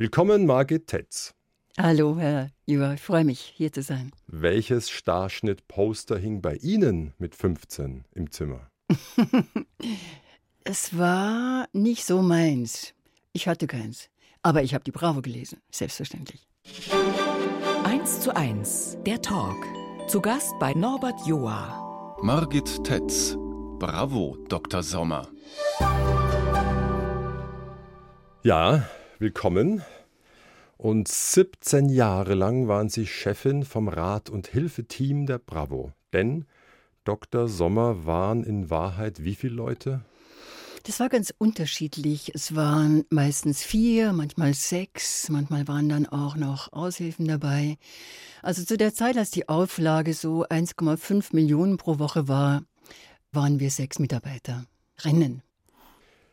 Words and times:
Willkommen, 0.00 0.46
Margit 0.46 0.86
Tetz. 0.86 1.34
Hallo, 1.76 2.16
Herr 2.18 2.48
Jura, 2.64 2.94
ich 2.94 3.02
freue 3.02 3.22
mich, 3.22 3.38
hier 3.54 3.70
zu 3.70 3.82
sein. 3.82 4.12
Welches 4.28 4.88
Starschnitt-Poster 4.88 6.16
hing 6.16 6.40
bei 6.40 6.54
Ihnen 6.54 7.12
mit 7.18 7.34
15 7.34 8.06
im 8.14 8.30
Zimmer? 8.30 8.70
es 10.64 10.96
war 10.96 11.68
nicht 11.74 12.06
so 12.06 12.22
meins. 12.22 12.94
Ich 13.34 13.46
hatte 13.46 13.66
keins. 13.66 14.08
Aber 14.40 14.62
ich 14.62 14.72
habe 14.72 14.84
die 14.84 14.90
Bravo 14.90 15.20
gelesen, 15.20 15.60
selbstverständlich. 15.70 16.48
1 17.84 18.20
zu 18.20 18.34
1, 18.34 18.96
der 19.04 19.20
Talk. 19.20 19.62
Zu 20.08 20.22
Gast 20.22 20.54
bei 20.58 20.72
Norbert 20.72 21.26
Joa. 21.26 22.16
Margit 22.22 22.84
Tetz. 22.84 23.36
Bravo, 23.78 24.38
Dr. 24.48 24.82
Sommer. 24.82 25.28
Ja, 28.42 28.88
willkommen. 29.20 29.82
Und 30.78 31.06
17 31.06 31.90
Jahre 31.90 32.34
lang 32.34 32.68
waren 32.68 32.88
Sie 32.88 33.06
Chefin 33.06 33.64
vom 33.64 33.88
Rat- 33.88 34.30
und 34.30 34.46
Hilfeteam 34.46 35.26
der 35.26 35.38
Bravo. 35.38 35.92
Denn 36.14 36.46
Dr. 37.04 37.46
Sommer 37.46 38.06
waren 38.06 38.42
in 38.42 38.70
Wahrheit 38.70 39.22
wie 39.22 39.34
viele 39.34 39.54
Leute? 39.54 40.00
Das 40.84 41.00
war 41.00 41.10
ganz 41.10 41.34
unterschiedlich. 41.36 42.34
Es 42.34 42.54
waren 42.54 43.04
meistens 43.10 43.62
vier, 43.62 44.14
manchmal 44.14 44.54
sechs, 44.54 45.28
manchmal 45.28 45.68
waren 45.68 45.90
dann 45.90 46.06
auch 46.06 46.36
noch 46.36 46.72
Aushilfen 46.72 47.28
dabei. 47.28 47.76
Also 48.42 48.64
zu 48.64 48.78
der 48.78 48.94
Zeit, 48.94 49.18
als 49.18 49.30
die 49.30 49.50
Auflage 49.50 50.14
so 50.14 50.46
1,5 50.46 51.34
Millionen 51.34 51.76
pro 51.76 51.98
Woche 51.98 52.26
war, 52.26 52.62
waren 53.32 53.60
wir 53.60 53.70
sechs 53.70 53.98
Mitarbeiter. 53.98 54.64
Rennen. 55.00 55.42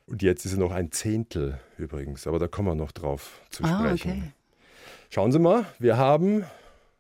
Und 0.08 0.22
jetzt 0.22 0.46
ist 0.46 0.54
es 0.54 0.58
noch 0.58 0.72
ein 0.72 0.92
Zehntel 0.92 1.60
übrigens, 1.78 2.28
aber 2.28 2.40
da 2.40 2.48
kommen 2.48 2.70
wir 2.70 2.76
noch 2.76 2.94
drauf 2.94 3.42
zu 3.50 3.64
ah, 3.64 3.80
sprechen. 3.80 4.12
Okay. 4.12 4.32
Schauen 5.10 5.32
Sie 5.34 5.40
mal, 5.40 5.66
wir 5.80 5.98
haben 5.98 6.46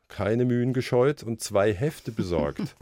keine 0.09 0.45
Mühen 0.45 0.73
gescheut 0.73 1.23
und 1.23 1.41
zwei 1.41 1.73
Hefte 1.73 2.11
besorgt. 2.11 2.61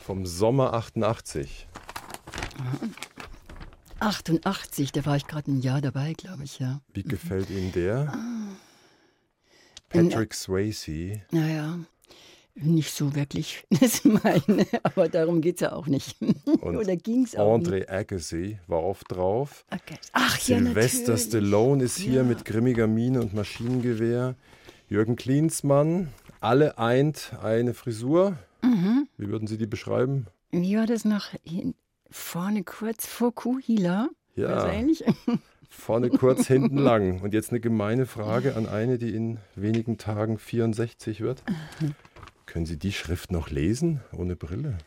Vom 0.00 0.26
Sommer 0.26 0.72
88. 0.72 1.68
88, 4.00 4.92
da 4.92 5.06
war 5.06 5.16
ich 5.16 5.26
gerade 5.26 5.50
ein 5.50 5.60
Jahr 5.60 5.80
dabei, 5.80 6.14
glaube 6.14 6.44
ich, 6.44 6.58
ja. 6.58 6.80
Wie 6.92 7.02
gefällt 7.02 7.50
Ihnen 7.50 7.72
der? 7.72 8.12
Ah. 8.12 8.48
Patrick 9.88 10.34
Swayze. 10.34 11.22
Naja, 11.30 11.78
nicht 12.54 12.92
so 12.92 13.14
wirklich 13.14 13.64
das 13.80 14.04
meine, 14.04 14.66
aber 14.82 15.08
darum 15.08 15.40
geht 15.40 15.56
es 15.56 15.60
ja 15.62 15.72
auch 15.72 15.86
nicht. 15.86 16.20
Und 16.20 16.76
Oder 16.76 16.96
ging 16.96 17.24
es 17.24 17.36
auch 17.36 17.58
André 17.58 17.88
Agassi 17.88 18.58
war 18.66 18.82
oft 18.82 19.10
drauf. 19.10 19.64
Okay. 19.70 19.98
Ach 20.12 20.38
Sylvester 20.38 21.12
ja, 21.12 21.18
Stallone 21.18 21.82
ist 21.82 21.98
hier 21.98 22.16
ja. 22.16 22.22
mit 22.22 22.44
grimmiger 22.44 22.86
Miene 22.86 23.20
und 23.20 23.34
Maschinengewehr. 23.34 24.36
Jürgen 24.88 25.16
Klinsmann, 25.16 26.08
alle 26.40 26.78
eint 26.78 27.32
eine 27.42 27.74
Frisur. 27.74 28.36
Mhm. 28.62 29.08
Wie 29.16 29.28
würden 29.28 29.46
Sie 29.46 29.58
die 29.58 29.66
beschreiben? 29.66 30.26
Wie 30.50 30.76
war 30.76 30.86
das 30.86 31.04
nach 31.04 31.34
vorne 32.10 32.62
kurz 32.62 33.06
vor 33.06 33.34
Kuhhila? 33.34 34.08
Ja. 34.36 34.70
Vorne 35.76 36.08
kurz, 36.08 36.46
hinten 36.46 36.78
lang. 36.78 37.20
Und 37.20 37.34
jetzt 37.34 37.50
eine 37.50 37.58
gemeine 37.58 38.06
Frage 38.06 38.54
an 38.54 38.68
eine, 38.68 38.96
die 38.96 39.12
in 39.14 39.38
wenigen 39.56 39.98
Tagen 39.98 40.38
64 40.38 41.20
wird. 41.20 41.42
Können 42.46 42.66
Sie 42.66 42.78
die 42.78 42.92
Schrift 42.92 43.32
noch 43.32 43.50
lesen 43.50 44.00
ohne 44.12 44.36
Brille? 44.36 44.78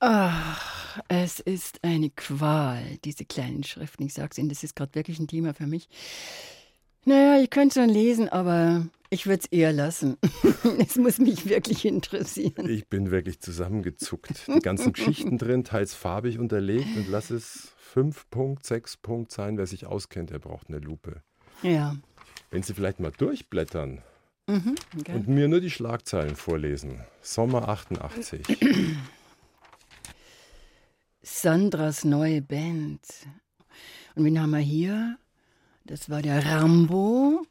Ach, 0.00 1.00
es 1.08 1.40
ist 1.40 1.82
eine 1.82 2.10
Qual, 2.10 2.98
diese 3.04 3.24
kleinen 3.24 3.64
Schriften. 3.64 4.04
Ich 4.04 4.14
sag's 4.14 4.38
Ihnen, 4.38 4.48
das 4.48 4.62
ist 4.62 4.76
gerade 4.76 4.94
wirklich 4.94 5.18
ein 5.18 5.26
Thema 5.26 5.54
für 5.54 5.66
mich. 5.66 5.88
Naja, 7.04 7.40
ich 7.40 7.50
könnte 7.50 7.80
schon 7.80 7.88
lesen, 7.88 8.28
aber 8.28 8.86
ich 9.10 9.26
würde 9.26 9.42
es 9.44 9.52
eher 9.52 9.72
lassen. 9.72 10.16
es 10.78 10.96
muss 10.96 11.18
mich 11.18 11.48
wirklich 11.48 11.84
interessieren. 11.84 12.68
Ich 12.68 12.88
bin 12.88 13.10
wirklich 13.10 13.40
zusammengezuckt. 13.40 14.48
Die 14.48 14.60
ganzen 14.60 14.92
Geschichten 14.92 15.38
drin, 15.38 15.64
teils 15.64 15.94
farbig 15.94 16.38
unterlegt 16.38 16.96
und 16.96 17.08
lass 17.08 17.30
es 17.30 17.72
5 17.78 18.28
Punkt, 18.28 18.66
6 18.66 18.96
Punkt 18.98 19.32
sein. 19.32 19.56
Wer 19.56 19.66
sich 19.66 19.86
auskennt, 19.86 20.30
der 20.30 20.40
braucht 20.40 20.68
eine 20.68 20.78
Lupe. 20.78 21.22
Ja. 21.62 21.96
Wenn 22.50 22.62
Sie 22.62 22.74
vielleicht 22.74 23.00
mal 23.00 23.12
durchblättern, 23.12 24.02
Mhm, 24.46 24.76
okay. 25.00 25.14
Und 25.14 25.28
mir 25.28 25.48
nur 25.48 25.60
die 25.60 25.70
Schlagzeilen 25.70 26.36
vorlesen. 26.36 27.00
Sommer 27.20 27.68
88. 27.68 28.46
Sandras 31.22 32.04
neue 32.04 32.42
Band. 32.42 33.00
Und 34.14 34.24
wen 34.24 34.40
haben 34.40 34.50
wir 34.50 34.58
hier? 34.58 35.18
Das 35.84 36.08
war 36.08 36.22
der 36.22 36.44
Rambo. 36.46 37.44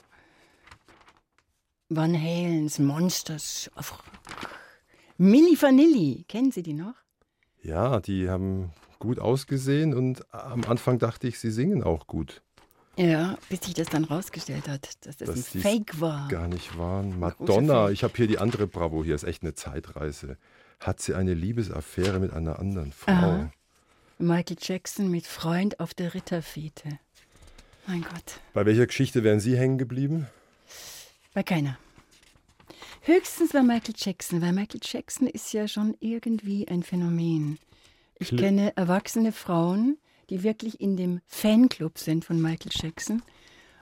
Van 1.89 2.13
Halens 2.16 2.79
Monsters. 2.79 3.69
Milli 5.17 5.62
Vanilli. 5.62 6.25
Kennen 6.27 6.51
Sie 6.51 6.63
die 6.63 6.73
noch? 6.73 6.95
Ja, 7.62 8.00
die 8.00 8.29
haben 8.29 8.72
gut 9.00 9.19
ausgesehen 9.19 9.94
und 9.94 10.33
am 10.33 10.63
Anfang 10.63 10.97
dachte 10.97 11.27
ich, 11.27 11.39
sie 11.39 11.51
singen 11.51 11.83
auch 11.83 12.07
gut. 12.07 12.41
Ja, 12.97 13.38
bis 13.50 13.61
sich 13.61 13.73
das 13.73 13.88
dann 13.88 14.06
rausgestellt 14.06 14.67
hat, 14.67 15.06
dass 15.06 15.17
das 15.17 15.28
dass 15.28 15.56
ein 15.56 15.61
Fake 15.61 16.00
war. 16.00 16.28
Gar 16.29 16.47
nicht 16.47 16.78
waren. 16.78 17.19
Madonna, 17.19 17.89
ich 17.89 18.03
habe 18.03 18.13
hier 18.16 18.28
die 18.28 18.38
andere 18.38 18.67
Bravo, 18.67 19.03
hier 19.03 19.16
ist 19.16 19.23
echt 19.23 19.44
eine 19.44 19.53
Zeitreise. 19.53 20.38
Hat 20.79 21.01
sie 21.01 21.13
eine 21.13 21.33
Liebesaffäre 21.33 22.19
mit 22.19 22.31
einer 22.31 22.59
anderen 22.59 22.91
Frau? 22.91 23.11
Aha. 23.11 23.51
Michael 24.17 24.57
Jackson 24.59 25.11
mit 25.11 25.28
Freund 25.28 25.79
auf 25.79 25.94
der 25.94 26.13
Ritterfete. 26.13 27.00
Mein 27.88 28.01
Gott. 28.01 28.39
Bei 28.53 28.66
welcher 28.66 28.88
Geschichte 28.88 29.23
wären 29.23 29.39
Sie 29.39 29.57
hängen 29.57 29.77
geblieben? 29.77 30.27
Bei 31.33 31.44
keiner. 31.44 31.77
Höchstens 33.01 33.51
bei 33.51 33.62
Michael 33.62 33.94
Jackson, 33.95 34.41
weil 34.41 34.53
Michael 34.53 34.79
Jackson 34.81 35.27
ist 35.27 35.53
ja 35.53 35.67
schon 35.67 35.95
irgendwie 36.00 36.67
ein 36.67 36.81
Phänomen. 36.81 37.59
Ich 38.17 38.29
Kli 38.29 38.38
kenne 38.38 38.75
erwachsene 38.77 39.31
Frauen, 39.31 39.97
die 40.30 40.44
wirklich 40.44 40.80
in 40.80 40.97
dem 40.97 41.22
Fanclub 41.28 41.97
sind 41.97 42.25
von 42.25 42.41
Michael 42.41 42.72
Jackson. 42.74 43.22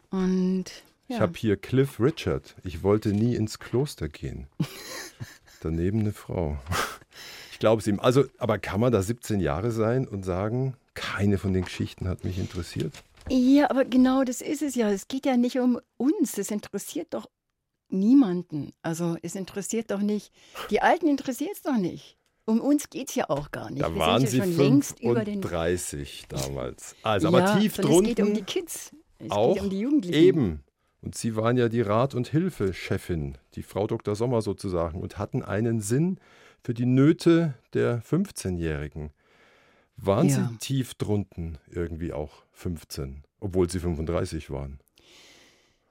Und 0.09 0.66
ja. 1.08 1.18
Ich 1.18 1.22
habe 1.22 1.34
hier 1.38 1.58
Cliff 1.58 2.00
Richard. 2.00 2.56
Ich 2.64 2.84
wollte 2.84 3.09
nie 3.09 3.36
ins 3.36 3.59
Kloster 3.59 4.09
gehen. 4.09 4.48
Daneben 5.62 6.02
eine 6.02 6.14
Frau. 6.14 6.58
Ich 7.52 7.59
glaube 7.59 7.80
es 7.80 7.88
ihm. 7.88 8.02
Also, 8.02 8.26
aber 8.40 8.58
kann 8.58 8.81
man 8.81 8.92
da 8.92 9.02
17 9.02 9.40
Jahre 9.40 9.72
sein 9.72 10.06
und 10.06 10.26
sagen, 10.26 10.76
keine 10.96 11.38
von 11.38 11.54
den 11.54 11.64
Geschichten 11.64 12.09
hat 12.09 12.26
mich 12.26 12.38
interessiert? 12.38 13.04
Ja, 13.30 13.70
aber 13.70 13.86
genau 13.86 14.24
das 14.24 14.42
ist 14.42 14.62
es 14.62 14.75
ja. 14.75 14.90
Es 14.90 15.08
geht 15.08 15.25
ja 15.25 15.38
nicht 15.38 15.60
um 15.60 15.80
uns. 15.96 16.38
Es 16.38 16.52
interessiert 16.52 17.14
doch 17.14 17.30
niemanden. 17.90 18.74
Also 18.81 19.18
es 19.22 19.36
interessiert 19.36 19.92
doch 19.92 20.02
nicht. 20.02 20.34
Die 20.72 20.81
Alten 20.81 21.08
interessiert 21.08 21.52
es 21.54 21.62
doch 21.62 21.78
nicht. 21.78 22.18
Um 22.46 22.59
uns 22.59 22.90
geht 22.90 23.09
es 23.09 23.16
ja 23.16 23.30
auch 23.30 23.52
gar 23.52 23.70
nicht. 23.70 23.81
Da 23.81 23.94
Wir 23.94 24.00
waren 24.00 24.26
Sie 24.26 24.38
schon 24.40 24.58
längst 24.58 25.00
über 25.00 25.24
den 25.24 25.42
30 25.42 26.26
damals. 26.28 26.96
Also, 27.02 27.30
aber 27.30 27.40
ja, 27.40 27.59
tief 27.59 27.78
drunter. 27.78 28.09
Es 28.09 28.16
geht 28.16 28.26
um 28.26 28.34
die 28.34 28.44
Kids. 28.44 28.92
Es 29.20 29.31
auch 29.31 29.54
geht 29.54 29.64
um 29.64 29.70
die 29.70 29.80
Jugendlichen. 29.80 30.24
Eben. 30.24 30.64
Und 31.02 31.16
Sie 31.16 31.36
waren 31.36 31.58
ja 31.58 31.70
die 31.70 31.81
Rat- 31.81 32.16
und 32.16 32.28
Hilfechefin, 32.28 33.38
die 33.56 33.64
Frau 33.64 33.88
Dr. 33.88 34.16
Sommer 34.16 34.42
sozusagen, 34.42 35.02
und 35.02 35.18
hatten 35.18 35.44
einen 35.44 35.81
Sinn 35.81 36.18
für 36.62 36.74
die 36.74 36.86
Nöte 36.86 37.56
der 37.74 38.02
15-Jährigen. 38.02 39.12
Waren 39.98 40.30
ja. 40.30 40.50
Sie 40.50 40.58
tief 40.58 40.96
drunten 40.96 41.58
irgendwie 41.70 42.14
auch 42.14 42.44
15, 42.54 43.24
obwohl 43.40 43.70
Sie 43.70 43.80
35 43.80 44.50
waren? 44.50 44.80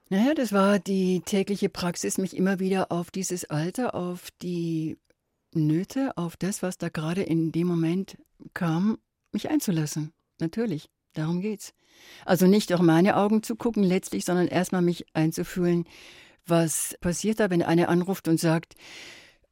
Naja, 0.09 0.33
das 0.33 0.51
war 0.51 0.79
die 0.79 1.21
tägliche 1.21 1.69
Praxis, 1.69 2.17
mich 2.17 2.35
immer 2.35 2.59
wieder 2.59 2.91
auf 2.91 3.09
dieses 3.09 3.45
Alter, 3.45 3.95
auf 3.95 4.29
die 4.41 4.97
Nöte 5.55 6.17
auf 6.17 6.37
das, 6.37 6.61
was 6.61 6.77
da 6.77 6.89
gerade 6.89 7.23
in 7.23 7.51
dem 7.51 7.67
Moment 7.67 8.17
kam, 8.53 8.97
mich 9.31 9.49
einzulassen. 9.49 10.13
Natürlich, 10.39 10.89
darum 11.13 11.41
geht's. 11.41 11.73
Also 12.25 12.47
nicht 12.47 12.73
auf 12.73 12.81
meine 12.81 13.17
Augen 13.17 13.43
zu 13.43 13.55
gucken 13.55 13.83
letztlich, 13.83 14.25
sondern 14.25 14.47
erstmal 14.47 14.81
mich 14.81 15.05
einzufühlen, 15.13 15.85
was 16.45 16.95
passiert 16.99 17.39
da, 17.39 17.49
wenn 17.49 17.61
einer 17.61 17.89
anruft 17.89 18.27
und 18.27 18.39
sagt, 18.39 18.75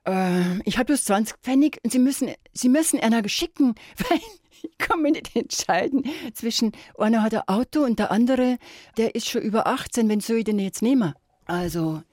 äh, 0.06 0.60
ich 0.64 0.78
habe 0.78 0.88
bloß 0.88 1.04
20 1.06 1.38
Pfennig 1.42 1.80
und 1.84 1.92
Sie 1.92 2.00
müssen, 2.00 2.32
Sie 2.54 2.70
müssen 2.70 3.00
einer 3.00 3.22
geschicken, 3.22 3.76
weil 4.10 4.20
ich 4.64 4.78
kann 4.78 5.02
mir 5.02 5.12
nicht 5.12 5.36
entscheiden 5.36 6.04
zwischen 6.34 6.72
einer 6.98 7.24
hat 7.24 7.34
ein 7.34 7.48
Auto 7.48 7.84
und 7.84 8.00
der 8.00 8.12
andere, 8.12 8.58
der 8.98 9.16
ist 9.16 9.30
schon 9.30 9.42
über 9.42 9.68
18, 9.68 10.08
wenn 10.10 10.20
soll 10.20 10.38
ich 10.38 10.46
den 10.46 10.60
jetzt 10.60 10.82
nehmen? 10.82 11.14
Also 11.46 12.04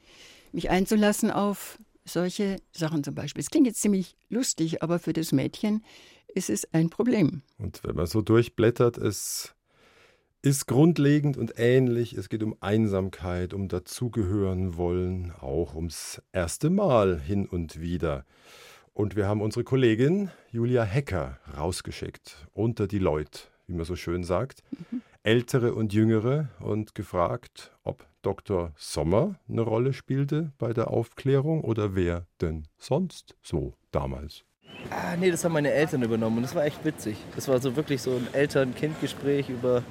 mich 0.52 0.70
einzulassen 0.70 1.30
auf 1.30 1.78
solche 2.08 2.56
Sachen 2.72 3.04
zum 3.04 3.14
Beispiel. 3.14 3.40
Es 3.40 3.50
klingt 3.50 3.66
jetzt 3.66 3.80
ziemlich 3.80 4.16
lustig, 4.28 4.82
aber 4.82 4.98
für 4.98 5.12
das 5.12 5.32
Mädchen 5.32 5.84
ist 6.34 6.50
es 6.50 6.72
ein 6.72 6.90
Problem. 6.90 7.42
Und 7.58 7.82
wenn 7.84 7.96
man 7.96 8.06
so 8.06 8.22
durchblättert, 8.22 8.98
es 8.98 9.54
ist 10.42 10.66
grundlegend 10.66 11.36
und 11.36 11.54
ähnlich. 11.58 12.12
Es 12.14 12.28
geht 12.28 12.42
um 12.42 12.54
Einsamkeit, 12.60 13.52
um 13.52 13.68
dazugehören 13.68 14.76
wollen, 14.76 15.32
auch 15.32 15.74
ums 15.74 16.22
erste 16.32 16.70
Mal 16.70 17.20
hin 17.20 17.46
und 17.46 17.80
wieder. 17.80 18.24
Und 18.92 19.16
wir 19.16 19.26
haben 19.26 19.40
unsere 19.40 19.64
Kollegin 19.64 20.30
Julia 20.50 20.84
Hecker 20.84 21.38
rausgeschickt, 21.56 22.46
unter 22.52 22.86
die 22.86 22.98
Leute, 22.98 23.40
wie 23.66 23.74
man 23.74 23.84
so 23.84 23.96
schön 23.96 24.24
sagt. 24.24 24.62
Mhm. 24.70 25.02
Ältere 25.28 25.74
und 25.74 25.92
jüngere 25.92 26.48
und 26.58 26.94
gefragt, 26.94 27.76
ob 27.84 28.06
Dr. 28.22 28.72
Sommer 28.76 29.34
eine 29.46 29.60
Rolle 29.60 29.92
spielte 29.92 30.52
bei 30.56 30.72
der 30.72 30.88
Aufklärung 30.88 31.64
oder 31.64 31.94
wer 31.94 32.24
denn 32.40 32.66
sonst 32.78 33.36
so 33.42 33.74
damals. 33.90 34.44
Ah, 34.88 35.16
nee, 35.20 35.30
das 35.30 35.44
haben 35.44 35.52
meine 35.52 35.70
Eltern 35.70 36.02
übernommen 36.02 36.38
und 36.38 36.44
das 36.44 36.54
war 36.54 36.64
echt 36.64 36.82
witzig. 36.82 37.18
Das 37.36 37.46
war 37.46 37.60
so 37.60 37.76
wirklich 37.76 38.00
so 38.00 38.12
ein 38.12 38.26
Eltern-Kind-Gespräch 38.32 39.50
über 39.50 39.82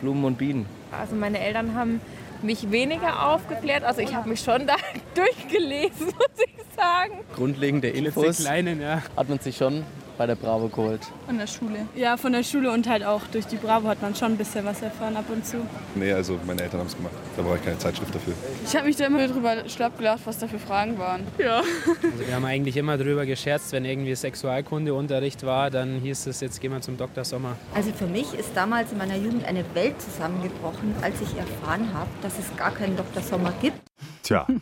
Blumen 0.00 0.24
und 0.24 0.38
Bienen. 0.38 0.66
Also 0.90 1.14
meine 1.14 1.38
Eltern 1.38 1.76
haben 1.76 2.00
mich 2.42 2.72
weniger 2.72 3.28
aufgeklärt. 3.28 3.84
Also 3.84 4.00
ich 4.00 4.12
habe 4.12 4.28
mich 4.28 4.40
schon 4.40 4.66
da 4.66 4.74
durchgelesen, 5.14 6.06
muss 6.06 6.44
ich 6.44 6.74
sagen. 6.74 7.20
Grundlegende 7.32 7.90
Infos 7.90 8.38
Kleinen, 8.38 8.80
ja. 8.80 9.04
hat 9.16 9.28
man 9.28 9.38
sich 9.38 9.56
schon 9.56 9.84
bei 10.16 10.26
der 10.26 10.34
Bravo 10.34 10.68
geholt? 10.68 11.00
Von 11.26 11.38
der 11.38 11.46
Schule. 11.46 11.86
Ja, 11.94 12.16
von 12.16 12.32
der 12.32 12.42
Schule 12.42 12.70
und 12.70 12.88
halt 12.88 13.04
auch 13.04 13.22
durch 13.32 13.46
die 13.46 13.56
Bravo 13.56 13.88
hat 13.88 14.02
man 14.02 14.14
schon 14.14 14.32
ein 14.32 14.36
bisschen 14.36 14.64
was 14.64 14.82
erfahren 14.82 15.16
ab 15.16 15.24
und 15.28 15.44
zu. 15.46 15.58
Nee, 15.94 16.12
also 16.12 16.38
meine 16.46 16.62
Eltern 16.62 16.80
haben 16.80 16.86
es 16.86 16.96
gemacht. 16.96 17.14
Da 17.36 17.42
brauche 17.42 17.56
ich 17.56 17.64
keine 17.64 17.78
Zeitschrift 17.78 18.14
dafür. 18.14 18.34
Ich 18.64 18.74
habe 18.76 18.86
mich 18.86 18.96
da 18.96 19.06
immer 19.06 19.26
drüber 19.26 19.68
schlapp 19.68 19.98
gelacht, 19.98 20.20
was 20.24 20.38
da 20.38 20.46
für 20.46 20.58
Fragen 20.58 20.98
waren. 20.98 21.22
Ja. 21.38 21.58
Also 21.58 22.26
wir 22.26 22.34
haben 22.34 22.44
eigentlich 22.44 22.76
immer 22.76 22.96
drüber 22.96 23.26
gescherzt, 23.26 23.72
wenn 23.72 23.84
irgendwie 23.84 24.14
Sexualkundeunterricht 24.14 25.44
war, 25.44 25.70
dann 25.70 26.00
hieß 26.00 26.26
es, 26.26 26.40
jetzt 26.40 26.60
gehen 26.60 26.72
wir 26.72 26.80
zum 26.80 26.96
Dr. 26.96 27.24
Sommer. 27.24 27.56
Also 27.74 27.92
für 27.92 28.06
mich 28.06 28.32
ist 28.34 28.50
damals 28.54 28.92
in 28.92 28.98
meiner 28.98 29.16
Jugend 29.16 29.44
eine 29.44 29.64
Welt 29.74 30.00
zusammengebrochen, 30.00 30.94
als 31.02 31.20
ich 31.20 31.36
erfahren 31.36 31.92
habe, 31.92 32.10
dass 32.22 32.38
es 32.38 32.56
gar 32.56 32.72
keinen 32.72 32.96
Dr. 32.96 33.22
Sommer 33.22 33.52
gibt. 33.60 33.80
Tja. 34.22 34.46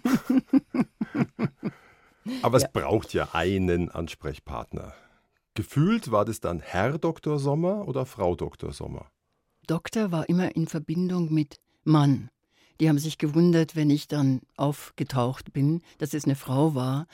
Aber 2.42 2.56
es 2.56 2.62
ja. 2.62 2.68
braucht 2.72 3.12
ja 3.14 3.28
einen 3.32 3.90
Ansprechpartner. 3.90 4.94
Gefühlt 5.54 6.10
war 6.10 6.24
das 6.24 6.40
dann 6.40 6.60
Herr 6.60 6.98
Dr. 6.98 7.38
Sommer 7.38 7.86
oder 7.86 8.06
Frau 8.06 8.34
Dr. 8.34 8.72
Sommer? 8.72 9.10
Doktor 9.66 10.10
war 10.10 10.28
immer 10.28 10.56
in 10.56 10.66
Verbindung 10.66 11.32
mit 11.32 11.56
Mann. 11.84 12.30
Die 12.80 12.88
haben 12.88 12.98
sich 12.98 13.18
gewundert, 13.18 13.76
wenn 13.76 13.90
ich 13.90 14.08
dann 14.08 14.40
aufgetaucht 14.56 15.52
bin, 15.52 15.82
dass 15.98 16.14
es 16.14 16.24
eine 16.24 16.34
Frau 16.34 16.74
war. 16.74 17.06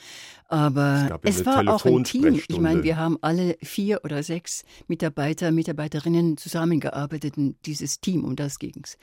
Aber 0.47 1.19
es, 1.21 1.41
es 1.41 1.45
war 1.45 1.67
auch 1.67 1.85
ein 1.85 2.03
Team. 2.03 2.41
Ich 2.47 2.59
meine, 2.59 2.81
wir 2.83 2.97
haben 2.97 3.17
alle 3.21 3.55
vier 3.61 4.03
oder 4.03 4.23
sechs 4.23 4.63
Mitarbeiter, 4.87 5.51
Mitarbeiterinnen 5.51 6.37
zusammengearbeitet 6.37 7.37
in 7.37 7.55
dieses 7.65 7.99
Team, 7.99 8.23
um 8.23 8.35
das 8.35 8.57
ging 8.57 8.81
es. 8.83 8.97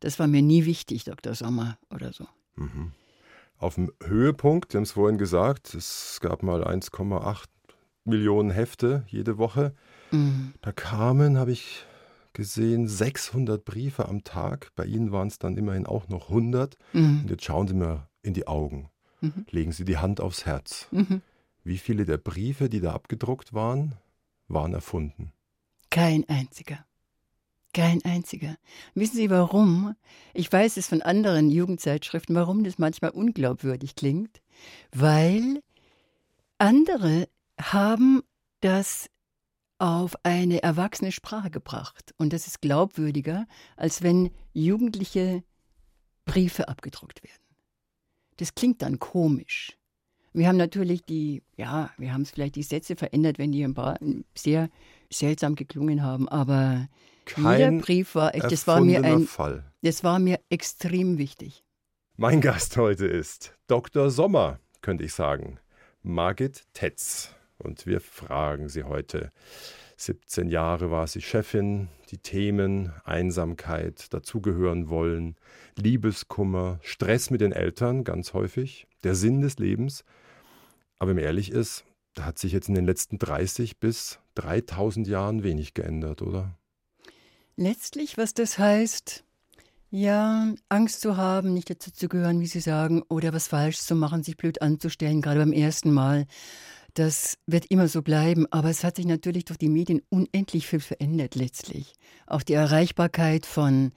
Das 0.00 0.18
war 0.18 0.26
mir 0.26 0.42
nie 0.42 0.64
wichtig, 0.64 1.04
Dr. 1.04 1.34
Sommer 1.34 1.76
oder 1.90 2.12
so. 2.12 2.26
Mhm. 2.54 2.92
Auf 3.58 3.74
dem 3.74 3.90
Höhepunkt, 4.02 4.72
Sie 4.72 4.78
haben 4.78 4.84
es 4.84 4.92
vorhin 4.92 5.18
gesagt, 5.18 5.74
es 5.74 6.18
gab 6.20 6.42
mal 6.42 6.62
1,8 6.64 7.44
Millionen 8.06 8.50
Hefte 8.50 9.04
jede 9.08 9.38
Woche. 9.38 9.74
Mhm. 10.10 10.54
Da 10.62 10.72
kamen, 10.72 11.38
habe 11.38 11.52
ich 11.52 11.84
gesehen, 12.32 12.86
600 12.86 13.64
Briefe 13.64 14.08
am 14.08 14.22
Tag. 14.22 14.70
Bei 14.76 14.84
Ihnen 14.84 15.10
waren 15.10 15.28
es 15.28 15.38
dann 15.38 15.56
immerhin 15.56 15.86
auch 15.86 16.08
noch 16.08 16.28
100. 16.28 16.76
Mhm. 16.92 17.22
Und 17.22 17.30
jetzt 17.30 17.44
schauen 17.44 17.66
Sie 17.66 17.74
mir 17.74 18.08
in 18.22 18.34
die 18.34 18.46
Augen. 18.46 18.90
Mhm. 19.20 19.46
Legen 19.50 19.72
Sie 19.72 19.84
die 19.84 19.98
Hand 19.98 20.20
aufs 20.20 20.46
Herz. 20.46 20.88
Mhm. 20.90 21.22
Wie 21.64 21.78
viele 21.78 22.04
der 22.04 22.18
Briefe, 22.18 22.68
die 22.68 22.80
da 22.80 22.92
abgedruckt 22.92 23.52
waren, 23.52 23.94
waren 24.48 24.74
erfunden? 24.74 25.32
Kein 25.90 26.28
einziger. 26.28 26.84
Kein 27.72 28.04
einziger. 28.04 28.56
Wissen 28.94 29.16
Sie 29.16 29.30
warum? 29.30 29.94
Ich 30.32 30.50
weiß 30.50 30.76
es 30.76 30.86
von 30.86 31.02
anderen 31.02 31.50
Jugendzeitschriften, 31.50 32.34
warum 32.34 32.64
das 32.64 32.78
manchmal 32.78 33.10
unglaubwürdig 33.10 33.94
klingt. 33.96 34.40
Weil 34.92 35.62
andere 36.58 37.28
haben 37.60 38.22
das 38.60 39.08
auf 39.78 40.16
eine 40.22 40.62
erwachsene 40.62 41.12
Sprache 41.12 41.50
gebracht. 41.50 42.14
Und 42.16 42.32
das 42.32 42.46
ist 42.46 42.60
glaubwürdiger, 42.60 43.46
als 43.76 44.02
wenn 44.02 44.30
jugendliche 44.52 45.42
Briefe 46.24 46.68
abgedruckt 46.68 47.22
werden. 47.22 47.42
Das 48.38 48.54
klingt 48.54 48.82
dann 48.82 48.98
komisch. 48.98 49.76
Wir 50.32 50.48
haben 50.48 50.56
natürlich 50.58 51.02
die, 51.04 51.42
ja, 51.56 51.90
wir 51.96 52.12
haben 52.12 52.22
es 52.22 52.30
vielleicht 52.30 52.56
die 52.56 52.62
Sätze 52.62 52.96
verändert, 52.96 53.38
wenn 53.38 53.52
die 53.52 53.64
ein 53.64 53.74
paar 53.74 53.98
sehr 54.34 54.68
seltsam 55.10 55.54
geklungen 55.54 56.02
haben, 56.02 56.28
aber 56.28 56.88
Kein 57.24 57.58
jeder 57.58 57.72
Brief 57.82 58.14
war 58.14 58.34
echt, 58.34 58.50
das 58.52 58.66
war 58.66 58.80
mir 58.80 59.02
ein 59.02 59.26
Fall. 59.26 59.64
Das 59.82 60.04
war 60.04 60.18
mir 60.18 60.38
extrem 60.50 61.16
wichtig. 61.16 61.64
Mein 62.16 62.40
Gast 62.42 62.76
heute 62.76 63.06
ist 63.06 63.54
Dr. 63.66 64.10
Sommer, 64.10 64.60
könnte 64.82 65.04
ich 65.04 65.14
sagen. 65.14 65.58
Margit 66.02 66.64
Tetz. 66.74 67.35
Und 67.58 67.86
wir 67.86 68.00
fragen 68.00 68.68
sie 68.68 68.84
heute. 68.84 69.32
17 69.96 70.48
Jahre 70.48 70.90
war 70.90 71.06
sie 71.06 71.22
Chefin, 71.22 71.88
die 72.10 72.18
Themen 72.18 72.92
Einsamkeit, 73.04 74.12
dazugehören 74.12 74.88
wollen, 74.88 75.36
Liebeskummer, 75.76 76.78
Stress 76.82 77.30
mit 77.30 77.40
den 77.40 77.52
Eltern 77.52 78.04
ganz 78.04 78.34
häufig, 78.34 78.86
der 79.04 79.14
Sinn 79.14 79.40
des 79.40 79.58
Lebens. 79.58 80.04
Aber 80.98 81.10
wenn 81.10 81.16
man 81.16 81.24
ehrlich 81.24 81.50
ist, 81.50 81.84
da 82.14 82.24
hat 82.24 82.38
sich 82.38 82.52
jetzt 82.52 82.68
in 82.68 82.74
den 82.74 82.86
letzten 82.86 83.18
30 83.18 83.78
bis 83.78 84.18
3000 84.34 85.06
Jahren 85.06 85.42
wenig 85.42 85.74
geändert, 85.74 86.22
oder? 86.22 86.58
Letztlich, 87.56 88.18
was 88.18 88.34
das 88.34 88.58
heißt, 88.58 89.24
ja, 89.90 90.52
Angst 90.68 91.00
zu 91.00 91.16
haben, 91.16 91.54
nicht 91.54 91.70
dazu 91.70 91.90
zu 91.90 92.08
gehören, 92.08 92.40
wie 92.40 92.46
Sie 92.46 92.60
sagen, 92.60 93.02
oder 93.08 93.32
was 93.32 93.48
falsch 93.48 93.78
zu 93.78 93.94
machen, 93.94 94.22
sich 94.22 94.36
blöd 94.36 94.60
anzustellen, 94.60 95.22
gerade 95.22 95.40
beim 95.40 95.52
ersten 95.52 95.92
Mal. 95.92 96.26
Das 96.96 97.36
wird 97.46 97.66
immer 97.66 97.88
so 97.88 98.00
bleiben, 98.00 98.46
aber 98.50 98.70
es 98.70 98.82
hat 98.82 98.96
sich 98.96 99.04
natürlich 99.04 99.44
durch 99.44 99.58
die 99.58 99.68
Medien 99.68 100.00
unendlich 100.08 100.66
viel 100.66 100.80
verändert 100.80 101.34
letztlich. 101.34 101.92
Auch 102.26 102.42
die 102.42 102.54
Erreichbarkeit 102.54 103.44
von 103.44 103.92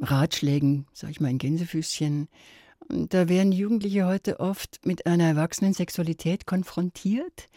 Ratschlägen, 0.00 0.88
sag 0.92 1.10
ich 1.10 1.20
mal 1.20 1.30
in 1.30 1.38
Gänsefüßchen. 1.38 2.26
Da 2.88 3.28
werden 3.28 3.52
Jugendliche 3.52 4.06
heute 4.06 4.40
oft 4.40 4.84
mit 4.84 5.06
einer 5.06 5.22
erwachsenen 5.22 5.72
Sexualität 5.72 6.46
konfrontiert, 6.46 7.48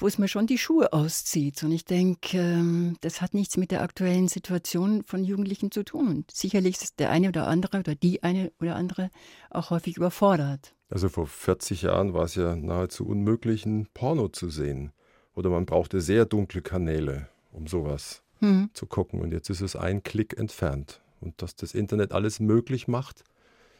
wo 0.00 0.06
es 0.06 0.18
mir 0.18 0.28
schon 0.28 0.46
die 0.46 0.58
Schuhe 0.58 0.92
auszieht. 0.92 1.62
Und 1.62 1.72
ich 1.72 1.86
denke, 1.86 2.36
ähm, 2.36 2.98
das 3.00 3.22
hat 3.22 3.32
nichts 3.32 3.56
mit 3.56 3.70
der 3.70 3.80
aktuellen 3.80 4.28
Situation 4.28 5.02
von 5.02 5.24
Jugendlichen 5.24 5.70
zu 5.70 5.82
tun. 5.82 6.08
Und 6.08 6.30
sicherlich 6.30 6.82
ist 6.82 7.00
der 7.00 7.08
eine 7.08 7.28
oder 7.28 7.46
andere 7.46 7.78
oder 7.78 7.94
die 7.94 8.22
eine 8.22 8.52
oder 8.60 8.76
andere 8.76 9.08
auch 9.48 9.70
häufig 9.70 9.96
überfordert. 9.96 10.74
Also 10.90 11.08
vor 11.08 11.26
40 11.26 11.82
Jahren 11.82 12.14
war 12.14 12.24
es 12.24 12.34
ja 12.34 12.56
nahezu 12.56 13.06
unmöglich, 13.06 13.66
ein 13.66 13.88
Porno 13.92 14.28
zu 14.28 14.48
sehen. 14.48 14.92
Oder 15.34 15.50
man 15.50 15.66
brauchte 15.66 16.00
sehr 16.00 16.24
dunkle 16.24 16.62
Kanäle, 16.62 17.28
um 17.52 17.66
sowas 17.66 18.22
mhm. 18.40 18.70
zu 18.72 18.86
gucken. 18.86 19.20
Und 19.20 19.32
jetzt 19.32 19.50
ist 19.50 19.60
es 19.60 19.76
ein 19.76 20.02
Klick 20.02 20.38
entfernt. 20.38 21.00
Und 21.20 21.42
dass 21.42 21.56
das 21.56 21.74
Internet 21.74 22.12
alles 22.12 22.40
möglich 22.40 22.88
macht, 22.88 23.24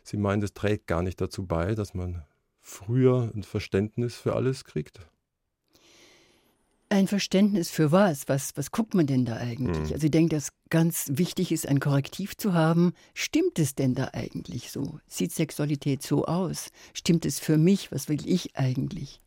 Sie 0.09 0.17
meinen, 0.17 0.41
das 0.41 0.55
trägt 0.55 0.87
gar 0.87 1.03
nicht 1.03 1.21
dazu 1.21 1.45
bei, 1.45 1.75
dass 1.75 1.93
man 1.93 2.23
früher 2.63 3.31
ein 3.35 3.43
Verständnis 3.43 4.17
für 4.17 4.35
alles 4.35 4.65
kriegt? 4.65 5.01
Ein 6.91 7.07
Verständnis 7.07 7.71
für 7.71 7.93
was? 7.93 8.29
Was, 8.29 8.57
was 8.57 8.71
guckt 8.71 8.95
man 8.95 9.07
denn 9.07 9.27
da 9.27 9.37
eigentlich? 9.37 9.89
Mhm. 9.89 9.93
Also 9.93 10.07
ich 10.07 10.11
denke, 10.11 10.35
dass 10.35 10.49
ganz 10.71 11.11
wichtig 11.13 11.53
ist, 11.53 11.69
ein 11.69 11.81
Korrektiv 11.81 12.37
zu 12.37 12.55
haben. 12.55 12.93
Stimmt 13.13 13.59
es 13.59 13.75
denn 13.75 13.95
da 13.95 14.11
eigentlich 14.15 14.71
so? 14.71 14.99
Sieht 15.07 15.33
Sexualität 15.33 16.03
so 16.03 16.25
aus? 16.25 16.71
Stimmt 16.95 17.27
es 17.27 17.41
für 17.41 17.59
mich? 17.59 17.93
Was 17.93 18.09
will 18.09 18.27
ich 18.27 18.57
eigentlich? 18.57 19.21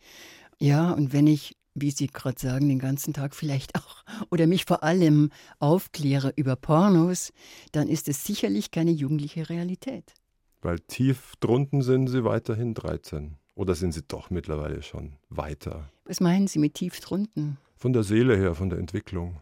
Ja, 0.58 0.92
und 0.92 1.14
wenn 1.14 1.28
ich, 1.28 1.56
wie 1.76 1.92
Sie 1.92 2.08
gerade 2.08 2.40
sagen, 2.40 2.68
den 2.68 2.80
ganzen 2.80 3.14
Tag 3.14 3.36
vielleicht 3.36 3.76
auch 3.80 4.04
oder 4.32 4.48
mich 4.48 4.66
vor 4.66 4.82
allem 4.84 5.30
aufkläre 5.60 6.34
über 6.36 6.56
Pornos, 6.56 7.32
dann 7.72 7.88
ist 7.88 8.08
es 8.08 8.26
sicherlich 8.26 8.72
keine 8.72 8.92
jugendliche 8.92 9.50
Realität. 9.50 10.14
Weil 10.62 10.80
tief 10.80 11.34
drunten 11.40 11.84
sind 11.84 12.08
Sie 12.08 12.24
weiterhin 12.24 12.74
13. 12.74 13.38
Oder 13.54 13.76
sind 13.76 13.92
Sie 13.92 14.02
doch 14.08 14.30
mittlerweile 14.30 14.82
schon 14.82 15.18
weiter? 15.30 15.92
Was 16.12 16.20
meinen 16.20 16.48
Sie 16.48 16.60
mit 16.60 16.74
tief 16.74 17.00
drunten? 17.00 17.58
Von 17.78 17.94
der 17.94 18.04
Seele 18.04 18.36
her, 18.36 18.54
von 18.54 18.70
der 18.70 18.80
Entwicklung. 18.80 19.38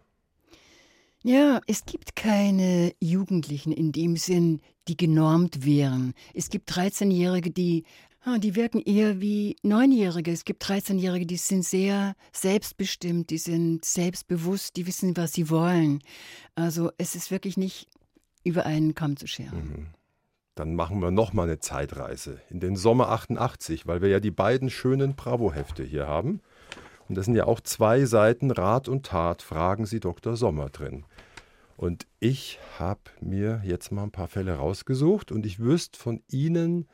Ja, 1.23 1.61
es 1.65 1.83
gibt 1.83 2.15
keine 2.15 2.93
Jugendlichen 2.99 3.71
in 3.71 3.91
dem 3.91 4.17
Sinn, 4.17 4.61
die 4.88 4.95
genormt 4.95 5.65
wären. 5.65 6.13
Es 6.35 6.51
gibt 6.51 6.71
13-Jährige, 6.71 7.49
die, 7.49 7.85
ah, 8.21 8.38
die 8.38 8.55
wirken 8.55 8.83
eher 8.83 9.19
wie 9.19 9.55
Neunjährige. 9.63 10.31
Es 10.31 10.45
gibt 10.45 10.63
13-Jährige, 10.63 11.25
die 11.25 11.38
sind 11.38 11.65
sehr 11.65 12.13
selbstbestimmt, 12.33 13.31
die 13.31 13.39
sind 13.39 13.83
selbstbewusst, 13.83 14.75
die 14.75 14.85
wissen, 14.85 15.17
was 15.17 15.33
sie 15.33 15.49
wollen. 15.49 16.03
Also 16.53 16.91
es 16.99 17.15
ist 17.15 17.31
wirklich 17.31 17.57
nicht 17.57 17.88
über 18.43 18.67
einen 18.67 18.93
Kamm 18.93 19.17
zu 19.17 19.25
scheren. 19.25 19.57
Mhm. 19.57 19.88
Dann 20.53 20.75
machen 20.75 21.01
wir 21.01 21.09
nochmal 21.09 21.47
eine 21.47 21.57
Zeitreise 21.57 22.41
in 22.51 22.59
den 22.59 22.75
Sommer 22.75 23.09
88, 23.09 23.88
weil 23.88 24.03
wir 24.03 24.09
ja 24.09 24.19
die 24.19 24.29
beiden 24.29 24.69
schönen 24.69 25.15
Bravo-Hefte 25.15 25.83
hier 25.83 26.05
haben. 26.05 26.41
Und 27.09 27.15
da 27.15 27.23
sind 27.23 27.35
ja 27.35 27.45
auch 27.45 27.59
zwei 27.59 28.05
Seiten 28.05 28.51
Rat 28.51 28.87
und 28.87 29.07
Tat, 29.07 29.41
fragen 29.41 29.87
Sie 29.87 29.99
Dr. 29.99 30.37
Sommer 30.37 30.69
drin. 30.69 31.05
Und 31.75 32.05
ich 32.19 32.59
habe 32.77 32.99
mir 33.19 33.61
jetzt 33.65 33.91
mal 33.91 34.03
ein 34.03 34.11
paar 34.11 34.27
Fälle 34.27 34.53
rausgesucht 34.55 35.31
und 35.31 35.45
ich 35.45 35.59
wüsste 35.59 35.97
von 35.97 36.21
Ihnen 36.29 36.87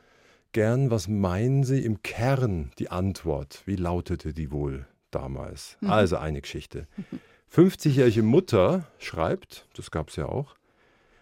gern, 0.54 0.90
was 0.90 1.10
meinen 1.10 1.66
Sie 1.66 1.84
im 1.84 2.02
Kern 2.02 2.72
die 2.80 2.90
Antwort? 2.90 3.62
Wie 3.66 3.76
lautete 3.76 4.34
die 4.34 4.52
wohl 4.52 4.88
damals? 5.12 5.78
Mhm. 5.82 5.90
Also 5.90 6.16
eine 6.18 6.40
Geschichte. 6.40 6.88
50-jährige 7.54 8.24
Mutter 8.24 8.88
schreibt, 9.00 9.68
das 9.76 9.92
gab 9.92 10.10
es 10.10 10.16
ja 10.16 10.28
auch, 10.28 10.56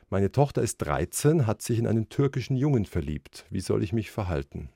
meine 0.09 0.31
Tochter 0.31 0.61
ist 0.61 0.77
13, 0.77 1.47
hat 1.47 1.63
sich 1.63 1.79
in 1.79 1.87
einen 1.87 2.09
türkischen 2.09 2.55
Jungen 2.55 2.85
verliebt. 2.85 3.45
Wie 3.49 3.61
soll 3.61 3.81
ich 3.81 3.91
mich 3.91 4.11
verhalten? 4.11 4.69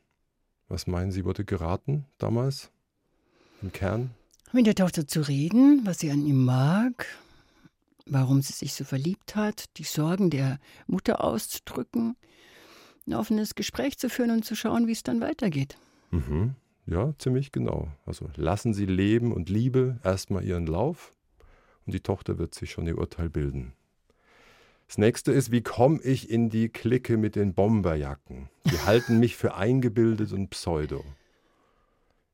Was 0.69 0.87
meinen 0.87 1.11
Sie, 1.11 1.23
wurde 1.23 1.45
geraten 1.45 2.05
damals 2.17 2.71
im 3.61 3.71
Kern? 3.71 4.11
Mit 4.53 4.65
der 4.65 4.75
Tochter 4.75 5.07
zu 5.07 5.21
reden, 5.21 5.81
was 5.83 5.99
sie 5.99 6.11
an 6.11 6.25
ihm 6.25 6.45
mag, 6.45 7.05
warum 8.05 8.41
sie 8.41 8.53
sich 8.53 8.73
so 8.73 8.83
verliebt 8.83 9.35
hat, 9.35 9.65
die 9.77 9.83
Sorgen 9.83 10.29
der 10.29 10.59
Mutter 10.87 11.23
auszudrücken, 11.23 12.15
ein 13.05 13.13
offenes 13.13 13.55
Gespräch 13.55 13.97
zu 13.97 14.09
führen 14.09 14.31
und 14.31 14.45
zu 14.45 14.55
schauen, 14.55 14.87
wie 14.87 14.91
es 14.91 15.03
dann 15.03 15.21
weitergeht. 15.21 15.77
Mhm. 16.11 16.55
Ja, 16.85 17.13
ziemlich 17.17 17.51
genau. 17.51 17.89
Also 18.05 18.29
lassen 18.35 18.73
Sie 18.73 18.85
Leben 18.85 19.33
und 19.33 19.49
Liebe 19.49 19.99
erstmal 20.03 20.45
ihren 20.45 20.65
Lauf 20.65 21.11
und 21.85 21.93
die 21.93 21.99
Tochter 21.99 22.37
wird 22.37 22.55
sich 22.55 22.71
schon 22.71 22.87
ihr 22.87 22.97
Urteil 22.97 23.29
bilden. 23.29 23.73
Das 24.87 24.97
nächste 24.97 25.33
ist, 25.33 25.51
wie 25.51 25.61
komme 25.61 26.01
ich 26.01 26.29
in 26.29 26.49
die 26.49 26.69
Clique 26.69 27.17
mit 27.17 27.35
den 27.35 27.53
Bomberjacken? 27.53 28.49
Die 28.71 28.79
halten 28.79 29.19
mich 29.19 29.35
für 29.35 29.55
eingebildet 29.55 30.31
und 30.31 30.49
pseudo. 30.49 31.03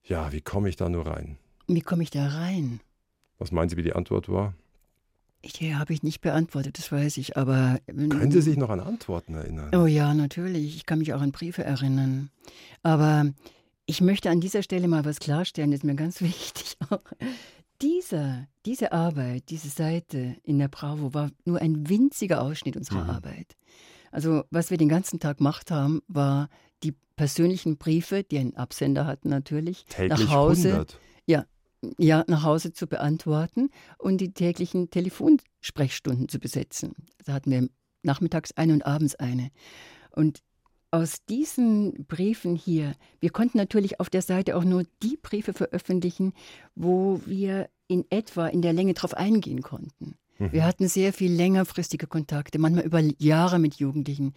Ja, 0.03 0.31
wie 0.31 0.41
komme 0.41 0.69
ich 0.69 0.75
da 0.75 0.89
nur 0.89 1.07
rein? 1.07 1.38
Wie 1.67 1.81
komme 1.81 2.03
ich 2.03 2.12
da 2.12 2.27
rein? 2.27 2.81
Was 3.39 3.51
meinen 3.51 3.69
Sie, 3.69 3.77
wie 3.77 3.83
die 3.83 3.93
Antwort 3.93 4.29
war? 4.29 4.53
Die 5.45 5.75
habe 5.75 5.93
ich 5.93 6.03
nicht 6.03 6.22
beantwortet, 6.22 6.77
das 6.77 6.91
weiß 6.91 7.17
ich, 7.17 7.36
aber. 7.36 7.79
Können 7.88 8.31
Sie 8.31 8.41
sich 8.41 8.55
noch 8.55 8.69
an 8.69 8.79
Antworten 8.79 9.33
erinnern? 9.33 9.75
Oh 9.75 9.86
ja, 9.86 10.13
natürlich. 10.13 10.75
Ich 10.75 10.86
kann 10.86 11.00
mich 11.00 11.13
auch 11.13 11.22
an 11.22 11.33
Briefe 11.33 11.63
erinnern. 11.63 12.29
Aber 12.81 13.25
ich 13.86 14.00
möchte 14.00 14.29
an 14.29 14.39
dieser 14.39 14.63
Stelle 14.63 14.88
mal 14.88 15.03
was 15.03 15.19
klarstellen, 15.19 15.72
das 15.72 15.79
ist 15.79 15.83
mir 15.83 15.95
ganz 15.95 16.22
wichtig. 16.22 16.77
Diese, 17.81 18.48
diese 18.65 18.93
Arbeit, 18.93 19.50
diese 19.50 19.67
Seite 19.67 20.38
in 20.43 20.60
der 20.60 20.69
Bravo 20.69 21.13
war 21.13 21.31
nur 21.43 21.60
ein 21.60 21.89
winziger 21.89 22.41
Ausschnitt 22.41 22.77
unserer 22.77 23.03
mhm. 23.03 23.10
Arbeit. 23.10 23.57
Also, 24.12 24.43
was 24.51 24.69
wir 24.69 24.77
den 24.77 24.89
ganzen 24.89 25.19
Tag 25.19 25.38
gemacht 25.38 25.72
haben, 25.72 26.01
war 26.07 26.48
die 26.83 26.93
persönlichen 27.15 27.77
Briefe, 27.77 28.23
die 28.23 28.39
einen 28.39 28.55
Absender 28.55 29.05
hatten 29.05 29.29
natürlich, 29.29 29.85
Täglich 29.85 30.27
nach 30.27 30.31
Hause. 30.31 30.69
100. 30.69 30.99
Ja, 31.25 31.45
ja, 31.97 32.23
nach 32.27 32.43
Hause 32.43 32.73
zu 32.73 32.87
beantworten 32.87 33.69
und 33.97 34.19
die 34.19 34.33
täglichen 34.33 34.89
Telefonsprechstunden 34.89 36.29
zu 36.29 36.39
besetzen. 36.39 36.93
Da 37.25 37.33
hatten 37.33 37.51
wir 37.51 37.69
nachmittags 38.03 38.51
eine 38.53 38.73
und 38.73 38.85
abends 38.85 39.15
eine. 39.15 39.49
Und 40.11 40.41
aus 40.91 41.25
diesen 41.27 42.05
Briefen 42.05 42.55
hier, 42.55 42.93
wir 43.19 43.31
konnten 43.31 43.57
natürlich 43.57 43.99
auf 43.99 44.09
der 44.09 44.21
Seite 44.21 44.55
auch 44.55 44.63
nur 44.63 44.83
die 45.01 45.17
Briefe 45.17 45.53
veröffentlichen, 45.53 46.33
wo 46.75 47.21
wir 47.25 47.69
in 47.87 48.05
etwa 48.09 48.47
in 48.47 48.61
der 48.61 48.73
Länge 48.73 48.93
darauf 48.93 49.15
eingehen 49.15 49.61
konnten. 49.61 50.15
Mhm. 50.37 50.51
Wir 50.51 50.65
hatten 50.65 50.87
sehr 50.87 51.11
viel 51.11 51.31
längerfristige 51.31 52.07
Kontakte, 52.07 52.59
manchmal 52.59 52.85
über 52.85 53.01
Jahre 53.17 53.59
mit 53.59 53.75
Jugendlichen, 53.75 54.33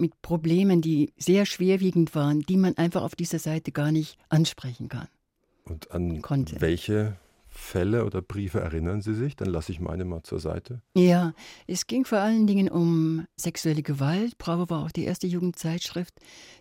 mit 0.00 0.20
Problemen, 0.22 0.80
die 0.80 1.12
sehr 1.16 1.46
schwerwiegend 1.46 2.14
waren, 2.14 2.40
die 2.40 2.56
man 2.56 2.76
einfach 2.76 3.02
auf 3.02 3.14
dieser 3.14 3.38
Seite 3.38 3.72
gar 3.72 3.92
nicht 3.92 4.18
ansprechen 4.28 4.88
kann. 4.88 5.08
Und 5.64 5.90
an 5.90 6.22
konnte. 6.22 6.60
welche 6.60 7.16
Fälle 7.48 8.04
oder 8.04 8.22
Briefe 8.22 8.60
erinnern 8.60 9.00
Sie 9.00 9.14
sich? 9.14 9.34
Dann 9.34 9.48
lasse 9.48 9.72
ich 9.72 9.80
meine 9.80 10.04
mal 10.04 10.22
zur 10.22 10.38
Seite. 10.38 10.82
Ja, 10.94 11.32
es 11.66 11.86
ging 11.86 12.04
vor 12.04 12.18
allen 12.18 12.46
Dingen 12.46 12.68
um 12.68 13.26
sexuelle 13.36 13.82
Gewalt. 13.82 14.38
Bravo 14.38 14.70
war 14.70 14.84
auch 14.84 14.92
die 14.92 15.04
erste 15.04 15.26
Jugendzeitschrift, 15.26 16.14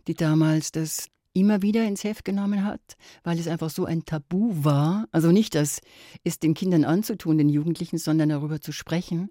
die 0.08 0.16
damals 0.16 0.72
das 0.72 1.10
immer 1.34 1.62
wieder 1.62 1.86
ins 1.86 2.04
Heft 2.04 2.24
genommen 2.24 2.64
hat, 2.64 2.96
weil 3.24 3.38
es 3.38 3.48
einfach 3.48 3.70
so 3.70 3.86
ein 3.86 4.06
Tabu 4.06 4.64
war. 4.64 5.08
Also 5.12 5.32
nicht 5.32 5.54
das 5.54 5.82
ist 6.24 6.44
den 6.44 6.54
Kindern 6.54 6.86
anzutun, 6.86 7.38
den 7.38 7.50
Jugendlichen, 7.50 7.98
sondern 7.98 8.30
darüber 8.30 8.62
zu 8.62 8.72
sprechen. 8.72 9.30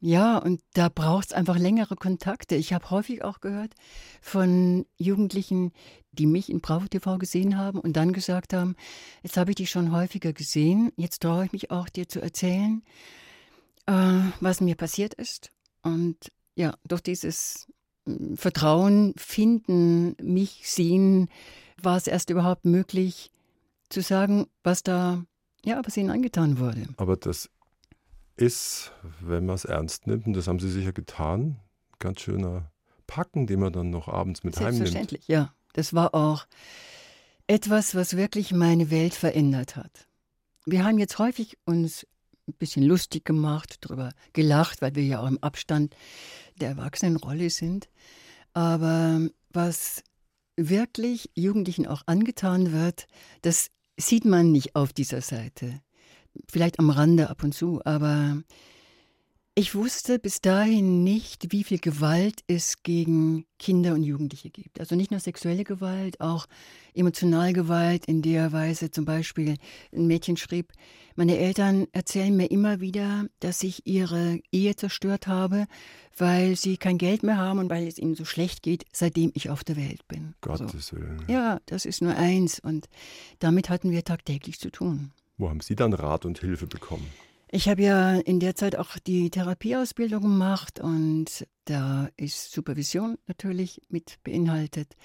Ja, 0.00 0.38
und 0.38 0.62
da 0.72 0.88
braucht 0.88 1.26
es 1.26 1.32
einfach 1.34 1.58
längere 1.58 1.94
Kontakte. 1.94 2.54
Ich 2.54 2.72
habe 2.72 2.88
häufig 2.90 3.22
auch 3.22 3.40
gehört 3.40 3.74
von 4.22 4.86
Jugendlichen, 4.96 5.72
die 6.12 6.26
mich 6.26 6.50
in 6.50 6.60
Bravo 6.60 6.86
TV 6.86 7.18
gesehen 7.18 7.58
haben 7.58 7.78
und 7.78 7.92
dann 7.96 8.14
gesagt 8.14 8.54
haben, 8.54 8.76
jetzt 9.22 9.36
habe 9.36 9.50
ich 9.50 9.56
dich 9.56 9.70
schon 9.70 9.92
häufiger 9.92 10.32
gesehen, 10.32 10.90
jetzt 10.96 11.20
traue 11.20 11.44
ich 11.44 11.52
mich 11.52 11.70
auch 11.70 11.90
dir 11.90 12.08
zu 12.08 12.20
erzählen, 12.20 12.82
äh, 13.86 14.22
was 14.40 14.62
mir 14.62 14.74
passiert 14.74 15.12
ist. 15.14 15.52
Und 15.82 16.32
ja, 16.54 16.74
durch 16.88 17.02
dieses 17.02 17.68
hm, 18.06 18.38
Vertrauen 18.38 19.12
finden, 19.18 20.16
mich 20.22 20.62
sehen, 20.64 21.28
war 21.80 21.98
es 21.98 22.06
erst 22.06 22.30
überhaupt 22.30 22.64
möglich 22.64 23.30
zu 23.90 24.00
sagen, 24.00 24.46
was 24.62 24.82
da, 24.82 25.24
ja, 25.62 25.82
was 25.84 25.96
ihnen 25.96 26.10
angetan 26.10 26.58
wurde. 26.58 26.86
Aber 26.96 27.16
das 27.16 27.50
ist, 28.36 28.92
wenn 29.20 29.46
man 29.46 29.56
es 29.56 29.64
ernst 29.64 30.06
nimmt, 30.06 30.26
und 30.26 30.32
das 30.34 30.48
haben 30.48 30.60
Sie 30.60 30.70
sicher 30.70 30.92
getan, 30.92 31.60
ganz 31.98 32.20
schöner 32.20 32.70
Packen, 33.06 33.46
den 33.46 33.60
man 33.60 33.72
dann 33.72 33.90
noch 33.90 34.08
abends 34.08 34.44
mit 34.44 34.56
heimnimmt. 34.56 34.76
Selbstverständlich, 34.76 35.28
ja. 35.28 35.54
Das 35.72 35.94
war 35.94 36.14
auch 36.14 36.46
etwas, 37.46 37.94
was 37.94 38.16
wirklich 38.16 38.52
meine 38.52 38.90
Welt 38.90 39.14
verändert 39.14 39.76
hat. 39.76 40.06
Wir 40.64 40.84
haben 40.84 40.98
jetzt 40.98 41.18
häufig 41.18 41.58
uns 41.64 42.06
ein 42.48 42.54
bisschen 42.54 42.82
lustig 42.82 43.24
gemacht, 43.24 43.78
darüber 43.80 44.12
gelacht, 44.32 44.82
weil 44.82 44.94
wir 44.94 45.04
ja 45.04 45.20
auch 45.20 45.28
im 45.28 45.42
Abstand 45.42 45.94
der 46.60 46.70
Erwachsenenrolle 46.70 47.50
sind. 47.50 47.88
Aber 48.52 49.20
was 49.52 50.02
wirklich 50.56 51.30
Jugendlichen 51.34 51.86
auch 51.86 52.02
angetan 52.06 52.72
wird, 52.72 53.06
das 53.42 53.70
sieht 53.96 54.24
man 54.24 54.52
nicht 54.52 54.76
auf 54.76 54.92
dieser 54.92 55.20
Seite 55.20 55.80
vielleicht 56.48 56.78
am 56.78 56.90
Rande 56.90 57.30
ab 57.30 57.42
und 57.42 57.54
zu, 57.54 57.80
aber 57.84 58.42
ich 59.56 59.74
wusste 59.74 60.18
bis 60.18 60.40
dahin 60.40 61.02
nicht, 61.02 61.52
wie 61.52 61.64
viel 61.64 61.78
Gewalt 61.80 62.42
es 62.46 62.82
gegen 62.82 63.44
Kinder 63.58 63.94
und 63.94 64.04
Jugendliche 64.04 64.48
gibt. 64.48 64.80
Also 64.80 64.94
nicht 64.94 65.10
nur 65.10 65.20
sexuelle 65.20 65.64
Gewalt, 65.64 66.20
auch 66.20 66.46
Emotionalgewalt 66.94 68.06
in 68.06 68.22
der 68.22 68.52
Weise 68.52 68.90
zum 68.90 69.04
Beispiel 69.04 69.56
ein 69.92 70.06
Mädchen 70.06 70.36
schrieb, 70.36 70.72
meine 71.16 71.36
Eltern 71.36 71.86
erzählen 71.92 72.34
mir 72.34 72.50
immer 72.50 72.80
wieder, 72.80 73.26
dass 73.40 73.62
ich 73.62 73.86
ihre 73.86 74.40
Ehe 74.52 74.76
zerstört 74.76 75.26
habe, 75.26 75.66
weil 76.16 76.56
sie 76.56 76.78
kein 76.78 76.96
Geld 76.96 77.22
mehr 77.22 77.36
haben 77.36 77.58
und 77.58 77.68
weil 77.68 77.86
es 77.86 77.98
ihnen 77.98 78.14
so 78.14 78.24
schlecht 78.24 78.62
geht, 78.62 78.84
seitdem 78.92 79.30
ich 79.34 79.50
auf 79.50 79.62
der 79.62 79.76
Welt 79.76 80.06
bin. 80.08 80.34
Gottes 80.40 80.86
so. 80.86 80.96
Willen. 80.96 81.22
Ja, 81.28 81.60
das 81.66 81.84
ist 81.84 82.00
nur 82.00 82.16
eins 82.16 82.60
und 82.60 82.88
damit 83.40 83.68
hatten 83.68 83.90
wir 83.90 84.04
tagtäglich 84.04 84.58
zu 84.58 84.70
tun. 84.70 85.12
Wo 85.40 85.48
haben 85.48 85.60
Sie 85.60 85.74
dann 85.74 85.94
Rat 85.94 86.26
und 86.26 86.38
Hilfe 86.38 86.66
bekommen? 86.66 87.06
Ich 87.50 87.66
habe 87.70 87.80
ja 87.80 88.16
in 88.16 88.40
der 88.40 88.54
Zeit 88.54 88.76
auch 88.76 88.98
die 88.98 89.30
Therapieausbildung 89.30 90.20
gemacht 90.20 90.80
und 90.80 91.46
da 91.64 92.10
ist 92.18 92.52
Supervision 92.52 93.16
natürlich 93.26 93.80
mit 93.88 94.18
beinhaltet. 94.22 94.96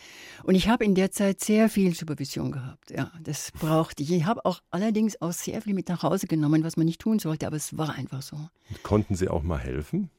Und 0.44 0.56
ich 0.56 0.68
habe 0.68 0.84
in 0.84 0.94
der 0.94 1.10
Zeit 1.12 1.40
sehr 1.40 1.70
viel 1.70 1.96
Supervision 1.96 2.52
gehabt. 2.52 2.92
Ja, 2.92 3.14
das 3.24 3.54
brauchte 3.54 4.04
ich. 4.04 4.12
Ich 4.12 4.26
habe 4.26 4.44
auch 4.44 4.60
allerdings 4.72 5.22
auch 5.22 5.32
sehr 5.32 5.62
viel 5.62 5.74
mit 5.74 5.88
nach 5.88 6.04
Hause 6.04 6.28
genommen, 6.28 6.66
was 6.66 6.76
man 6.76 6.86
nicht 6.86 7.00
tun 7.00 7.18
sollte, 7.18 7.48
aber 7.48 7.56
es 7.56 7.78
war 7.78 7.96
einfach 7.96 8.22
so. 8.22 8.36
Und 8.36 8.84
konnten 8.84 9.16
Sie 9.16 9.30
auch 9.30 9.42
mal 9.42 9.60
helfen, 9.60 10.10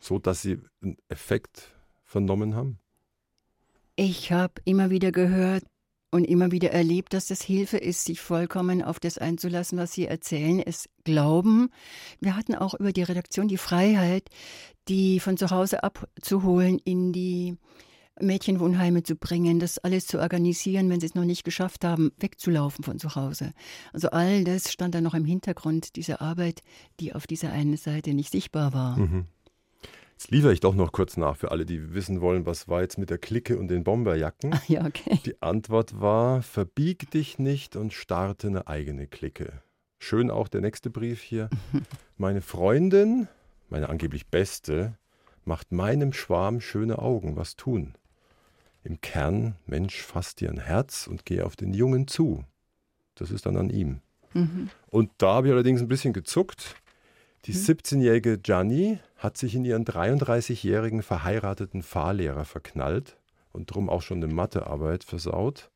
so 0.00 0.18
dass 0.18 0.40
Sie 0.40 0.58
einen 0.80 0.96
Effekt 1.10 1.74
vernommen 2.06 2.54
haben? 2.54 2.78
Ich 3.94 4.32
habe 4.32 4.54
immer 4.64 4.88
wieder 4.88 5.12
gehört, 5.12 5.64
und 6.10 6.24
immer 6.24 6.50
wieder 6.50 6.70
erlebt, 6.70 7.14
dass 7.14 7.26
das 7.26 7.42
Hilfe 7.42 7.76
ist, 7.76 8.04
sich 8.04 8.20
vollkommen 8.20 8.82
auf 8.82 8.98
das 9.00 9.18
einzulassen, 9.18 9.78
was 9.78 9.92
sie 9.92 10.06
erzählen, 10.06 10.60
es 10.60 10.88
glauben. 11.04 11.70
Wir 12.20 12.36
hatten 12.36 12.54
auch 12.54 12.74
über 12.74 12.92
die 12.92 13.02
Redaktion 13.02 13.48
die 13.48 13.56
Freiheit, 13.56 14.28
die 14.88 15.20
von 15.20 15.36
zu 15.36 15.50
Hause 15.50 15.82
abzuholen, 15.84 16.80
in 16.84 17.12
die 17.12 17.56
Mädchenwohnheime 18.20 19.02
zu 19.02 19.16
bringen, 19.16 19.60
das 19.60 19.78
alles 19.78 20.06
zu 20.06 20.18
organisieren, 20.18 20.90
wenn 20.90 21.00
sie 21.00 21.06
es 21.06 21.14
noch 21.14 21.24
nicht 21.24 21.44
geschafft 21.44 21.84
haben, 21.84 22.12
wegzulaufen 22.18 22.84
von 22.84 22.98
zu 22.98 23.14
Hause. 23.14 23.52
Also 23.92 24.10
all 24.10 24.44
das 24.44 24.70
stand 24.70 24.94
da 24.94 25.00
noch 25.00 25.14
im 25.14 25.24
Hintergrund 25.24 25.96
dieser 25.96 26.20
Arbeit, 26.20 26.60
die 26.98 27.14
auf 27.14 27.26
dieser 27.26 27.52
einen 27.52 27.76
Seite 27.76 28.14
nicht 28.14 28.30
sichtbar 28.30 28.72
war. 28.72 28.98
Mhm. 28.98 29.26
Jetzt 30.20 30.32
liefere 30.32 30.52
ich 30.52 30.60
doch 30.60 30.74
noch 30.74 30.92
kurz 30.92 31.16
nach 31.16 31.34
für 31.34 31.50
alle, 31.50 31.64
die 31.64 31.94
wissen 31.94 32.20
wollen, 32.20 32.44
was 32.44 32.68
war 32.68 32.82
jetzt 32.82 32.98
mit 32.98 33.08
der 33.08 33.16
Clique 33.16 33.58
und 33.58 33.68
den 33.68 33.84
Bomberjacken. 33.84 34.52
Ach 34.52 34.64
ja, 34.68 34.84
okay. 34.84 35.18
Die 35.24 35.40
Antwort 35.40 35.98
war: 35.98 36.42
Verbieg 36.42 37.10
dich 37.10 37.38
nicht 37.38 37.74
und 37.74 37.94
starte 37.94 38.48
eine 38.48 38.66
eigene 38.66 39.06
Clique. 39.06 39.62
Schön 39.98 40.30
auch 40.30 40.48
der 40.48 40.60
nächste 40.60 40.90
Brief 40.90 41.22
hier. 41.22 41.48
Meine 42.18 42.42
Freundin, 42.42 43.28
meine 43.70 43.88
angeblich 43.88 44.26
beste, 44.26 44.98
macht 45.46 45.72
meinem 45.72 46.12
Schwarm 46.12 46.60
schöne 46.60 46.98
Augen. 46.98 47.36
Was 47.36 47.56
tun? 47.56 47.94
Im 48.84 49.00
Kern, 49.00 49.54
Mensch, 49.64 50.02
fass 50.02 50.34
dir 50.34 50.50
ein 50.50 50.60
Herz 50.60 51.06
und 51.06 51.24
geh 51.24 51.40
auf 51.40 51.56
den 51.56 51.72
Jungen 51.72 52.08
zu. 52.08 52.44
Das 53.14 53.30
ist 53.30 53.46
dann 53.46 53.56
an 53.56 53.70
ihm. 53.70 54.02
Mhm. 54.34 54.68
Und 54.88 55.12
da 55.16 55.36
habe 55.36 55.46
ich 55.46 55.52
allerdings 55.54 55.80
ein 55.80 55.88
bisschen 55.88 56.12
gezuckt. 56.12 56.76
Die 57.46 57.54
17-jährige 57.54 58.36
mhm. 58.36 58.42
Gianni 58.42 58.98
hat 59.16 59.36
sich 59.36 59.54
in 59.54 59.64
ihren 59.64 59.84
33-jährigen 59.84 61.02
verheirateten 61.02 61.82
Fahrlehrer 61.82 62.44
verknallt 62.44 63.16
und 63.52 63.66
drum 63.66 63.88
auch 63.88 64.02
schon 64.02 64.22
eine 64.22 64.32
Mathearbeit 64.32 65.04
versaut. 65.04 65.70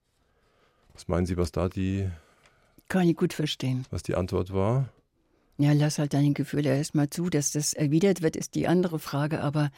Was 0.93 1.09
meinen 1.09 1.27
Sie, 1.27 1.37
was 1.37 1.53
da 1.53 1.69
die. 1.69 2.09
Kann 2.89 3.09
ich 3.09 3.17
gut 3.17 3.33
verstehen. 3.33 3.85
Was 3.91 4.03
die 4.03 4.15
Antwort 4.15 4.53
war? 4.53 4.91
Ja, 5.57 5.73
lass 5.73 5.99
halt 5.99 6.15
deine 6.15 6.33
Gefühle 6.33 6.77
erstmal 6.77 7.11
zu. 7.11 7.31
Dass 7.31 7.53
das 7.53 7.75
erwidert 7.75 8.23
wird, 8.23 8.37
ist 8.37 8.55
die 8.55 8.67
andere 8.67 8.99
Frage. 8.99 9.41
Aber 9.41 9.71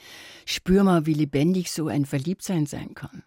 spür 0.45 0.85
mal, 0.85 1.07
wie 1.07 1.14
lebendig 1.14 1.71
so 1.71 1.88
ein 1.88 2.05
Verliebtsein 2.05 2.66
sein 2.66 2.95
kann. 2.95 3.23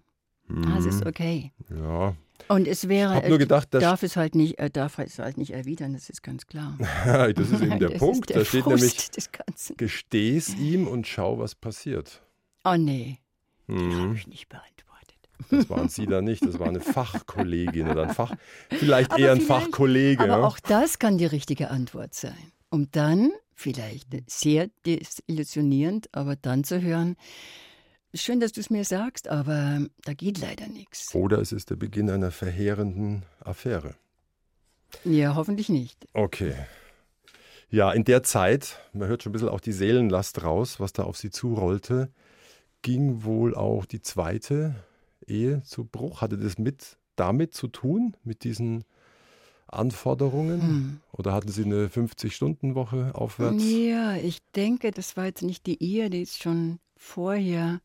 Mhm. 0.48 0.74
Das 0.74 0.86
ist 0.86 1.06
okay. 1.06 1.51
Ja. 1.70 2.16
Und 2.51 2.68
es 2.68 2.89
wäre, 2.89 3.22
ich 3.22 3.29
nur 3.29 3.38
gedacht, 3.38 3.72
dass 3.75 3.84
darf 3.84 4.01
es 4.01 4.15
halt 4.15 4.34
nicht, 4.34 4.58
er 4.58 4.72
darf 4.72 4.98
es 4.98 5.20
halt 5.20 5.38
nicht 5.38 5.51
erwidern, 5.53 5.94
das 5.94 6.10
ist 6.10 6.24
ganz 6.24 6.48
klar. 6.48 6.75
das 7.06 7.51
ist 7.51 7.62
eben 7.62 7.79
der 7.79 7.89
Punkt. 7.89 8.29
Der 8.29 8.39
da 8.39 8.46
steht 8.46 8.63
Frust 8.63 9.18
nämlich, 9.18 9.77
gesteh's 9.77 10.56
ihm 10.56 10.88
und 10.88 11.06
schau, 11.08 11.38
was 11.38 11.53
passiert. 11.53 12.24
Oh 12.65 12.75
nee, 12.75 13.20
hm. 13.68 14.01
habe 14.01 14.15
ich 14.15 14.27
nicht 14.27 14.50
beantwortet. 14.50 14.79
Das 15.51 15.70
waren 15.70 15.89
Sie 15.89 16.08
da 16.08 16.22
nicht, 16.22 16.44
das 16.44 16.58
war 16.58 16.68
eine 16.68 16.79
Fachkollegin 16.82 17.88
oder 17.88 18.03
ein 18.03 18.15
Fach, 18.15 18.34
vielleicht 18.70 19.12
aber 19.12 19.22
eher 19.22 19.32
ein 19.32 19.41
vielleicht, 19.41 19.65
Fachkollege. 19.65 20.24
Aber 20.24 20.48
auch 20.48 20.60
das 20.60 20.98
kann 20.98 21.20
die 21.20 21.27
richtige 21.27 21.70
Antwort 21.70 22.15
sein. 22.15 22.51
Um 22.72 22.89
dann, 22.91 23.32
vielleicht 23.53 24.08
sehr 24.27 24.70
desillusionierend, 24.88 26.10
aber 26.13 26.36
dann 26.36 26.63
zu 26.63 26.82
hören, 26.82 27.15
schön, 28.13 28.39
dass 28.39 28.51
du 28.51 28.62
es 28.62 28.70
mir 28.70 28.84
sagst, 28.86 29.28
aber 29.28 29.86
da 30.04 30.13
geht 30.13 30.39
leider 30.39 30.68
nichts. 30.68 31.13
Oder 31.13 31.39
es 31.39 31.51
ist 31.51 31.70
der 31.70 31.75
Beginn 31.75 32.10
einer 32.10 32.32
verheerenden 32.32 33.24
Affäre. 33.39 33.96
Ja, 35.04 35.36
hoffentlich 35.36 35.70
nicht. 35.70 36.08
Okay. 36.13 36.56
Ja, 37.70 37.92
in 37.92 38.04
der 38.04 38.24
Zeit, 38.24 38.80
man 38.94 39.08
hört 39.08 39.22
schon 39.22 39.30
ein 39.30 39.34
bisschen 39.34 39.50
auch 39.50 39.60
die 39.60 39.72
Seelenlast 39.72 40.44
raus, 40.44 40.80
was 40.80 40.94
da 40.94 41.04
auf 41.04 41.18
sie 41.18 41.30
zurollte, 41.30 42.10
ging 42.82 43.24
wohl 43.24 43.54
auch 43.56 43.86
die 43.86 44.01
zweite 44.01 44.75
Ehe 45.28 45.62
zu 45.63 45.86
Bruch? 45.86 46.22
Hatte 46.22 46.38
das 46.38 46.58
mit 46.58 46.98
damit 47.16 47.54
zu 47.54 47.68
tun, 47.68 48.16
mit 48.24 48.44
diesen 48.44 48.86
Anforderungen? 49.68 50.62
Hm. 50.62 51.00
Oder 51.12 51.34
hatten 51.34 51.51
Sie 51.51 51.63
eine 51.63 51.88
50-Stunden-Woche 51.88 53.12
aufwärts? 53.13 53.63
Ja, 53.63 54.16
ich 54.16 54.39
denke, 54.56 54.92
das 54.92 55.16
war 55.16 55.25
jetzt 55.25 55.44
nicht 55.44 55.68
die 55.68 55.84
Ehe, 55.84 56.10
die 56.10 56.22
ist 56.22 56.42
schon 56.42 56.80
vorher. 56.98 57.82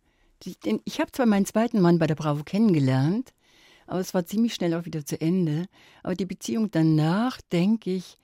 Ich 0.85 1.01
habe 1.01 1.13
zwar 1.13 1.27
meinen 1.27 1.47
zweiten 1.47 1.81
Mann 1.81 1.99
bei 1.99 2.07
der 2.07 2.15
Bravo 2.15 2.45
kennengelernt, 2.45 3.33
aber 3.87 4.01
es 4.01 4.15
war 4.15 4.27
ziemlich 4.27 4.55
schnell 4.55 4.75
auch 4.75 4.85
wieder 4.85 5.05
zu 5.05 5.21
Ende. 5.21 5.67
Aber 6.03 6.15
die 6.15 6.27
Beziehung 6.27 6.71
danach, 6.71 7.41
denke 7.53 7.91
ich, 7.91 8.19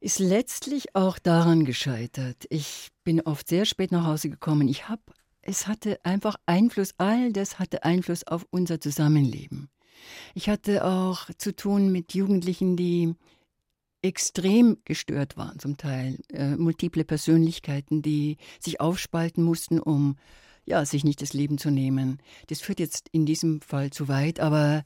ist 0.00 0.18
letztlich 0.18 0.94
auch 0.94 1.18
daran 1.18 1.64
gescheitert. 1.64 2.44
Ich 2.50 2.90
bin 3.04 3.20
oft 3.20 3.48
sehr 3.48 3.64
spät 3.64 3.92
nach 3.92 4.06
Hause 4.06 4.30
gekommen. 4.30 4.68
Ich 4.68 4.88
habe 4.88 5.02
es 5.48 5.68
hatte 5.68 6.00
einfach 6.04 6.36
Einfluss, 6.46 6.92
all 6.98 7.32
das 7.32 7.60
hatte 7.60 7.84
Einfluss 7.84 8.26
auf 8.26 8.46
unser 8.50 8.80
Zusammenleben. 8.80 9.70
Ich 10.34 10.48
hatte 10.48 10.84
auch 10.84 11.30
zu 11.38 11.54
tun 11.54 11.92
mit 11.92 12.14
Jugendlichen, 12.14 12.76
die 12.76 13.14
extrem 14.02 14.78
gestört 14.84 15.36
waren, 15.36 15.58
zum 15.60 15.76
Teil 15.76 16.18
äh, 16.32 16.56
multiple 16.56 17.04
Persönlichkeiten, 17.04 18.02
die 18.02 18.38
sich 18.58 18.80
aufspalten 18.80 19.44
mussten, 19.44 19.78
um 19.78 20.16
ja, 20.66 20.84
sich 20.84 21.04
nicht 21.04 21.22
das 21.22 21.32
Leben 21.32 21.58
zu 21.58 21.70
nehmen. 21.70 22.18
Das 22.48 22.60
führt 22.60 22.80
jetzt 22.80 23.08
in 23.12 23.24
diesem 23.24 23.60
Fall 23.62 23.90
zu 23.90 24.08
weit, 24.08 24.40
aber 24.40 24.84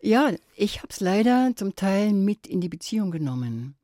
ja, 0.00 0.30
ich 0.54 0.78
habe 0.78 0.88
es 0.90 1.00
leider 1.00 1.52
zum 1.56 1.74
Teil 1.74 2.12
mit 2.12 2.46
in 2.46 2.60
die 2.60 2.68
Beziehung 2.68 3.10
genommen. 3.10 3.74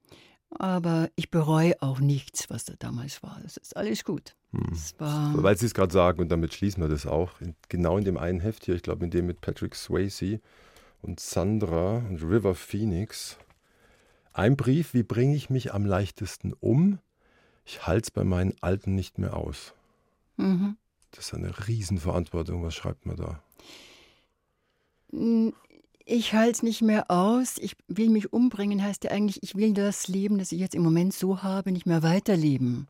Aber 0.50 1.10
ich 1.16 1.32
bereue 1.32 1.82
auch 1.82 1.98
nichts, 1.98 2.48
was 2.48 2.64
da 2.64 2.74
damals 2.78 3.22
war. 3.24 3.40
Das 3.42 3.56
ist 3.56 3.76
alles 3.76 4.04
gut. 4.04 4.36
Hm. 4.52 4.70
Weil 4.98 5.58
Sie 5.58 5.66
es 5.66 5.74
gerade 5.74 5.92
sagen, 5.92 6.20
und 6.20 6.28
damit 6.28 6.54
schließen 6.54 6.80
wir 6.80 6.88
das 6.88 7.06
auch, 7.06 7.40
in, 7.40 7.56
genau 7.68 7.98
in 7.98 8.04
dem 8.04 8.16
einen 8.16 8.38
Heft 8.38 8.66
hier, 8.66 8.76
ich 8.76 8.82
glaube 8.82 9.04
in 9.04 9.10
dem 9.10 9.26
mit 9.26 9.40
Patrick 9.40 9.74
Swayze 9.74 10.40
und 11.02 11.18
Sandra 11.18 11.96
und 11.96 12.22
River 12.22 12.54
Phoenix, 12.54 13.36
ein 14.32 14.56
Brief, 14.56 14.94
wie 14.94 15.02
bringe 15.02 15.34
ich 15.34 15.50
mich 15.50 15.74
am 15.74 15.86
leichtesten 15.86 16.52
um? 16.52 16.98
Ich 17.64 17.86
halte 17.86 18.04
es 18.04 18.10
bei 18.10 18.24
meinen 18.24 18.54
Alten 18.60 18.94
nicht 18.94 19.18
mehr 19.18 19.36
aus. 19.36 19.74
Mhm. 20.36 20.76
Das 21.14 21.26
ist 21.26 21.34
eine 21.34 21.66
Riesenverantwortung. 21.68 22.62
Was 22.64 22.74
schreibt 22.74 23.06
man 23.06 23.16
da? 23.16 23.42
Ich 26.04 26.34
halte 26.34 26.50
es 26.50 26.62
nicht 26.62 26.82
mehr 26.82 27.10
aus. 27.10 27.56
Ich 27.58 27.76
will 27.86 28.10
mich 28.10 28.32
umbringen, 28.32 28.82
heißt 28.82 29.04
ja 29.04 29.10
eigentlich, 29.10 29.42
ich 29.42 29.54
will 29.54 29.72
das 29.72 30.08
Leben, 30.08 30.38
das 30.38 30.52
ich 30.52 30.60
jetzt 30.60 30.74
im 30.74 30.82
Moment 30.82 31.14
so 31.14 31.42
habe, 31.42 31.72
nicht 31.72 31.86
mehr 31.86 32.02
weiterleben. 32.02 32.88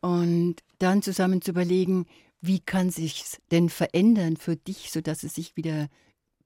Und 0.00 0.56
dann 0.78 1.02
zusammen 1.02 1.40
zu 1.40 1.52
überlegen, 1.52 2.06
wie 2.40 2.58
kann 2.58 2.90
sich 2.90 3.24
denn 3.52 3.68
verändern 3.68 4.36
für 4.36 4.56
dich, 4.56 4.90
sodass 4.90 5.22
es 5.22 5.36
sich 5.36 5.56
wieder 5.56 5.88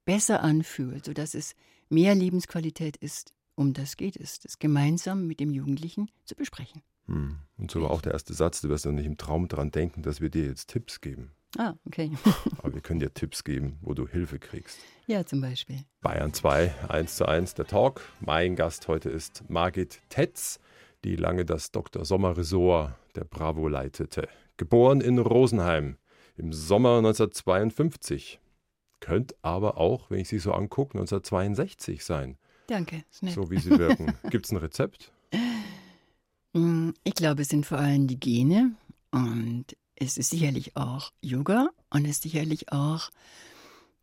besser 0.05 0.43
anfühlt, 0.43 1.05
sodass 1.05 1.33
es 1.33 1.55
mehr 1.89 2.13
Lebensqualität 2.13 2.97
ist. 2.97 3.33
Um 3.55 3.73
das 3.73 3.97
geht 3.97 4.15
es, 4.15 4.39
das 4.39 4.59
gemeinsam 4.59 5.25
mit 5.25 5.39
dem 5.39 5.51
Jugendlichen 5.51 6.11
zu 6.25 6.35
besprechen. 6.35 6.83
Hm. 7.07 7.37
Und 7.57 7.71
so 7.71 7.81
war 7.81 7.91
auch 7.91 8.01
der 8.01 8.13
erste 8.13 8.33
Satz, 8.33 8.61
du 8.61 8.69
wirst 8.69 8.85
ja 8.85 8.91
nicht 8.91 9.05
im 9.05 9.17
Traum 9.17 9.47
daran 9.47 9.71
denken, 9.71 10.01
dass 10.03 10.21
wir 10.21 10.29
dir 10.29 10.45
jetzt 10.45 10.67
Tipps 10.67 11.01
geben. 11.01 11.31
Ah, 11.57 11.73
okay. 11.85 12.11
Aber 12.57 12.73
wir 12.73 12.81
können 12.81 12.99
dir 12.99 13.13
Tipps 13.13 13.43
geben, 13.43 13.79
wo 13.81 13.93
du 13.93 14.07
Hilfe 14.07 14.37
kriegst. 14.37 14.79
Ja, 15.07 15.25
zum 15.25 15.41
Beispiel. 15.41 15.83
Bayern 16.01 16.33
2, 16.33 16.89
1 16.89 17.15
zu 17.15 17.27
1, 17.27 17.55
der 17.55 17.65
Talk. 17.65 18.01
Mein 18.19 18.55
Gast 18.55 18.87
heute 18.87 19.09
ist 19.09 19.49
Margit 19.49 20.01
Tetz 20.09 20.59
die 21.03 21.15
lange 21.15 21.45
das 21.45 21.71
Dr. 21.71 22.05
Sommer-Ressort 22.05 22.93
der 23.15 23.23
Bravo 23.23 23.67
leitete. 23.67 24.27
Geboren 24.57 25.01
in 25.01 25.19
Rosenheim 25.19 25.97
im 26.35 26.53
Sommer 26.53 26.97
1952. 26.97 28.39
Könnte 28.99 29.35
aber 29.41 29.77
auch, 29.77 30.09
wenn 30.09 30.19
ich 30.19 30.27
sie 30.27 30.39
so 30.39 30.51
angucke, 30.53 30.97
1962 30.97 32.03
sein. 32.03 32.37
Danke, 32.67 33.03
nett. 33.21 33.33
So 33.33 33.49
wie 33.51 33.59
sie 33.59 33.69
wirken. 33.79 34.13
Gibt 34.29 34.45
es 34.45 34.51
ein 34.51 34.57
Rezept? 34.57 35.11
Mm, 36.57 36.93
ich 37.03 37.13
glaube, 37.13 37.43
es 37.43 37.49
sind 37.49 37.65
vor 37.65 37.77
allem 37.77 38.07
die 38.07 38.19
Gene 38.19 38.71
und 39.11 39.65
es 39.95 40.17
ist 40.17 40.31
sicherlich 40.31 40.75
auch 40.75 41.11
Yoga 41.21 41.69
und 41.89 42.05
es 42.05 42.11
ist 42.11 42.23
sicherlich 42.23 42.71
auch, 42.71 43.09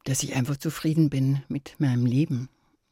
dass 0.05 0.23
ich 0.23 0.37
einfach 0.37 0.57
zufrieden 0.57 1.11
bin 1.11 1.43
mit 1.49 1.77
meinem 1.79 2.07
Leben. 2.07 2.49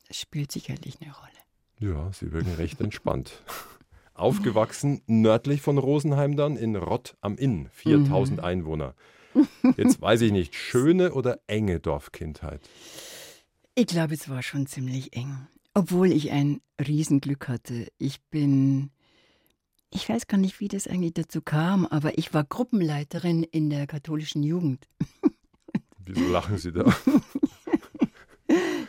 Das 0.09 0.18
spielt 0.18 0.51
sicherlich 0.51 0.98
eine 1.01 1.12
Rolle. 1.12 1.94
Ja, 1.94 2.12
Sie 2.12 2.33
wirken 2.33 2.55
recht 2.55 2.81
entspannt. 2.81 3.42
Aufgewachsen 4.14 5.03
nördlich 5.07 5.62
von 5.62 5.79
Rosenheim 5.79 6.37
dann 6.37 6.57
in 6.57 6.77
Rott 6.77 7.16
am 7.20 7.37
Inn, 7.37 7.68
4000 7.72 8.38
mhm. 8.38 8.44
Einwohner. 8.44 8.94
Jetzt 9.77 10.01
weiß 10.01 10.20
ich 10.22 10.33
nicht, 10.33 10.55
schöne 10.55 11.14
oder 11.14 11.40
enge 11.46 11.81
Dorfkindheit? 11.81 12.61
Ich 13.75 13.87
glaube, 13.87 14.14
es 14.14 14.29
war 14.29 14.42
schon 14.42 14.66
ziemlich 14.66 15.16
eng. 15.16 15.46
Obwohl 15.72 16.12
ich 16.12 16.31
ein 16.31 16.61
Riesenglück 16.79 17.48
hatte. 17.48 17.88
Ich 17.96 18.20
bin, 18.25 18.90
ich 19.92 20.09
weiß 20.09 20.26
gar 20.26 20.38
nicht, 20.38 20.61
wie 20.61 20.68
das 20.68 20.88
eigentlich 20.88 21.14
dazu 21.14 21.42
kam, 21.42 21.87
aber 21.87 22.18
ich 22.18 22.35
war 22.35 22.44
Gruppenleiterin 22.44 23.42
in 23.42 23.70
der 23.70 23.87
katholischen 23.87 24.42
Jugend. 24.42 24.88
Wieso 26.05 26.28
lachen 26.28 26.59
Sie 26.59 26.72
da? 26.72 26.85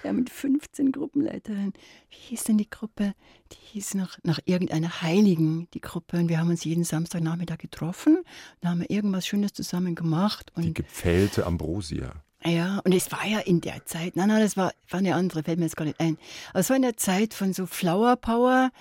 ja, 0.04 0.14
mit 0.14 0.30
15 0.30 0.92
Gruppenleiterinnen. 0.92 1.74
Wie 2.10 2.16
hieß 2.16 2.46
denn 2.46 2.58
die 2.58 2.70
Gruppe? 2.70 3.14
Die 3.52 3.58
hieß 3.74 3.96
nach, 3.96 4.18
nach 4.24 4.40
irgendeiner 4.46 5.02
Heiligen, 5.02 5.68
die 5.74 5.82
Gruppe. 5.82 6.18
Und 6.18 6.30
wir 6.30 6.40
haben 6.40 6.50
uns 6.50 6.64
jeden 6.64 6.84
Samstagnachmittag 6.84 7.60
getroffen 7.60 8.24
und 8.62 8.70
haben 8.70 8.82
irgendwas 8.82 9.28
Schönes 9.28 9.54
zusammen 9.54 9.96
gemacht. 9.96 10.52
Und 10.56 10.64
die 10.64 10.74
gepfählte 10.74 11.46
Ambrosia. 11.46 12.24
Ja, 12.46 12.80
und 12.84 12.94
es 12.94 13.12
war 13.12 13.26
ja 13.26 13.40
in 13.40 13.62
der 13.62 13.86
Zeit, 13.86 14.16
nein, 14.16 14.28
nein, 14.28 14.42
das 14.42 14.58
war, 14.58 14.74
war 14.90 15.00
eine 15.00 15.16
andere, 15.16 15.44
fällt 15.44 15.60
mir 15.60 15.66
jetzt 15.66 15.78
gar 15.78 15.86
nicht 15.86 16.00
ein. 16.00 16.18
Aber 16.50 16.60
es 16.60 16.70
war 16.70 16.76
in 16.76 16.82
der 16.82 16.98
Zeit 16.98 17.34
von 17.34 17.54
so 17.54 17.66
Flower 17.66 18.16
Power, 18.18 18.72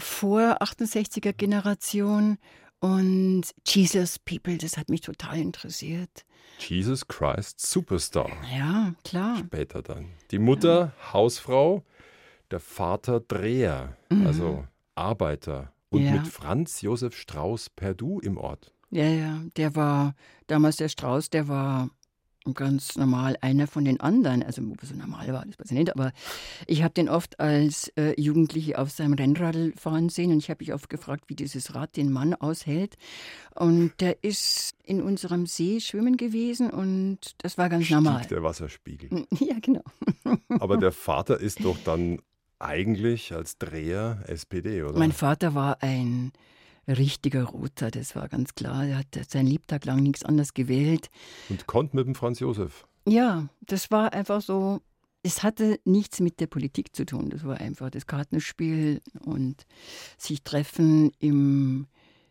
vor 0.00 0.60
68er 0.60 1.32
Generation 1.32 2.38
und 2.80 3.42
Jesus 3.66 4.18
People, 4.18 4.58
das 4.58 4.76
hat 4.76 4.88
mich 4.88 5.00
total 5.00 5.38
interessiert. 5.38 6.24
Jesus 6.58 7.06
Christ 7.06 7.60
Superstar. 7.60 8.30
Ja, 8.52 8.94
klar. 9.04 9.38
Später 9.38 9.82
dann. 9.82 10.06
Die 10.30 10.38
Mutter, 10.38 10.92
ja. 10.96 11.12
Hausfrau, 11.12 11.84
der 12.50 12.60
Vater 12.60 13.20
Dreher, 13.20 13.96
mhm. 14.10 14.26
also 14.26 14.64
Arbeiter. 14.94 15.72
Und 15.90 16.04
ja. 16.04 16.12
mit 16.12 16.26
Franz 16.26 16.82
Josef 16.82 17.16
Strauß 17.16 17.70
Perdu 17.70 18.20
im 18.20 18.36
Ort. 18.36 18.72
Ja, 18.90 19.04
ja, 19.04 19.42
der 19.56 19.76
war 19.76 20.14
damals 20.46 20.76
der 20.76 20.88
Strauß, 20.88 21.30
der 21.30 21.48
war 21.48 21.90
ganz 22.54 22.96
normal 22.96 23.36
einer 23.40 23.66
von 23.66 23.84
den 23.84 24.00
anderen. 24.00 24.42
Also, 24.42 24.62
so 24.82 24.94
normal 24.94 25.32
war, 25.32 25.44
das 25.44 25.58
weiß 25.58 25.70
ich 25.70 25.78
nicht. 25.78 25.94
Aber 25.94 26.12
ich 26.66 26.82
habe 26.82 26.94
den 26.94 27.08
oft 27.08 27.40
als 27.40 27.88
äh, 27.96 28.18
Jugendliche 28.20 28.78
auf 28.78 28.90
seinem 28.90 29.14
Rennradl 29.14 29.72
fahren 29.76 30.08
sehen 30.08 30.32
und 30.32 30.38
ich 30.38 30.50
habe 30.50 30.64
mich 30.64 30.72
oft 30.72 30.88
gefragt, 30.88 31.24
wie 31.28 31.34
dieses 31.34 31.74
Rad 31.74 31.96
den 31.96 32.12
Mann 32.12 32.34
aushält. 32.34 32.96
Und 33.54 33.92
der 34.00 34.22
ist 34.22 34.74
in 34.84 35.02
unserem 35.02 35.46
See 35.46 35.80
schwimmen 35.80 36.16
gewesen 36.16 36.70
und 36.70 37.34
das 37.38 37.58
war 37.58 37.68
ganz 37.68 37.84
Stieg 37.84 37.96
normal. 37.96 38.26
der 38.26 38.42
Wasserspiegel. 38.42 39.26
Ja, 39.40 39.56
genau. 39.60 39.82
Aber 40.60 40.76
der 40.76 40.92
Vater 40.92 41.40
ist 41.40 41.64
doch 41.64 41.76
dann 41.84 42.20
eigentlich 42.58 43.32
als 43.32 43.58
Dreher 43.58 44.22
SPD, 44.26 44.82
oder? 44.82 44.98
Mein 44.98 45.12
Vater 45.12 45.54
war 45.54 45.82
ein 45.82 46.32
richtiger 46.88 47.44
Roter, 47.44 47.90
das 47.90 48.16
war 48.16 48.28
ganz 48.28 48.54
klar. 48.54 48.86
Er 48.86 48.98
hat 48.98 49.06
sein 49.28 49.46
Lebtag 49.46 49.84
lang 49.84 50.02
nichts 50.02 50.24
anderes 50.24 50.54
gewählt. 50.54 51.10
Und 51.48 51.66
konnte 51.66 51.96
mit 51.96 52.06
dem 52.06 52.14
Franz 52.14 52.40
Josef. 52.40 52.86
Ja, 53.06 53.48
das 53.60 53.90
war 53.90 54.12
einfach 54.12 54.42
so 54.42 54.80
Es 55.22 55.42
hatte 55.42 55.80
nichts 55.84 56.20
mit 56.20 56.40
der 56.40 56.46
Politik 56.46 56.94
zu 56.94 57.04
tun. 57.04 57.30
Das 57.30 57.44
war 57.44 57.58
einfach 57.58 57.90
das 57.90 58.06
Kartenspiel 58.06 59.00
und 59.20 59.66
sich 60.16 60.42
treffen 60.42 61.10
im, 61.18 61.86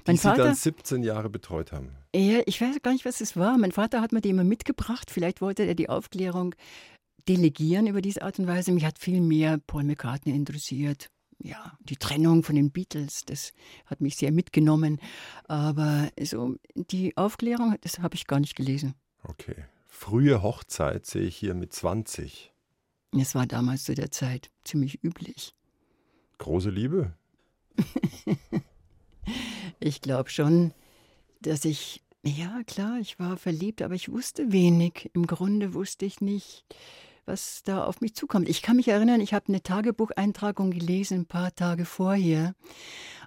Mein 0.07 0.17
die 0.17 0.23
Vater, 0.23 0.43
Sie 0.55 0.71
dann 0.71 0.77
17 0.77 1.03
Jahre 1.03 1.31
betreut 1.31 1.73
haben. 1.73 1.91
Ja, 2.15 2.41
ich 2.47 2.61
weiß 2.61 2.83
gar 2.83 2.93
nicht, 2.93 3.05
was 3.05 3.21
es 3.21 3.37
war. 3.37 3.59
Mein 3.59 3.73
Vater 3.73 4.01
hat 4.01 4.13
mir 4.13 4.21
die 4.21 4.31
immer 4.31 4.45
mitgebracht. 4.45 5.11
Vielleicht 5.11 5.41
wollte 5.41 5.65
er 5.65 5.75
die 5.75 5.89
Aufklärung 5.89 6.55
delegieren 7.29 7.87
über 7.87 8.01
diese 8.01 8.23
Art 8.23 8.39
und 8.39 8.47
Weise. 8.47 8.73
Mich 8.73 8.85
hat 8.85 8.99
viel 8.99 9.21
mehr 9.21 9.59
Paul 9.67 9.85
McCartney 9.85 10.35
interessiert. 10.35 11.11
Ja, 11.39 11.77
die 11.81 11.97
Trennung 11.97 12.43
von 12.43 12.55
den 12.57 12.71
Beatles, 12.71 13.23
das 13.27 13.53
hat 13.85 14.01
mich 14.01 14.17
sehr 14.17 14.33
mitgenommen. 14.33 15.01
Aber 15.45 16.09
so 16.23 16.57
die 16.75 17.17
Aufklärung, 17.17 17.77
das 17.83 17.99
habe 17.99 18.15
ich 18.15 18.27
gar 18.27 18.41
nicht 18.41 18.57
gelesen. 18.57 18.95
Okay. 19.23 19.67
Frühe 19.87 20.43
Hochzeit 20.43 21.07
sehe 21.07 21.23
ich 21.23 21.37
hier 21.37 21.55
mit 21.55 21.73
20. 21.73 22.53
Es 23.19 23.35
war 23.35 23.47
damals 23.47 23.85
zu 23.85 23.95
der 23.95 24.11
Zeit 24.11 24.51
ziemlich 24.65 25.03
üblich. 25.03 25.55
Große 26.39 26.71
Liebe? 26.71 27.15
ich 29.81 30.01
glaube 30.01 30.31
schon, 30.31 30.73
dass 31.41 31.65
ich, 31.65 32.03
ja 32.25 32.63
klar, 32.67 32.99
ich 33.01 33.19
war 33.19 33.37
verliebt, 33.37 33.83
aber 33.83 33.95
ich 33.95 34.11
wusste 34.11 34.53
wenig. 34.53 35.11
Im 35.15 35.27
Grunde 35.27 35.75
wusste 35.75 36.05
ich 36.05 36.21
nicht, 36.21 36.65
was 37.25 37.63
da 37.65 37.85
auf 37.85 38.01
mich 38.01 38.15
zukommt. 38.15 38.49
Ich 38.49 38.63
kann 38.63 38.77
mich 38.77 38.89
erinnern, 38.89 39.21
ich 39.21 39.35
habe 39.35 39.49
eine 39.49 39.63
Tagebucheintragung 39.63 40.71
gelesen, 40.71 41.21
ein 41.21 41.27
paar 41.27 41.55
Tage 41.55 41.85
vorher. 41.85 42.55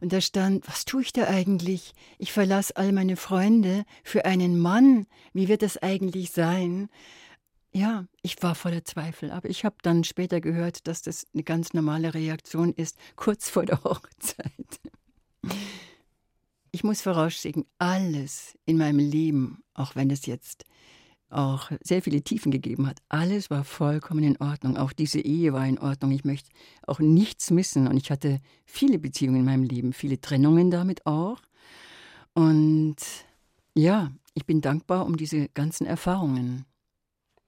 Und 0.02 0.14
da 0.14 0.22
stand, 0.22 0.68
was 0.68 0.86
tue 0.86 1.02
ich 1.02 1.14
da 1.14 1.28
eigentlich? 1.28 1.94
Ich 2.18 2.32
verlasse 2.32 2.76
all 2.78 2.92
meine 2.92 3.18
Freunde 3.18 3.84
für 4.04 4.26
einen 4.26 4.58
Mann. 4.58 5.06
Wie 5.34 5.48
wird 5.48 5.62
das 5.62 5.78
eigentlich 5.78 6.32
sein? 6.32 6.90
Ja, 7.72 8.06
ich 8.24 8.42
war 8.42 8.56
voller 8.56 8.84
Zweifel, 8.84 9.30
aber 9.30 9.50
ich 9.50 9.64
habe 9.64 9.76
dann 9.84 10.04
später 10.04 10.42
gehört, 10.42 10.88
dass 10.88 11.04
das 11.04 11.28
eine 11.34 11.44
ganz 11.44 11.74
normale 11.74 12.14
Reaktion 12.14 12.74
ist, 12.74 12.98
kurz 13.16 13.50
vor 13.50 13.66
der 13.66 13.84
Hochzeit. 13.84 14.80
Ich 16.72 16.84
muss 16.84 17.02
vorausschicken, 17.02 17.66
alles 17.78 18.58
in 18.66 18.78
meinem 18.78 19.00
Leben, 19.00 19.64
auch 19.74 19.96
wenn 19.96 20.12
es 20.12 20.26
jetzt 20.26 20.66
auch 21.30 21.72
sehr 21.84 22.02
viele 22.02 22.22
Tiefen 22.24 22.52
gegeben 22.52 22.88
hat, 22.88 23.00
alles 23.08 23.50
war 23.50 23.64
vollkommen 23.64 24.24
in 24.24 24.38
Ordnung. 24.42 24.78
Auch 24.78 24.94
diese 24.94 25.20
Ehe 25.20 25.54
war 25.54 25.66
in 25.66 25.78
Ordnung. 25.78 26.12
Ich 26.12 26.26
möchte 26.26 26.50
auch 26.88 27.00
nichts 27.00 27.52
missen. 27.52 27.88
Und 27.88 27.98
ich 27.98 28.12
hatte 28.12 28.40
viele 28.66 29.00
Beziehungen 29.00 29.42
in 29.42 29.46
meinem 29.46 29.64
Leben, 29.64 29.94
viele 29.94 30.20
Trennungen 30.20 30.72
damit 30.72 31.06
auch. 31.06 31.40
Und 32.34 32.98
ja, 33.76 34.12
ich 34.34 34.46
bin 34.46 34.62
dankbar 34.62 35.06
um 35.06 35.18
diese 35.18 35.50
ganzen 35.50 35.86
Erfahrungen. 35.86 36.66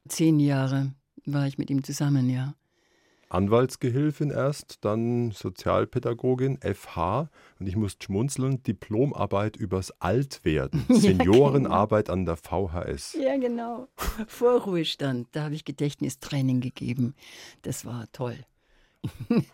Zehn 0.07 0.39
Jahre 0.39 0.93
war 1.25 1.47
ich 1.47 1.57
mit 1.57 1.69
ihm 1.69 1.83
zusammen, 1.83 2.29
ja. 2.29 2.55
Anwaltsgehilfin 3.31 4.29
erst, 4.29 4.79
dann 4.83 5.31
Sozialpädagogin, 5.31 6.59
FH 6.61 7.29
und 7.59 7.67
ich 7.67 7.77
muss 7.77 7.95
schmunzeln, 8.01 8.61
Diplomarbeit 8.63 9.55
übers 9.55 9.91
Altwerden, 10.01 10.85
ja, 10.89 10.95
Seniorenarbeit 10.95 12.07
genau. 12.07 12.13
an 12.13 12.25
der 12.25 12.35
VHS. 12.35 13.17
Ja, 13.21 13.37
genau. 13.37 13.87
Vorruhestand, 14.27 15.29
da 15.31 15.43
habe 15.45 15.55
ich 15.55 15.63
Gedächtnistraining 15.63 16.59
gegeben. 16.59 17.15
Das 17.61 17.85
war 17.85 18.11
toll. 18.11 18.37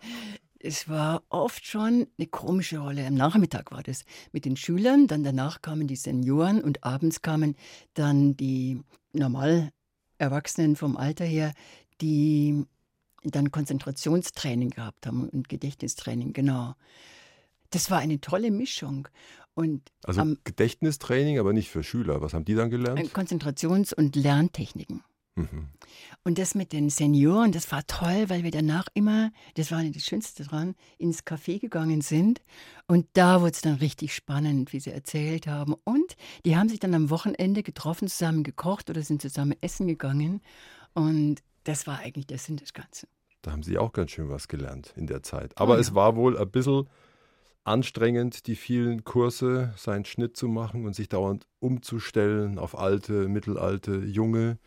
es 0.60 0.90
war 0.90 1.22
oft 1.30 1.66
schon 1.68 2.08
eine 2.18 2.28
komische 2.28 2.80
Rolle. 2.80 3.06
Am 3.06 3.14
Nachmittag 3.14 3.72
war 3.72 3.84
das 3.84 4.06
mit 4.32 4.46
den 4.46 4.58
Schülern, 4.58 5.06
dann 5.06 5.24
danach 5.24 5.62
kamen 5.62 5.88
die 5.88 5.96
Senioren 5.96 6.64
und 6.64 6.84
abends 6.84 7.22
kamen 7.22 7.56
dann 7.94 8.36
die 8.36 8.82
normal 9.14 9.72
Erwachsenen 10.18 10.76
vom 10.76 10.98
Alter 10.98 11.26
her, 11.26 11.54
die 12.02 12.66
dann 13.36 13.52
Konzentrationstraining 13.52 14.72
gehabt 14.72 15.08
haben 15.08 15.30
und 15.30 15.50
Gedächtnistraining, 15.50 16.34
genau. 16.34 16.76
Das 17.72 17.92
war 17.92 18.00
eine 18.00 18.22
tolle 18.22 18.52
Mischung. 18.52 19.08
Und 19.54 19.92
also 20.04 20.22
am, 20.22 20.38
Gedächtnistraining, 20.44 21.40
aber 21.40 21.52
nicht 21.52 21.70
für 21.70 21.84
Schüler. 21.84 22.22
Was 22.22 22.34
haben 22.34 22.46
die 22.46 22.54
dann 22.54 22.70
gelernt? 22.70 23.00
Äh, 23.00 23.04
Konzentrations- 23.06 23.94
und 23.94 24.16
Lerntechniken. 24.16 25.04
Mhm. 25.38 25.68
Und 26.24 26.40
das 26.40 26.56
mit 26.56 26.74
den 26.74 26.90
Senioren, 26.90 27.52
das 27.52 27.72
war 27.72 27.86
toll, 27.86 28.30
weil 28.30 28.44
wir 28.44 28.52
danach 28.52 28.88
immer, 28.96 29.32
das 29.56 29.72
war 29.72 29.84
das 29.84 30.04
Schönste 30.04 30.44
dran, 30.44 30.76
ins 30.98 31.26
Café 31.26 31.60
gegangen 31.60 32.02
sind. 32.02 32.42
Und 32.88 33.08
da 33.14 33.42
wurde 33.42 33.52
es 33.52 33.62
dann 33.62 33.76
richtig 33.76 34.16
spannend, 34.16 34.74
wie 34.74 34.80
sie 34.80 34.92
erzählt 34.92 35.48
haben. 35.48 35.76
Und 35.84 36.16
die 36.46 36.58
haben 36.58 36.70
sich 36.70 36.80
dann 36.80 36.94
am 36.96 37.10
Wochenende 37.10 37.62
getroffen, 37.64 38.08
zusammen 38.08 38.44
gekocht 38.44 38.90
oder 38.90 39.04
sind 39.04 39.22
zusammen 39.22 39.56
essen 39.62 39.88
gegangen. 39.88 40.42
Und 40.94 41.44
das 41.64 41.86
war 41.86 42.00
eigentlich 42.00 42.28
der 42.28 42.40
Sinn 42.40 42.58
des 42.58 42.74
Ganzen. 42.74 43.08
Da 43.48 43.54
haben 43.54 43.64
Sie 43.64 43.78
auch 43.78 43.94
ganz 43.94 44.12
schön 44.12 44.28
was 44.28 44.50
gelernt 44.50 44.94
in 44.98 45.08
der 45.08 45.24
Zeit. 45.24 45.54
Aber 45.56 45.72
oh, 45.72 45.76
ja. 45.76 45.80
es 45.80 45.96
war 45.96 46.18
wohl 46.18 46.38
ein 46.38 46.52
bisschen 46.52 46.90
anstrengend, 47.64 48.46
die 48.46 48.58
vielen 48.58 49.06
Kurse, 49.06 49.74
seinen 49.78 50.04
Schnitt 50.04 50.36
zu 50.36 50.50
machen 50.50 50.86
und 50.86 50.94
sich 50.94 51.08
dauernd 51.08 51.48
umzustellen 51.62 52.60
auf 52.60 52.78
alte, 52.78 53.30
mittelalte, 53.30 54.00
junge. 54.00 54.58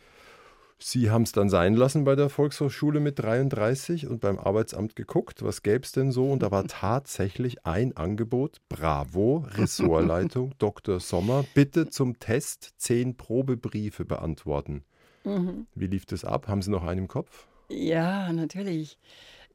Sie 0.79 1.11
haben 1.11 1.21
es 1.21 1.31
dann 1.31 1.47
sein 1.47 1.75
lassen 1.75 2.05
bei 2.05 2.15
der 2.15 2.29
Volkshochschule 2.29 2.99
mit 2.99 3.19
33 3.19 4.07
und 4.07 4.19
beim 4.19 4.39
Arbeitsamt 4.39 4.95
geguckt, 4.95 5.43
was 5.43 5.61
gäbe 5.61 5.83
es 5.83 5.91
denn 5.91 6.11
so? 6.11 6.31
Und 6.31 6.41
da 6.41 6.49
war 6.49 6.63
tatsächlich 6.67 7.67
ein 7.67 7.95
Angebot. 7.95 8.57
Bravo, 8.67 9.45
Ressortleitung, 9.51 10.55
Dr. 10.57 10.99
Sommer, 10.99 11.45
bitte 11.53 11.91
zum 11.91 12.17
Test 12.17 12.73
zehn 12.77 13.15
Probebriefe 13.15 14.05
beantworten. 14.05 14.85
Mhm. 15.23 15.67
Wie 15.75 15.85
lief 15.85 16.07
das 16.07 16.25
ab? 16.25 16.47
Haben 16.47 16.63
Sie 16.63 16.71
noch 16.71 16.83
einen 16.83 17.01
im 17.01 17.07
Kopf? 17.07 17.45
Ja, 17.71 18.31
natürlich. 18.33 18.97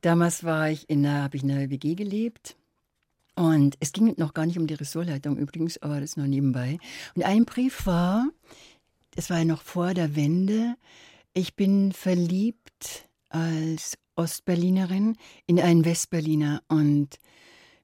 Damals 0.01 0.45
war 0.45 0.71
ich 0.71 0.89
in 0.89 1.05
einer, 1.05 1.23
habe 1.23 1.37
ich 1.37 1.43
in 1.43 1.51
einer 1.51 1.71
WG 1.71 1.95
gelebt. 1.95 2.57
Und 3.35 3.77
es 3.81 3.93
ging 3.93 4.15
noch 4.17 4.33
gar 4.33 4.47
nicht 4.47 4.59
um 4.59 4.67
die 4.67 4.75
Ressortleitung 4.75 5.37
übrigens, 5.37 5.81
aber 5.83 6.01
das 6.01 6.17
nur 6.17 6.27
nebenbei. 6.27 6.79
Und 7.15 7.25
ein 7.25 7.45
Brief 7.45 7.85
war, 7.85 8.29
es 9.15 9.29
war 9.29 9.39
ja 9.39 9.45
noch 9.45 9.63
vor 9.63 9.93
der 9.93 10.17
Wende, 10.17 10.77
ich 11.35 11.55
bin 11.55 11.93
verliebt 11.93 13.09
als 13.29 13.99
Ostberlinerin 14.15 15.17
in 15.47 15.61
einen 15.61 15.85
Westberliner. 15.85 16.63
Und 16.69 17.19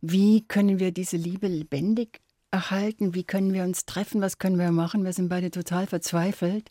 wie 0.01 0.43
können 0.49 0.79
wir 0.79 0.91
diese 0.91 1.19
Liebe 1.19 1.49
lebendig 1.49 2.23
erhalten? 2.51 3.15
Wie 3.15 3.25
können 3.25 3.53
wir 3.53 3.65
uns 3.65 3.85
treffen? 3.85 4.23
Was 4.23 4.39
können 4.39 4.59
wir 4.59 4.73
machen? 4.73 5.05
Wir 5.05 5.13
sind 5.13 5.29
beide 5.29 5.51
total 5.51 5.87
verzweifelt. 5.87 6.71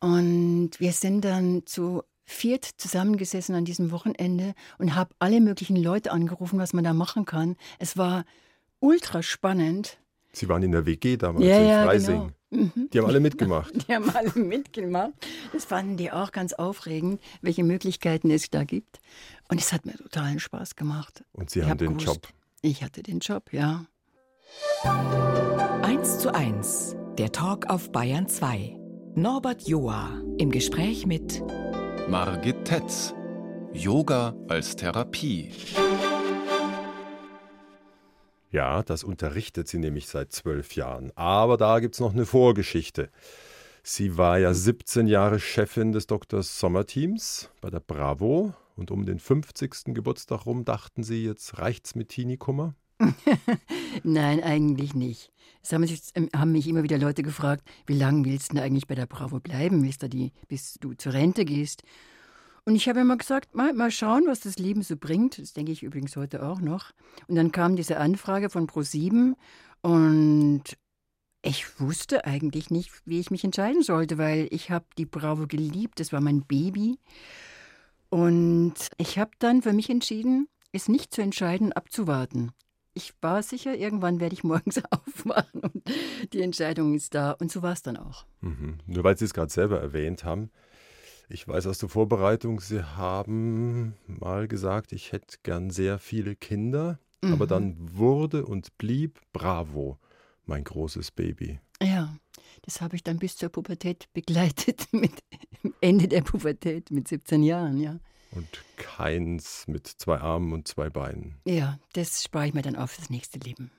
Und 0.00 0.70
wir 0.80 0.92
sind 0.92 1.24
dann 1.24 1.66
zu 1.66 2.02
viert 2.24 2.64
zusammengesessen 2.64 3.54
an 3.54 3.64
diesem 3.64 3.90
Wochenende 3.90 4.54
und 4.78 4.94
habe 4.94 5.14
alle 5.18 5.40
möglichen 5.40 5.76
Leute 5.76 6.12
angerufen, 6.12 6.58
was 6.58 6.72
man 6.72 6.84
da 6.84 6.92
machen 6.92 7.24
kann. 7.24 7.56
Es 7.78 7.96
war 7.96 8.24
ultra 8.80 9.22
spannend. 9.22 9.98
Sie 10.32 10.48
waren 10.48 10.62
in 10.62 10.72
der 10.72 10.86
WG 10.86 11.16
damals 11.16 11.44
ja, 11.44 11.58
in 11.58 11.68
ja, 11.68 11.84
Freising. 11.84 12.16
Genau. 12.16 12.32
Mhm. 12.52 12.90
Die 12.92 12.98
haben 12.98 13.06
alle 13.06 13.20
mitgemacht. 13.20 13.72
Die 13.88 13.94
haben 13.94 14.10
alle 14.10 14.32
mitgemacht. 14.34 15.12
Das 15.52 15.64
fanden 15.64 15.96
die 15.96 16.10
auch 16.10 16.32
ganz 16.32 16.52
aufregend, 16.52 17.20
welche 17.40 17.64
Möglichkeiten 17.64 18.30
es 18.30 18.50
da 18.50 18.64
gibt. 18.64 19.00
Und 19.48 19.58
es 19.58 19.72
hat 19.72 19.86
mir 19.86 19.96
totalen 19.96 20.38
Spaß 20.38 20.76
gemacht. 20.76 21.24
Und 21.32 21.50
Sie 21.50 21.60
ich 21.60 21.66
haben 21.66 21.78
den 21.78 21.96
gewusst, 21.96 22.06
Job. 22.06 22.28
Ich 22.60 22.82
hatte 22.82 23.02
den 23.02 23.20
Job, 23.20 23.52
ja. 23.52 23.86
1 25.82 26.18
zu 26.18 26.34
1, 26.34 26.96
der 27.16 27.32
Talk 27.32 27.70
auf 27.70 27.90
Bayern 27.90 28.28
2. 28.28 28.76
Norbert 29.14 29.66
Joa 29.66 30.20
im 30.38 30.50
Gespräch 30.50 31.06
mit 31.06 31.42
Margit 32.08 32.64
Tetz. 32.64 33.14
Yoga 33.72 34.34
als 34.48 34.76
Therapie. 34.76 35.50
Ja, 38.50 38.82
das 38.82 39.04
unterrichtet 39.04 39.68
sie 39.68 39.78
nämlich 39.78 40.08
seit 40.08 40.32
zwölf 40.32 40.74
Jahren. 40.74 41.12
Aber 41.14 41.56
da 41.56 41.80
gibt 41.80 41.94
es 41.94 42.00
noch 42.00 42.12
eine 42.12 42.26
Vorgeschichte. 42.26 43.10
Sie 43.82 44.18
war 44.18 44.38
ja 44.38 44.52
17 44.52 45.06
Jahre 45.06 45.40
Chefin 45.40 45.92
des 45.92 46.06
Dr. 46.06 46.42
Sommer-Teams 46.42 47.50
bei 47.60 47.70
der 47.70 47.80
Bravo. 47.80 48.52
Und 48.76 48.90
um 48.90 49.06
den 49.06 49.18
50. 49.18 49.94
Geburtstag 49.94 50.44
rum 50.46 50.64
dachten 50.64 51.02
Sie, 51.04 51.24
jetzt 51.24 51.58
reicht's 51.58 51.94
mit 51.94 52.08
Teenie-Kummer? 52.08 52.74
Nein, 54.02 54.42
eigentlich 54.42 54.94
nicht. 54.94 55.32
Es 55.62 55.72
haben, 55.72 55.86
sich, 55.86 56.02
ähm, 56.14 56.28
haben, 56.34 56.52
mich 56.52 56.66
immer 56.66 56.82
wieder 56.82 56.98
Leute 56.98 57.22
gefragt, 57.22 57.68
wie 57.86 57.94
lange 57.94 58.24
willst 58.24 58.50
du 58.50 58.56
denn 58.56 58.64
eigentlich 58.64 58.86
bei 58.86 58.94
der 58.94 59.06
Bravo 59.06 59.40
bleiben, 59.40 59.82
bis, 59.82 59.98
die, 59.98 60.32
bis 60.48 60.74
du 60.74 60.94
zur 60.94 61.12
Rente 61.12 61.44
gehst? 61.44 61.82
Und 62.64 62.76
ich 62.76 62.88
habe 62.88 63.00
immer 63.00 63.16
gesagt, 63.16 63.54
mal, 63.54 63.72
mal 63.72 63.90
schauen, 63.90 64.24
was 64.26 64.40
das 64.40 64.58
Leben 64.58 64.82
so 64.82 64.96
bringt. 64.96 65.38
Das 65.38 65.52
denke 65.52 65.72
ich 65.72 65.82
übrigens 65.82 66.16
heute 66.16 66.44
auch 66.44 66.60
noch. 66.60 66.92
Und 67.26 67.36
dann 67.36 67.52
kam 67.52 67.76
diese 67.76 67.98
Anfrage 67.98 68.50
von 68.50 68.68
Pro7 68.68 69.34
und 69.82 70.62
ich 71.44 71.80
wusste 71.80 72.24
eigentlich 72.24 72.70
nicht, 72.70 72.92
wie 73.04 73.18
ich 73.18 73.32
mich 73.32 73.42
entscheiden 73.42 73.82
sollte, 73.82 74.16
weil 74.16 74.46
ich 74.50 74.70
habe 74.70 74.86
die 74.96 75.06
Bravo 75.06 75.48
geliebt, 75.48 75.98
das 75.98 76.12
war 76.12 76.20
mein 76.20 76.42
Baby. 76.42 77.00
Und 78.10 78.74
ich 78.96 79.18
habe 79.18 79.32
dann 79.40 79.62
für 79.62 79.72
mich 79.72 79.90
entschieden, 79.90 80.46
es 80.70 80.88
nicht 80.88 81.12
zu 81.12 81.20
entscheiden, 81.20 81.72
abzuwarten 81.72 82.52
ich 82.94 83.14
war 83.20 83.42
sicher, 83.42 83.76
irgendwann 83.76 84.20
werde 84.20 84.34
ich 84.34 84.44
morgens 84.44 84.82
aufwachen 84.90 85.60
und 85.60 85.82
die 86.32 86.42
Entscheidung 86.42 86.94
ist 86.94 87.14
da. 87.14 87.32
Und 87.32 87.50
so 87.50 87.62
war 87.62 87.72
es 87.72 87.82
dann 87.82 87.96
auch. 87.96 88.26
Mhm. 88.40 88.78
Nur 88.86 89.04
weil 89.04 89.16
Sie 89.16 89.24
es 89.24 89.34
gerade 89.34 89.52
selber 89.52 89.80
erwähnt 89.80 90.24
haben. 90.24 90.50
Ich 91.28 91.48
weiß 91.48 91.66
aus 91.66 91.78
der 91.78 91.88
Vorbereitung, 91.88 92.60
Sie 92.60 92.82
haben 92.82 93.94
mal 94.06 94.48
gesagt, 94.48 94.92
ich 94.92 95.12
hätte 95.12 95.38
gern 95.42 95.70
sehr 95.70 95.98
viele 95.98 96.36
Kinder, 96.36 96.98
mhm. 97.22 97.32
aber 97.32 97.46
dann 97.46 97.76
wurde 97.78 98.44
und 98.44 98.76
blieb 98.76 99.20
Bravo 99.32 99.98
mein 100.44 100.64
großes 100.64 101.10
Baby. 101.12 101.60
Ja, 101.82 102.14
das 102.62 102.80
habe 102.80 102.96
ich 102.96 103.02
dann 103.02 103.18
bis 103.18 103.36
zur 103.36 103.48
Pubertät 103.48 104.08
begleitet, 104.12 104.86
mit 104.92 105.12
Ende 105.80 106.08
der 106.08 106.22
Pubertät, 106.22 106.90
mit 106.90 107.08
17 107.08 107.42
Jahren, 107.42 107.78
ja. 107.78 107.98
Und 108.32 108.48
keins 108.76 109.66
mit 109.68 109.86
zwei 109.86 110.18
Armen 110.18 110.52
und 110.52 110.66
zwei 110.66 110.88
Beinen. 110.90 111.36
Ja, 111.44 111.78
das 111.92 112.22
spare 112.24 112.46
ich 112.46 112.54
mir 112.54 112.62
dann 112.62 112.76
auf 112.76 112.92
fürs 112.92 113.10
nächste 113.10 113.38
Leben. 113.38 113.70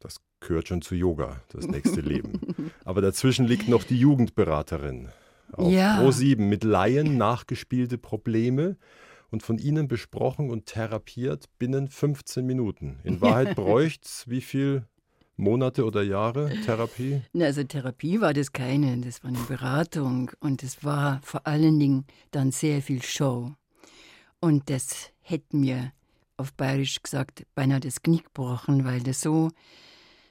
Das 0.00 0.16
gehört 0.40 0.68
schon 0.68 0.82
zu 0.82 0.94
Yoga, 0.94 1.40
das 1.48 1.66
nächste 1.66 2.00
Leben. 2.00 2.72
Aber 2.84 3.00
dazwischen 3.00 3.46
liegt 3.46 3.68
noch 3.68 3.84
die 3.84 3.98
Jugendberaterin. 3.98 5.08
Auf 5.52 5.72
ja. 5.72 6.00
Pro 6.00 6.10
7 6.10 6.48
mit 6.48 6.64
Laien 6.64 7.16
nachgespielte 7.16 7.96
Probleme 7.96 8.76
und 9.30 9.42
von 9.42 9.58
ihnen 9.58 9.88
besprochen 9.88 10.50
und 10.50 10.66
therapiert 10.66 11.46
binnen 11.58 11.88
15 11.88 12.44
Minuten. 12.44 12.98
In 13.04 13.20
Wahrheit 13.20 13.54
bräuchte 13.56 14.04
es 14.04 14.28
wie 14.28 14.40
viel 14.40 14.84
Monate 15.36 15.84
oder 15.84 16.02
Jahre 16.02 16.50
Therapie? 16.64 17.22
Also 17.38 17.64
Therapie 17.64 18.20
war 18.20 18.34
das 18.34 18.52
keine, 18.52 18.98
das 18.98 19.22
war 19.24 19.28
eine 19.28 19.40
Beratung 19.40 20.30
und 20.40 20.62
es 20.62 20.84
war 20.84 21.20
vor 21.22 21.46
allen 21.46 21.78
Dingen 21.78 22.06
dann 22.30 22.52
sehr 22.52 22.82
viel 22.82 23.02
Show. 23.02 23.52
Und 24.40 24.70
das 24.70 25.10
hätte 25.20 25.56
mir 25.56 25.92
auf 26.36 26.52
Bayerisch 26.52 27.02
gesagt 27.02 27.44
beinahe 27.54 27.80
das 27.80 28.02
Knie 28.02 28.22
gebrochen, 28.22 28.84
weil 28.84 29.02
das 29.02 29.20
so 29.20 29.50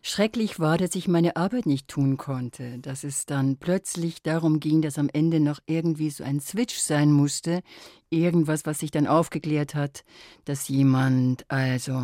schrecklich 0.01 0.59
war, 0.59 0.77
dass 0.77 0.95
ich 0.95 1.07
meine 1.07 1.37
Arbeit 1.37 1.65
nicht 1.65 1.87
tun 1.87 2.17
konnte, 2.17 2.77
dass 2.79 3.03
es 3.03 3.25
dann 3.25 3.57
plötzlich 3.57 4.21
darum 4.21 4.59
ging, 4.59 4.81
dass 4.81 4.99
am 4.99 5.09
Ende 5.11 5.39
noch 5.39 5.59
irgendwie 5.65 6.09
so 6.09 6.23
ein 6.23 6.41
Switch 6.41 6.77
sein 6.77 7.11
musste, 7.11 7.61
irgendwas, 8.09 8.65
was 8.65 8.79
sich 8.79 8.91
dann 8.91 9.07
aufgeklärt 9.07 9.75
hat, 9.75 10.03
dass 10.45 10.67
jemand 10.67 11.49
also 11.49 12.01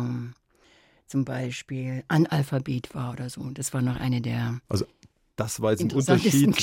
zum 1.10 1.24
Beispiel 1.24 2.04
Analphabet 2.08 2.94
war 2.94 3.12
oder 3.12 3.28
so. 3.28 3.42
Das 3.50 3.74
war 3.74 3.82
noch 3.82 3.96
eine 3.96 4.20
der. 4.20 4.60
Also, 4.68 4.86
das 5.34 5.60
war 5.60 5.72
jetzt 5.72 5.82
ein 5.82 5.92
Unterschied 5.92 6.54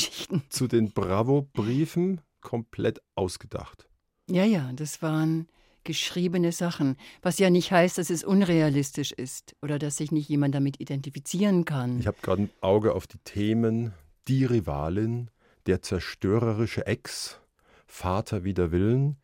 zu 0.49 0.67
den 0.67 0.91
Bravo-Briefen 0.91 2.21
komplett 2.39 3.01
ausgedacht. 3.15 3.89
Ja, 4.29 4.45
ja, 4.45 4.71
das 4.73 5.01
waren 5.01 5.47
geschriebene 5.83 6.51
Sachen, 6.51 6.97
was 7.21 7.39
ja 7.39 7.49
nicht 7.49 7.71
heißt, 7.71 7.97
dass 7.97 8.09
es 8.09 8.23
unrealistisch 8.23 9.11
ist 9.11 9.55
oder 9.61 9.79
dass 9.79 9.97
sich 9.97 10.11
nicht 10.11 10.29
jemand 10.29 10.55
damit 10.55 10.79
identifizieren 10.79 11.65
kann. 11.65 11.99
Ich 11.99 12.07
habe 12.07 12.17
gerade 12.21 12.43
ein 12.43 12.49
Auge 12.61 12.93
auf 12.93 13.07
die 13.07 13.19
Themen 13.19 13.93
die 14.27 14.45
Rivalin, 14.45 15.29
der 15.65 15.81
zerstörerische 15.81 16.85
Ex, 16.85 17.39
Vater 17.85 18.43
wider 18.43 18.71
Willen. 18.71 19.17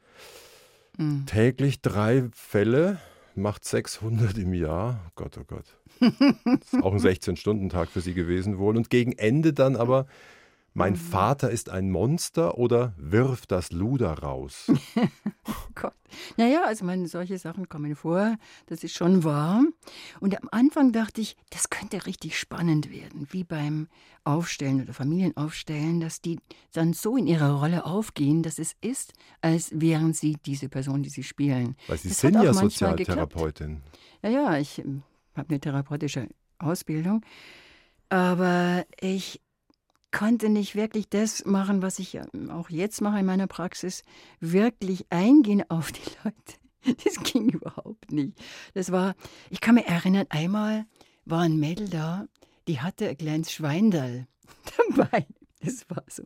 Mhm. 0.97 1.25
Täglich 1.25 1.81
drei 1.81 2.29
Fälle 2.33 2.99
macht 3.36 3.65
600 3.65 4.38
im 4.38 4.54
Jahr. 4.54 5.12
Gott, 5.15 5.38
oh 5.39 5.43
Gott. 5.46 5.65
Das 6.00 6.74
ist 6.74 6.84
auch 6.84 6.93
ein 6.93 7.00
16-Stunden-Tag 7.00 7.89
für 7.89 8.02
sie 8.02 8.13
gewesen 8.13 8.58
wohl. 8.58 8.78
Und 8.78 8.89
gegen 8.89 9.13
Ende 9.13 9.54
dann 9.54 9.76
aber, 9.76 10.06
mein 10.73 10.93
mhm. 10.93 10.97
Vater 10.97 11.51
ist 11.51 11.69
ein 11.69 11.91
Monster 11.91 12.57
oder 12.57 12.93
wirf 12.97 13.45
das 13.45 13.71
Luder 13.71 14.13
raus. 14.19 14.71
oh 15.45 15.51
Gott. 15.75 15.93
Naja, 16.38 16.63
also 16.65 16.86
meine, 16.86 17.07
solche 17.07 17.38
Sachen 17.38 17.69
kommen 17.69 17.95
vor, 17.95 18.38
das 18.67 18.83
ist 18.83 18.95
schon 18.95 19.23
wahr. 19.23 19.63
Und 20.19 20.39
am 20.41 20.49
Anfang 20.51 20.91
dachte 20.91 21.21
ich, 21.21 21.36
das 21.49 21.69
könnte 21.69 22.05
richtig 22.05 22.38
spannend 22.39 22.91
werden, 22.91 23.27
wie 23.31 23.43
beim 23.43 23.88
Aufstellen 24.23 24.81
oder 24.81 24.93
Familienaufstellen, 24.93 25.99
dass 25.99 26.21
die 26.21 26.39
dann 26.71 26.93
so 26.93 27.17
in 27.17 27.27
ihrer 27.27 27.59
Rolle 27.59 27.86
aufgehen, 27.86 28.41
dass 28.41 28.57
es 28.57 28.75
ist, 28.81 29.13
als 29.41 29.79
wären 29.79 30.13
sie 30.13 30.38
diese 30.45 30.69
Person, 30.69 31.03
die 31.03 31.09
sie 31.09 31.23
spielen. 31.23 31.75
Weil 31.88 31.97
Sie 31.97 32.09
das 32.09 32.19
sind 32.19 32.36
ja 32.36 32.53
Sozialtherapeutin. 32.53 33.81
Ja, 34.23 34.29
ja, 34.29 34.57
ich 34.57 34.79
ähm, 34.79 35.03
habe 35.36 35.49
eine 35.49 35.59
therapeutische 35.59 36.29
Ausbildung. 36.57 37.21
Aber 38.09 38.86
ich 39.01 39.41
konnte 40.13 40.47
nicht 40.47 40.76
wirklich 40.76 41.10
das 41.10 41.43
machen, 41.43 41.82
was 41.82 41.99
ich 41.99 42.17
auch 42.49 42.69
jetzt 42.69 43.02
mache 43.02 43.19
in 43.19 43.26
meiner 43.26 43.47
Praxis, 43.47 44.04
wirklich 44.39 45.06
eingehen 45.10 45.69
auf 45.69 45.91
die 45.91 46.02
Leute. 46.23 46.97
Das 47.04 47.15
ging 47.23 47.49
überhaupt 47.49 48.12
nicht. 48.12 48.38
Das 48.73 48.91
war, 48.91 49.15
ich 49.49 49.60
kann 49.60 49.76
mich 49.76 49.88
erinnern, 49.88 50.28
einmal 50.30 50.86
war 51.26 51.41
ein 51.41 51.58
Mädel 51.58 51.89
da, 51.89 52.28
die 52.67 52.80
hatte 52.80 53.10
ein 53.10 53.17
kleines 53.17 53.52
Schweindal 53.52 54.28
dabei. 54.95 55.26
Das 55.62 55.89
war 55.89 56.04
so 56.08 56.23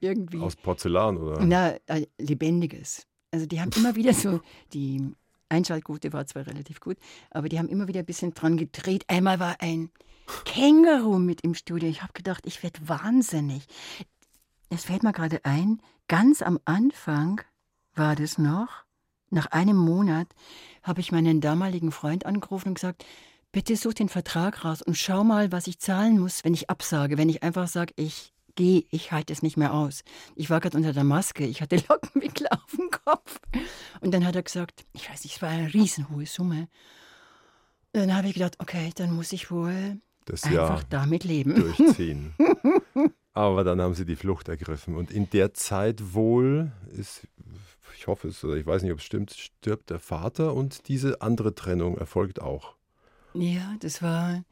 irgendwie. 0.00 0.38
Aus 0.38 0.56
Porzellan, 0.56 1.16
oder? 1.16 1.44
Na, 1.44 1.74
lebendiges. 2.18 3.06
Also 3.30 3.46
die 3.46 3.60
haben 3.60 3.70
immer 3.76 3.96
wieder 3.96 4.12
so, 4.12 4.40
die 4.74 5.14
Einschaltquote 5.48 6.12
war 6.12 6.26
zwar 6.26 6.46
relativ 6.46 6.80
gut, 6.80 6.98
aber 7.30 7.48
die 7.48 7.58
haben 7.58 7.68
immer 7.68 7.88
wieder 7.88 8.00
ein 8.00 8.06
bisschen 8.06 8.34
dran 8.34 8.56
gedreht. 8.56 9.04
Einmal 9.08 9.40
war 9.40 9.56
ein 9.60 9.90
Känguru 10.44 11.18
mit 11.18 11.42
im 11.42 11.54
Studio. 11.54 11.88
Ich 11.88 12.02
habe 12.02 12.12
gedacht, 12.12 12.44
ich 12.46 12.62
werde 12.62 12.80
wahnsinnig. 12.88 13.66
Es 14.70 14.84
fällt 14.84 15.02
mir 15.02 15.12
gerade 15.12 15.44
ein, 15.44 15.80
ganz 16.08 16.42
am 16.42 16.58
Anfang 16.64 17.40
war 17.94 18.16
das 18.16 18.38
noch, 18.38 18.84
nach 19.30 19.46
einem 19.46 19.76
Monat, 19.76 20.28
habe 20.82 21.00
ich 21.00 21.12
meinen 21.12 21.40
damaligen 21.40 21.92
Freund 21.92 22.26
angerufen 22.26 22.68
und 22.68 22.74
gesagt, 22.74 23.04
bitte 23.52 23.76
such 23.76 23.94
den 23.94 24.08
Vertrag 24.08 24.64
raus 24.64 24.82
und 24.82 24.96
schau 24.96 25.24
mal, 25.24 25.52
was 25.52 25.66
ich 25.66 25.78
zahlen 25.78 26.18
muss, 26.18 26.44
wenn 26.44 26.54
ich 26.54 26.70
absage, 26.70 27.18
wenn 27.18 27.28
ich 27.28 27.42
einfach 27.42 27.68
sage, 27.68 27.92
ich 27.96 28.32
gehe, 28.56 28.84
ich 28.90 29.12
halte 29.12 29.32
es 29.32 29.42
nicht 29.42 29.56
mehr 29.56 29.74
aus. 29.74 30.02
Ich 30.36 30.50
war 30.50 30.60
gerade 30.60 30.76
unter 30.76 30.92
der 30.92 31.04
Maske, 31.04 31.44
ich 31.46 31.60
hatte 31.60 31.76
Lockenwickler 31.88 32.52
auf 32.52 32.76
dem 32.76 32.90
Kopf. 32.90 33.40
Und 34.00 34.12
dann 34.12 34.26
hat 34.26 34.36
er 34.36 34.42
gesagt, 34.42 34.84
ich 34.92 35.08
weiß 35.08 35.24
nicht, 35.24 35.36
es 35.36 35.42
war 35.42 35.50
eine 35.50 35.72
riesenhohe 35.72 36.26
Summe. 36.26 36.68
Dann 37.92 38.14
habe 38.14 38.28
ich 38.28 38.34
gedacht, 38.34 38.56
okay, 38.58 38.90
dann 38.94 39.14
muss 39.14 39.32
ich 39.32 39.50
wohl 39.50 40.00
das 40.24 40.44
einfach 40.44 40.54
Jahr 40.54 40.82
damit 40.88 41.24
leben. 41.24 41.54
Durchziehen. 41.76 42.34
Aber 43.32 43.64
dann 43.64 43.80
haben 43.80 43.94
sie 43.94 44.04
die 44.04 44.16
Flucht 44.16 44.48
ergriffen. 44.48 44.96
Und 44.96 45.10
in 45.10 45.28
der 45.30 45.54
Zeit 45.54 46.14
wohl 46.14 46.72
ist, 46.96 47.26
ich 47.96 48.06
hoffe 48.06 48.28
es, 48.28 48.44
oder 48.44 48.54
ich 48.56 48.66
weiß 48.66 48.82
nicht, 48.82 48.92
ob 48.92 48.98
es 48.98 49.04
stimmt, 49.04 49.32
stirbt 49.32 49.90
der 49.90 49.98
Vater 49.98 50.54
und 50.54 50.88
diese 50.88 51.20
andere 51.20 51.54
Trennung 51.54 51.98
erfolgt 51.98 52.40
auch. 52.40 52.76
Ja, 53.34 53.74
das 53.80 54.02
war 54.02 54.44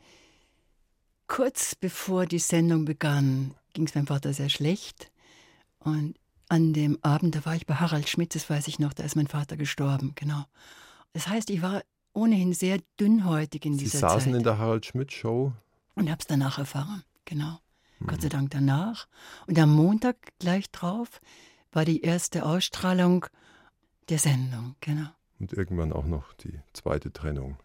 kurz 1.29 1.75
bevor 1.75 2.27
die 2.27 2.41
Sendung 2.41 2.85
begann, 2.85 3.55
ging 3.73 3.87
es 3.87 3.95
meinem 3.95 4.09
Vater 4.09 4.33
sehr 4.33 4.49
schlecht. 4.49 5.13
Und 5.79 6.17
an 6.49 6.73
dem 6.73 6.99
Abend, 7.03 7.35
da 7.35 7.45
war 7.47 7.55
ich 7.55 7.67
bei 7.67 7.77
Harald 7.77 8.09
Schmidt, 8.09 8.35
das 8.35 8.51
weiß 8.51 8.69
ich 8.69 8.79
noch, 8.79 8.93
da 8.93 9.05
ist 9.05 9.17
mein 9.17 9.29
Vater 9.29 9.57
gestorben, 9.57 10.13
genau. 10.15 10.45
Das 11.13 11.29
heißt, 11.29 11.51
ich 11.51 11.63
war 11.63 11.83
ohnehin 12.13 12.53
sehr 12.53 12.79
dünnhäutig 13.01 13.65
in 13.65 13.75
Sie 13.75 13.85
dieser 13.85 14.01
Zeit. 14.01 14.11
Sie 14.11 14.17
saßen 14.17 14.35
in 14.35 14.43
der 14.43 14.59
Harald 14.59 14.87
Schmidt 14.87 15.13
Show? 15.13 15.53
Und 15.95 16.11
habe 16.11 16.21
es 16.21 16.27
danach 16.27 16.59
erfahren, 16.59 17.03
genau. 17.25 17.59
Hm. 17.99 18.07
Gott 18.07 18.23
sei 18.23 18.29
Dank 18.29 18.51
danach. 18.51 19.09
Und 19.47 19.59
am 19.59 19.75
Montag 19.75 20.17
gleich 20.39 20.71
drauf 20.71 21.21
war 21.73 21.85
die 21.85 22.03
erste 22.03 22.45
Ausstrahlung 22.45 23.27
der 24.09 24.19
Sendung, 24.19 24.77
genau. 24.81 25.09
Und 25.39 25.53
irgendwann 25.53 25.93
auch 25.93 26.07
noch 26.07 26.35
die 26.35 26.61
zweite 26.73 27.13
Trennung 27.13 27.57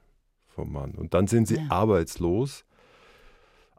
vom 0.48 0.72
Mann. 0.72 0.92
Und 0.92 1.14
dann 1.14 1.28
sind 1.28 1.48
Sie 1.48 1.58
ja. 1.58 1.68
arbeitslos. 1.70 2.66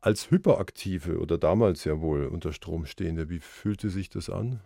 Als 0.01 0.31
Hyperaktive 0.31 1.19
oder 1.19 1.39
damals 1.39 1.85
ja 1.85 2.01
wohl 2.01 2.27
unter 2.27 2.53
Strom 2.53 2.87
stehende, 2.87 3.29
wie 3.31 3.41
fühlte 3.41 3.91
sich 3.91 4.09
das 4.09 4.31
an? 4.31 4.61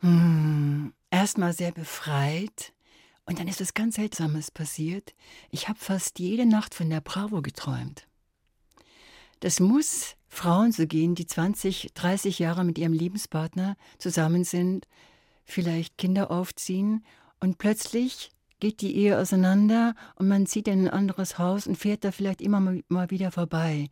Hm, 0.00 0.94
Erstmal 1.10 1.54
sehr 1.54 1.72
befreit. 1.72 2.74
Und 3.26 3.40
dann 3.40 3.48
ist 3.48 3.60
was 3.60 3.74
ganz 3.74 3.96
Seltsames 3.96 4.50
passiert. 4.50 5.14
Ich 5.50 5.68
habe 5.68 5.78
fast 5.78 6.18
jede 6.20 6.46
Nacht 6.46 6.74
von 6.74 6.88
der 6.88 7.00
Bravo 7.00 7.42
geträumt. 7.42 8.06
Das 9.40 9.60
muss 9.60 10.16
Frauen 10.28 10.72
so 10.72 10.86
gehen, 10.86 11.14
die 11.14 11.26
20, 11.26 11.90
30 11.94 12.38
Jahre 12.38 12.64
mit 12.64 12.78
ihrem 12.78 12.92
Lebenspartner 12.92 13.76
zusammen 13.98 14.44
sind, 14.44 14.86
vielleicht 15.44 15.98
Kinder 15.98 16.30
aufziehen 16.30 17.04
und 17.40 17.58
plötzlich 17.58 18.30
geht 18.60 18.80
die 18.80 18.96
Ehe 18.96 19.18
auseinander 19.18 19.94
und 20.14 20.28
man 20.28 20.46
zieht 20.46 20.68
in 20.68 20.86
ein 20.86 20.90
anderes 20.90 21.38
Haus 21.38 21.66
und 21.66 21.76
fährt 21.76 22.04
da 22.04 22.12
vielleicht 22.12 22.40
immer 22.40 22.80
mal 22.88 23.10
wieder 23.10 23.30
vorbei. 23.30 23.90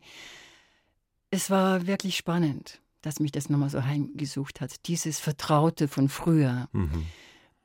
Es 1.29 1.49
war 1.49 1.85
wirklich 1.85 2.17
spannend, 2.17 2.81
dass 3.01 3.19
mich 3.19 3.31
das 3.31 3.49
nochmal 3.49 3.69
so 3.69 3.83
heimgesucht 3.83 4.61
hat, 4.61 4.87
dieses 4.87 5.19
Vertraute 5.19 5.87
von 5.87 6.09
früher. 6.09 6.67
Mhm. 6.71 7.05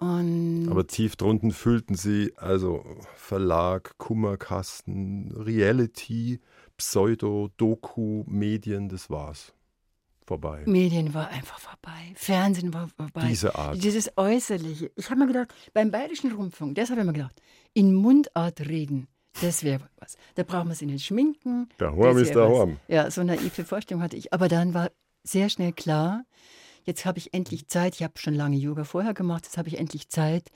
Und 0.01 0.69
Aber 0.71 0.87
tief 0.87 1.17
drunten 1.17 1.51
fühlten 1.51 1.95
sie 1.95 2.33
also 2.37 2.83
Verlag, 3.17 3.99
Kummerkasten, 3.99 5.31
Reality, 5.37 6.41
Pseudo, 6.79 7.51
Doku, 7.59 8.25
Medien, 8.27 8.89
das 8.89 9.11
war's. 9.11 9.53
Vorbei. 10.27 10.63
Medien 10.65 11.13
war 11.13 11.29
einfach 11.29 11.59
vorbei. 11.59 12.15
Fernsehen 12.15 12.73
war 12.73 12.89
vorbei. 12.89 13.27
Diese 13.29 13.55
Art. 13.55 13.83
Dieses 13.83 14.17
Äußerliche. 14.17 14.91
Ich 14.97 15.11
habe 15.11 15.21
mir 15.21 15.27
gedacht, 15.27 15.53
beim 15.75 15.91
Bayerischen 15.91 16.33
Rundfunk, 16.33 16.77
das 16.77 16.89
habe 16.89 17.01
ich 17.01 17.07
mir 17.07 17.13
gedacht, 17.13 17.43
in 17.75 17.93
Mundart 17.95 18.61
reden, 18.61 19.07
das 19.43 19.65
wäre 19.65 19.91
was. 19.99 20.17
Da 20.35 20.45
braucht 20.45 20.65
man 20.65 20.75
sich 20.75 20.89
nicht 20.89 21.05
schminken. 21.05 21.69
Der 21.79 21.95
Horm 21.95 22.17
ist 22.17 22.35
der 22.35 22.49
Horm. 22.49 22.79
Ja, 22.89 23.11
so 23.11 23.21
eine 23.21 23.37
naive 23.37 23.67
Vorstellung 23.67 24.03
hatte 24.03 24.17
ich. 24.17 24.33
Aber 24.33 24.49
dann 24.49 24.73
war 24.73 24.91
sehr 25.25 25.51
schnell 25.51 25.73
klar, 25.75 26.25
jetzt 26.85 27.05
habe 27.05 27.19
ich 27.19 27.35
endlich 27.35 27.69
Zeit, 27.69 27.95
ich 27.95 28.03
habe 28.03 28.15
schon 28.17 28.35
lange 28.35 28.57
Yoga 28.57 28.85
vorher 28.85 29.15
gemacht, 29.15 29.45
jetzt 29.45 29.59
habe 29.59 29.69
ich 29.69 29.79
endlich 29.79 30.09
Zeit, 30.09 30.51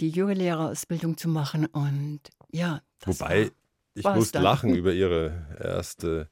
die 0.00 0.10
Yogalehrerausbildung 0.10 1.16
zu 1.16 1.28
machen 1.28 1.66
und 1.66 2.20
ja. 2.50 2.82
Wobei, 3.04 3.50
ich 3.94 4.04
musste 4.04 4.38
lachen 4.38 4.74
über 4.74 4.92
Ihre 4.92 5.46
erste 5.60 6.28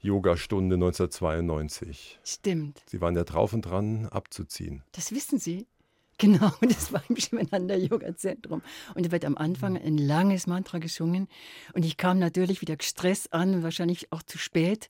Yogastunde 0.00 0.74
1992. 0.74 2.20
Stimmt. 2.24 2.82
Sie 2.86 3.00
waren 3.00 3.16
ja 3.16 3.24
drauf 3.24 3.52
und 3.52 3.62
dran, 3.62 4.06
abzuziehen. 4.06 4.82
Das 4.92 5.12
wissen 5.12 5.38
Sie. 5.38 5.66
Genau, 6.18 6.50
das 6.62 6.94
war 6.94 7.02
im 7.10 7.16
Shivananda 7.16 7.74
Yoga 7.74 8.16
Zentrum. 8.16 8.62
Und 8.94 9.04
da 9.04 9.12
wird 9.12 9.26
am 9.26 9.36
Anfang 9.36 9.76
ein 9.76 9.98
langes 9.98 10.46
Mantra 10.46 10.78
gesungen. 10.78 11.28
Und 11.74 11.84
ich 11.84 11.98
kam 11.98 12.18
natürlich 12.18 12.62
wieder 12.62 12.74
gestresst 12.76 13.34
an, 13.34 13.62
wahrscheinlich 13.62 14.12
auch 14.12 14.22
zu 14.22 14.38
spät. 14.38 14.88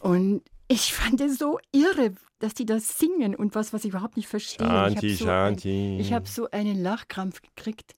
Und 0.00 0.40
ich 0.68 0.92
fand 0.92 1.20
es 1.20 1.38
so 1.38 1.58
irre, 1.72 2.14
dass 2.38 2.54
die 2.54 2.66
das 2.66 2.98
singen 2.98 3.34
und 3.34 3.54
was, 3.54 3.72
was 3.72 3.84
ich 3.84 3.90
überhaupt 3.90 4.16
nicht 4.16 4.28
verstehe. 4.28 4.66
Shanti, 4.66 5.98
ich 5.98 6.12
habe 6.12 6.26
so, 6.28 6.48
ein, 6.48 6.50
hab 6.50 6.50
so 6.50 6.50
einen 6.50 6.82
Lachkrampf 6.82 7.40
gekriegt 7.42 7.94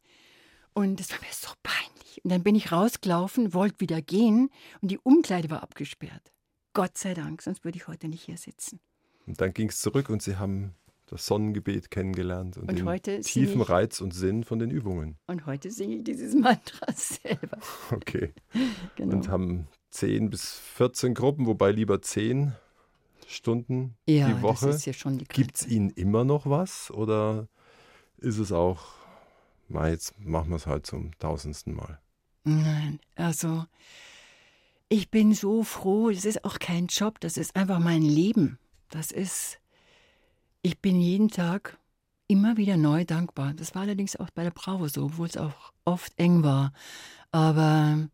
und 0.74 1.00
es 1.00 1.11
war 1.11 1.18
mir 1.20 1.33
so 1.33 1.48
peinlich. 1.62 2.20
Und 2.24 2.31
dann 2.31 2.42
bin 2.42 2.54
ich 2.54 2.72
rausgelaufen, 2.72 3.54
wollte 3.54 3.81
wieder 3.81 4.02
gehen 4.02 4.50
und 4.81 4.90
die 4.90 4.98
Umkleide 4.98 5.50
war 5.50 5.62
abgesperrt. 5.62 6.33
Gott 6.74 6.96
sei 6.98 7.14
Dank, 7.14 7.42
sonst 7.42 7.64
würde 7.64 7.78
ich 7.78 7.88
heute 7.88 8.09
nicht 8.09 8.22
hier 8.22 8.37
sitzen. 8.37 8.81
Und 9.26 9.40
dann 9.40 9.52
ging 9.52 9.68
es 9.68 9.81
zurück 9.81 10.09
und 10.09 10.22
Sie 10.22 10.37
haben 10.37 10.74
das 11.07 11.26
Sonnengebet 11.26 11.90
kennengelernt 11.90 12.59
und, 12.59 12.68
und 12.68 13.07
den 13.07 13.22
tiefen 13.22 13.62
ich, 13.62 13.68
Reiz 13.68 14.00
und 14.00 14.12
Sinn 14.12 14.44
von 14.44 14.59
den 14.59 14.70
Übungen. 14.70 15.16
Und 15.26 15.46
heute 15.46 15.70
singe 15.70 15.96
ich 15.96 16.04
dieses 16.04 16.35
Mantra 16.35 16.92
selber. 16.94 17.59
Okay. 17.90 18.35
genau. 18.96 19.16
Und 19.16 19.28
haben 19.28 19.68
10 19.90 20.31
bis 20.31 20.53
14 20.74 21.14
Gruppen, 21.14 21.46
wobei 21.46 21.70
lieber 21.72 22.03
10 22.03 22.53
Stunden 23.27 23.96
ja, 24.07 24.29
die 24.29 24.42
Woche. 24.42 24.79
Gibt 25.29 25.57
es 25.57 25.66
Ihnen 25.66 25.90
immer 25.90 26.24
noch 26.24 26.48
was 26.48 26.90
oder 26.90 27.48
ist 28.18 28.38
es 28.38 28.53
auch, 28.53 28.87
mal 29.68 29.90
jetzt 29.90 30.18
machen 30.18 30.51
wir 30.51 30.57
es 30.57 30.66
halt 30.66 30.87
zum 30.87 31.16
tausendsten 31.18 31.74
Mal? 31.74 32.01
Nein, 32.44 33.01
also 33.14 33.66
ich 34.88 35.11
bin 35.11 35.35
so 35.35 35.62
froh, 35.62 36.11
das 36.11 36.24
ist 36.24 36.44
auch 36.44 36.59
kein 36.59 36.87
Job, 36.87 37.20
das 37.20 37.37
ist 37.37 37.55
einfach 37.57 37.79
mein 37.79 38.03
Leben. 38.03 38.59
Das 38.88 39.11
ist, 39.11 39.59
ich 40.62 40.81
bin 40.81 40.98
jeden 40.98 41.29
Tag 41.29 41.79
immer 42.27 42.57
wieder 42.57 42.77
neu 42.77 43.05
dankbar. 43.05 43.53
Das 43.55 43.74
war 43.74 43.83
allerdings 43.83 44.16
auch 44.16 44.31
bei 44.31 44.44
der 44.44 44.51
Bravo 44.51 44.88
so, 44.88 45.05
obwohl 45.05 45.27
es 45.27 45.37
auch 45.37 45.72
oft 45.85 46.12
eng 46.18 46.42
war. 46.42 46.72
Aber 47.31 48.09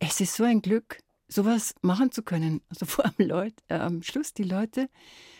es 0.00 0.20
ist 0.20 0.34
so 0.34 0.44
ein 0.44 0.62
Glück, 0.62 0.98
sowas 1.28 1.74
machen 1.82 2.10
zu 2.10 2.22
können. 2.22 2.62
Also 2.68 2.86
vor 2.86 3.04
allem 3.04 3.28
Leute, 3.28 3.62
äh, 3.68 3.74
am 3.74 4.02
Schluss 4.02 4.34
die 4.34 4.42
Leute 4.42 4.88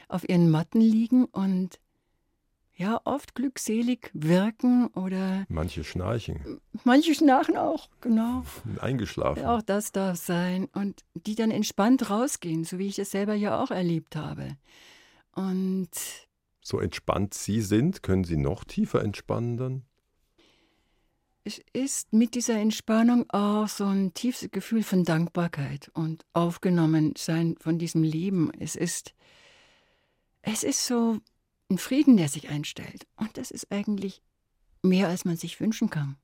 auf 0.09 0.29
ihren 0.29 0.51
Matten 0.51 0.81
liegen 0.81 1.25
und 1.25 1.81
ja, 2.77 2.99
oft 3.05 3.35
glückselig 3.35 4.11
wirken 4.15 4.87
oder. 4.95 5.45
Manche 5.49 5.85
schnarchen. 5.85 6.61
Manche 6.85 7.15
schnarchen 7.15 7.59
auch, 7.59 7.91
genau. 8.01 8.45
Eingeschlafen. 8.81 9.45
Auch 9.45 9.61
das 9.61 9.93
darf 9.93 10.17
sein. 10.17 10.67
Und 10.73 11.05
die 11.15 11.35
dann 11.35 11.51
entspannt 11.51 12.09
rausgehen, 12.09 12.65
so 12.65 12.79
wie 12.79 12.87
ich 12.87 12.99
es 12.99 13.11
selber 13.11 13.35
ja 13.35 13.63
auch 13.63 13.71
erlebt 13.71 14.17
habe. 14.17 14.57
Und. 15.35 15.91
So 16.63 16.79
entspannt 16.79 17.35
Sie 17.35 17.61
sind, 17.61 18.03
können 18.03 18.25
Sie 18.25 18.37
noch 18.37 18.65
tiefer 18.65 19.03
entspannen 19.03 19.57
dann? 19.59 19.83
Es 21.45 21.61
ist 21.73 22.13
mit 22.13 22.35
dieser 22.35 22.59
Entspannung 22.59 23.29
auch 23.31 23.67
so 23.69 23.87
ein 23.87 24.13
tiefes 24.13 24.51
Gefühl 24.51 24.83
von 24.83 25.05
Dankbarkeit 25.05 25.91
und 25.95 26.25
aufgenommen 26.33 27.15
sein 27.17 27.57
von 27.59 27.79
diesem 27.79 28.03
Leben. 28.03 28.51
Es 28.59 28.77
ist, 28.77 29.15
es 30.43 30.65
ist 30.65 30.87
so 30.87 31.19
ein 31.71 31.79
Frieden, 31.79 32.17
der 32.17 32.29
sich 32.29 32.51
einstellt. 32.51 33.07
Und 33.17 33.39
das 33.39 33.51
ist 33.51 33.71
eigentlich 33.73 34.23
mehr, 34.83 35.09
als 35.09 35.25
man 35.25 35.37
sich 35.37 35.61
wünschen 35.61 35.89
kann. 35.89 36.17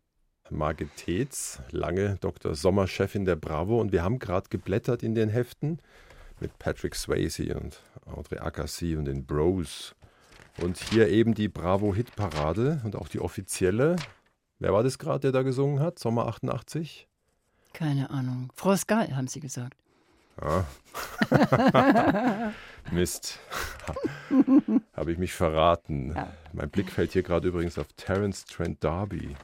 Margit 0.51 0.95
Tetz, 0.97 1.61
lange 1.71 2.17
Dr. 2.21 2.55
Sommer-Chefin 2.55 3.25
der 3.25 3.37
Bravo. 3.37 3.81
Und 3.81 3.93
wir 3.93 4.03
haben 4.03 4.19
gerade 4.19 4.49
geblättert 4.51 5.03
in 5.03 5.15
den 5.15 5.31
Heften 5.31 5.81
mit 6.41 6.59
Patrick 6.59 6.95
Swayze 6.95 7.57
und 7.59 7.83
Audrey 8.05 8.39
Agassi 8.39 8.97
und 8.97 9.07
den 9.07 9.25
Bros. 9.25 9.95
Und 10.63 10.79
hier 10.79 11.09
eben 11.09 11.35
die 11.35 11.49
Bravo-Hitparade 11.49 12.83
und 12.85 12.97
auch 12.97 13.09
die 13.09 13.21
offizielle 13.21 13.97
Wer 14.59 14.73
war 14.73 14.83
das 14.83 14.99
gerade, 14.99 15.21
der 15.21 15.33
da 15.33 15.43
gesungen 15.43 15.81
hat? 15.81 15.99
Sommer 15.99 16.27
88? 16.27 17.07
Keine 17.73 18.09
Ahnung. 18.11 18.51
Frau 18.55 18.75
Skal, 18.75 19.15
haben 19.15 19.29
Sie 19.29 19.41
gesagt. 19.41 19.77
Ja. 20.41 20.67
Mist. 22.91 23.39
Habe 24.95 25.13
ich 25.13 25.19
mich 25.19 25.33
verraten. 25.33 26.15
Ja. 26.15 26.33
Mein 26.53 26.71
Blick 26.71 26.91
fällt 26.91 27.13
hier 27.13 27.23
gerade 27.23 27.49
übrigens 27.49 27.79
auf 27.79 27.87
Terence 27.97 28.45
Trent 28.45 28.83
D'Arby. 28.83 29.35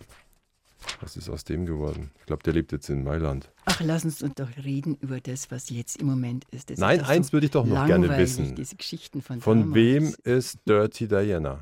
Was 1.01 1.17
ist 1.17 1.29
aus 1.29 1.45
dem 1.45 1.67
geworden? 1.67 2.11
Ich 2.21 2.27
glaube, 2.27 2.43
der 2.43 2.55
lebt 2.55 2.73
jetzt 2.73 2.89
in 2.89 3.05
Mailand. 3.05 3.51
Ach, 3.67 3.81
lass 3.81 4.05
uns 4.05 4.19
doch 4.19 4.49
reden 4.65 4.97
über 5.01 5.21
das, 5.21 5.51
was 5.51 5.71
jetzt 5.71 6.01
im 6.01 6.07
Moment 6.07 6.45
ist. 6.51 6.71
Das 6.71 6.79
Nein, 6.79 7.01
ist 7.01 7.09
eins 7.09 7.29
so 7.29 7.33
würde 7.35 7.47
ich 7.47 7.53
doch 7.53 7.65
noch 7.65 7.87
gerne 7.87 8.17
wissen. 8.17 8.55
Diese 8.55 8.77
Geschichten 8.77 9.23
von 9.23 9.41
von 9.41 9.75
wem 9.75 10.15
ist 10.25 10.59
Dirty 10.67 11.07
Diana? 11.07 11.61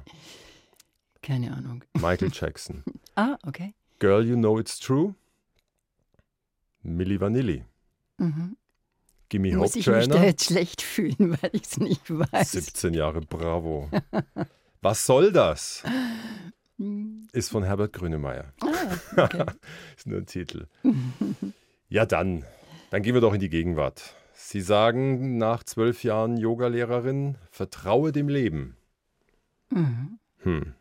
Keine 1.23 1.55
Ahnung. 1.55 1.85
Michael 1.95 2.31
Jackson. 2.33 2.83
ah, 3.17 3.37
okay. 3.47 3.75
Girl, 3.99 4.25
You 4.27 4.37
Know 4.37 4.59
It's 4.59 4.79
True. 4.79 5.15
Milli 6.83 7.21
Vanilli. 7.21 7.65
Mhm. 8.19 8.57
Gimme 9.29 9.55
Muss 9.57 9.71
Hope 9.71 9.79
ich 9.81 9.87
Joanna. 9.87 10.01
mich 10.01 10.09
da 10.17 10.25
jetzt 10.25 10.45
schlecht 10.47 10.83
fühlen, 10.83 11.37
weil 11.43 11.51
ich 11.53 11.63
es 11.63 11.79
nicht 11.79 12.11
weiß. 12.11 12.53
17 12.53 12.95
Jahre 12.95 13.21
Bravo. 13.21 13.91
Was 14.81 15.05
soll 15.05 15.31
das? 15.33 15.83
Ist 17.33 17.51
von 17.51 17.63
Herbert 17.63 17.93
Grönemeyer. 17.93 18.55
Ah, 18.63 19.23
okay. 19.25 19.45
ist 19.97 20.07
nur 20.07 20.17
ein 20.19 20.25
Titel. 20.27 20.67
Ja, 21.91 22.07
dann. 22.07 22.47
Dann 22.89 23.03
gehen 23.03 23.13
wir 23.13 23.21
doch 23.21 23.35
in 23.35 23.41
die 23.41 23.51
Gegenwart. 23.51 24.15
Sie 24.33 24.63
sagen 24.63 25.37
nach 25.37 25.63
zwölf 25.63 26.03
Jahren 26.05 26.39
Yogalehrerin, 26.39 27.37
vertraue 27.51 28.13
dem 28.13 28.31
Leben. 28.31 28.79
Mhm. 29.69 30.19
Hm. 30.39 30.75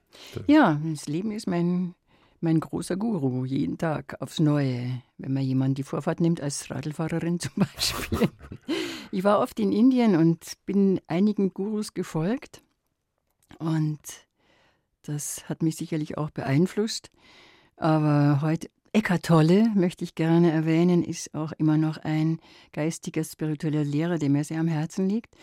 Ja, 0.48 0.80
das 0.84 1.08
Leben 1.08 1.32
ist 1.32 1.48
mein, 1.48 1.96
mein 2.42 2.60
großer 2.60 2.96
Guru, 2.96 3.46
jeden 3.46 3.78
Tag 3.78 4.22
aufs 4.22 4.40
Neue. 4.40 5.02
Wenn 5.18 5.34
man 5.34 5.44
jemanden 5.44 5.76
die 5.76 5.84
Vorfahrt 5.84 6.22
nimmt, 6.22 6.42
als 6.42 6.70
Radlfahrerin 6.70 7.40
zum 7.40 7.54
Beispiel. 7.56 8.30
Ich 9.12 9.24
war 9.24 9.40
oft 9.40 9.60
in 9.60 9.72
Indien 9.72 10.16
und 10.16 10.54
bin 10.66 11.02
einigen 11.08 11.54
Gurus 11.54 11.94
gefolgt. 11.94 12.62
Und 13.58 14.00
das 15.04 15.50
hat 15.50 15.64
mich 15.64 15.76
sicherlich 15.76 16.18
auch 16.18 16.30
beeinflusst. 16.30 17.10
Aber 17.78 18.42
heute, 18.42 18.70
Eckhart 18.92 19.24
Tolle, 19.24 19.70
möchte 19.76 20.04
ich 20.04 20.16
gerne 20.16 20.52
erwähnen, 20.52 21.04
ist 21.04 21.34
auch 21.34 21.52
immer 21.54 21.78
noch 21.78 21.98
ein 21.98 22.40
geistiger, 22.74 23.24
spiritueller 23.24 23.84
Lehrer, 23.84 24.18
der 24.18 24.30
mir 24.30 24.44
sehr 24.44 24.60
am 24.60 24.68
Herzen 24.68 25.08
liegt. 25.08 25.36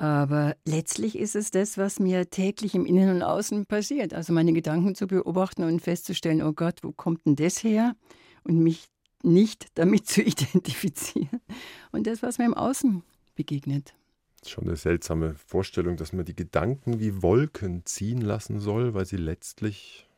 Aber 0.00 0.56
letztlich 0.64 1.18
ist 1.18 1.36
es 1.36 1.50
das, 1.50 1.76
was 1.76 2.00
mir 2.00 2.30
täglich 2.30 2.74
im 2.74 2.86
Innen 2.86 3.10
und 3.10 3.22
Außen 3.22 3.66
passiert. 3.66 4.14
Also 4.14 4.32
meine 4.32 4.54
Gedanken 4.54 4.94
zu 4.94 5.06
beobachten 5.06 5.62
und 5.62 5.82
festzustellen, 5.82 6.40
oh 6.40 6.54
Gott, 6.54 6.78
wo 6.80 6.90
kommt 6.90 7.26
denn 7.26 7.36
das 7.36 7.62
her? 7.62 7.94
Und 8.42 8.60
mich 8.60 8.88
nicht 9.22 9.66
damit 9.74 10.06
zu 10.06 10.22
identifizieren. 10.22 11.42
Und 11.92 12.06
das, 12.06 12.22
was 12.22 12.38
mir 12.38 12.46
im 12.46 12.54
Außen 12.54 13.02
begegnet. 13.34 13.92
Schon 14.46 14.64
eine 14.64 14.76
seltsame 14.76 15.34
Vorstellung, 15.34 15.98
dass 15.98 16.14
man 16.14 16.24
die 16.24 16.34
Gedanken 16.34 16.98
wie 16.98 17.20
Wolken 17.22 17.84
ziehen 17.84 18.22
lassen 18.22 18.58
soll, 18.58 18.94
weil 18.94 19.04
sie 19.04 19.18
letztlich 19.18 20.08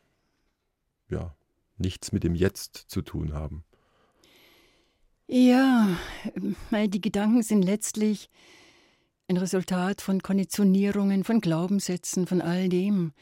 ja 1.10 1.34
nichts 1.76 2.12
mit 2.12 2.22
dem 2.22 2.36
Jetzt 2.36 2.76
zu 2.76 3.02
tun 3.02 3.32
haben. 3.32 3.64
Ja, 5.26 5.88
die 6.70 7.00
Gedanken 7.00 7.42
sind 7.42 7.62
letztlich 7.62 8.30
ein 9.32 9.38
Resultat 9.38 10.00
von 10.02 10.22
Konditionierungen, 10.22 11.24
von 11.24 11.40
Glaubenssätzen, 11.40 12.26
von 12.26 12.40
all 12.40 12.68
dem. 12.68 13.12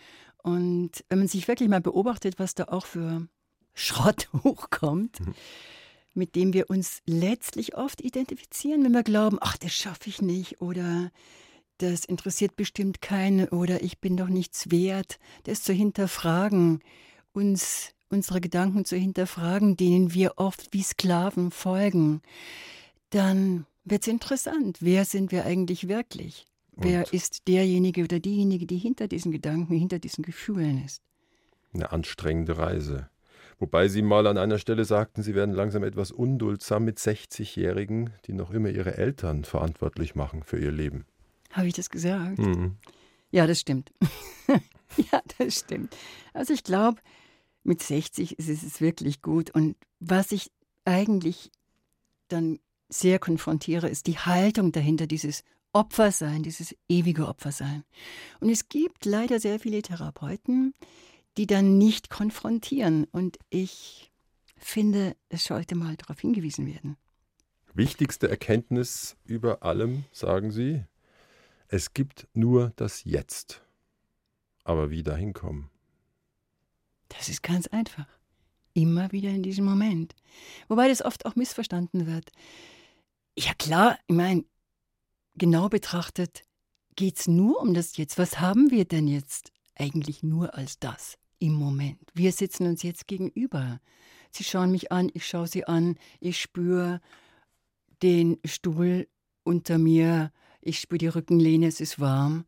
Und 0.42 1.04
wenn 1.08 1.18
man 1.18 1.28
sich 1.28 1.46
wirklich 1.48 1.68
mal 1.68 1.80
beobachtet, 1.80 2.38
was 2.38 2.54
da 2.54 2.64
auch 2.64 2.86
für 2.86 3.26
Schrott 3.74 4.28
hochkommt, 4.44 5.20
mhm. 5.20 5.34
mit 6.14 6.34
dem 6.34 6.52
wir 6.52 6.68
uns 6.68 7.00
letztlich 7.06 7.76
oft 7.76 8.00
identifizieren, 8.00 8.84
wenn 8.84 8.92
wir 8.92 9.02
glauben, 9.02 9.38
ach, 9.40 9.56
das 9.56 9.72
schaffe 9.72 10.08
ich 10.08 10.20
nicht 10.20 10.61
oder 10.61 11.11
das 11.78 12.04
interessiert 12.04 12.56
bestimmt 12.56 13.00
keinen 13.00 13.48
oder 13.48 13.82
ich 13.82 14.00
bin 14.00 14.16
doch 14.16 14.28
nichts 14.28 14.70
wert, 14.70 15.18
das 15.44 15.62
zu 15.62 15.72
hinterfragen, 15.72 16.80
uns 17.32 17.94
unsere 18.11 18.40
Gedanken 18.40 18.84
zu 18.84 18.96
hinterfragen, 18.96 19.76
denen 19.76 20.12
wir 20.12 20.34
oft 20.36 20.72
wie 20.72 20.82
Sklaven 20.82 21.52
folgen, 21.52 22.22
dann 23.11 23.66
wird 23.85 24.03
es 24.03 24.09
interessant. 24.09 24.78
Wer 24.81 25.05
sind 25.05 25.33
wir 25.33 25.45
eigentlich 25.45 25.89
wirklich? 25.89 26.47
Und 26.72 26.85
Wer 26.85 27.12
ist 27.12 27.49
derjenige 27.49 28.05
oder 28.05 28.20
diejenige, 28.20 28.66
die 28.66 28.78
hinter 28.78 29.09
diesen 29.09 29.33
Gedanken, 29.33 29.74
hinter 29.74 29.99
diesen 29.99 30.22
Gefühlen 30.22 30.85
ist? 30.85 31.03
Eine 31.72 31.93
anstrengende 31.93 32.59
Reise. 32.59 33.09
Wobei 33.59 33.89
Sie 33.89 34.01
mal 34.01 34.26
an 34.26 34.39
einer 34.39 34.59
Stelle 34.59 34.87
sagten, 34.87 35.22
Sie 35.22 35.35
werden 35.35 35.55
langsam 35.55 35.85
etwas 35.85 36.11
unduldsam 36.11 36.85
mit 36.85 36.99
60-Jährigen, 36.99 38.11
die 38.24 38.33
noch 38.33 38.51
immer 38.51 38.70
ihre 38.70 38.97
Eltern 38.97 39.45
verantwortlich 39.45 40.14
machen 40.14 40.43
für 40.43 40.59
ihr 40.59 40.72
Leben. 40.72 41.05
Habe 41.53 41.68
ich 41.68 41.74
das 41.74 41.91
gesagt? 41.91 42.39
Mhm. 42.39 42.76
Ja, 43.31 43.47
das 43.47 43.61
stimmt. 43.61 43.93
ja, 45.12 45.20
das 45.39 45.59
stimmt. 45.59 45.95
Also 46.33 46.55
ich 46.55 46.64
glaube, 46.64 47.01
mit 47.62 47.83
60 47.83 48.39
ist 48.39 48.49
es 48.49 48.81
wirklich 48.81 49.20
gut. 49.20 49.51
Und 49.51 49.76
was 49.99 50.33
ich 50.33 50.51
eigentlich 50.87 51.51
dann 52.28 52.59
sehr 52.91 53.18
konfrontiere, 53.18 53.88
ist 53.88 54.07
die 54.07 54.18
Haltung 54.18 54.72
dahinter, 54.72 55.07
dieses 55.07 55.45
Opfersein, 55.72 56.43
dieses 56.43 56.74
ewige 56.88 57.28
Opfersein. 57.28 57.84
Und 58.41 58.51
es 58.51 58.68
gibt 58.68 59.05
leider 59.05 59.38
sehr 59.41 59.61
viele 59.61 59.82
Therapeuten, 59.82 60.74
die 61.36 61.47
dann 61.47 61.78
nicht 61.78 62.11
konfrontieren. 62.11 63.05
Und 63.05 63.38
ich 63.49 64.11
finde, 64.57 65.16
es 65.28 65.45
sollte 65.45 65.76
mal 65.76 65.97
darauf 65.97 66.20
hingewiesen 66.20 66.66
werden. 66.66 66.97
Wichtigste 67.72 68.28
Erkenntnis 68.28 69.16
über 69.24 69.62
allem, 69.62 70.05
sagen 70.12 70.51
Sie, 70.51 70.84
es 71.68 71.95
gibt 71.95 72.26
nur 72.34 72.72
das 72.74 73.05
Jetzt. 73.05 73.62
Aber 74.64 74.91
wie 74.91 75.05
dahin 75.05 75.32
kommen? 75.32 75.70
Das 77.09 77.28
ist 77.28 77.43
ganz 77.43 77.68
einfach. 77.68 78.07
Immer 78.74 79.12
wieder 79.12 79.30
in 79.30 79.43
diesem 79.43 79.64
Moment. 79.64 80.14
Wobei 80.68 80.88
das 80.88 81.03
oft 81.03 81.26
auch 81.26 81.36
missverstanden 81.36 82.07
wird. 82.07 82.30
Ja 83.41 83.55
klar, 83.55 83.99
ich 84.07 84.14
meine, 84.14 84.45
genau 85.34 85.70
betrachtet 85.70 86.43
geht 86.95 87.18
es 87.18 87.26
nur 87.26 87.59
um 87.62 87.72
das 87.72 87.97
Jetzt. 87.97 88.18
Was 88.18 88.38
haben 88.38 88.70
wir 88.70 88.84
denn 88.84 89.09
jetzt 89.09 89.51
eigentlich 89.74 90.22
nur 90.22 90.55
als 90.55 90.78
das 90.78 91.16
im 91.38 91.55
Moment? 91.55 92.03
Wir 92.12 92.32
sitzen 92.32 92.66
uns 92.66 92.82
jetzt 92.82 93.07
gegenüber. 93.07 93.80
Sie 94.30 94.45
schauen 94.45 94.70
mich 94.70 94.93
an, 94.93 95.11
ich 95.14 95.26
schaue 95.26 95.47
sie 95.47 95.64
an, 95.64 95.97
ich 96.20 96.38
spüre 96.38 97.01
den 98.03 98.38
Stuhl 98.45 99.09
unter 99.43 99.78
mir, 99.78 100.32
ich 100.61 100.78
spüre 100.78 100.99
die 100.99 101.07
Rückenlehne, 101.07 101.66
es 101.66 101.80
ist 101.80 101.99
warm. 101.99 102.45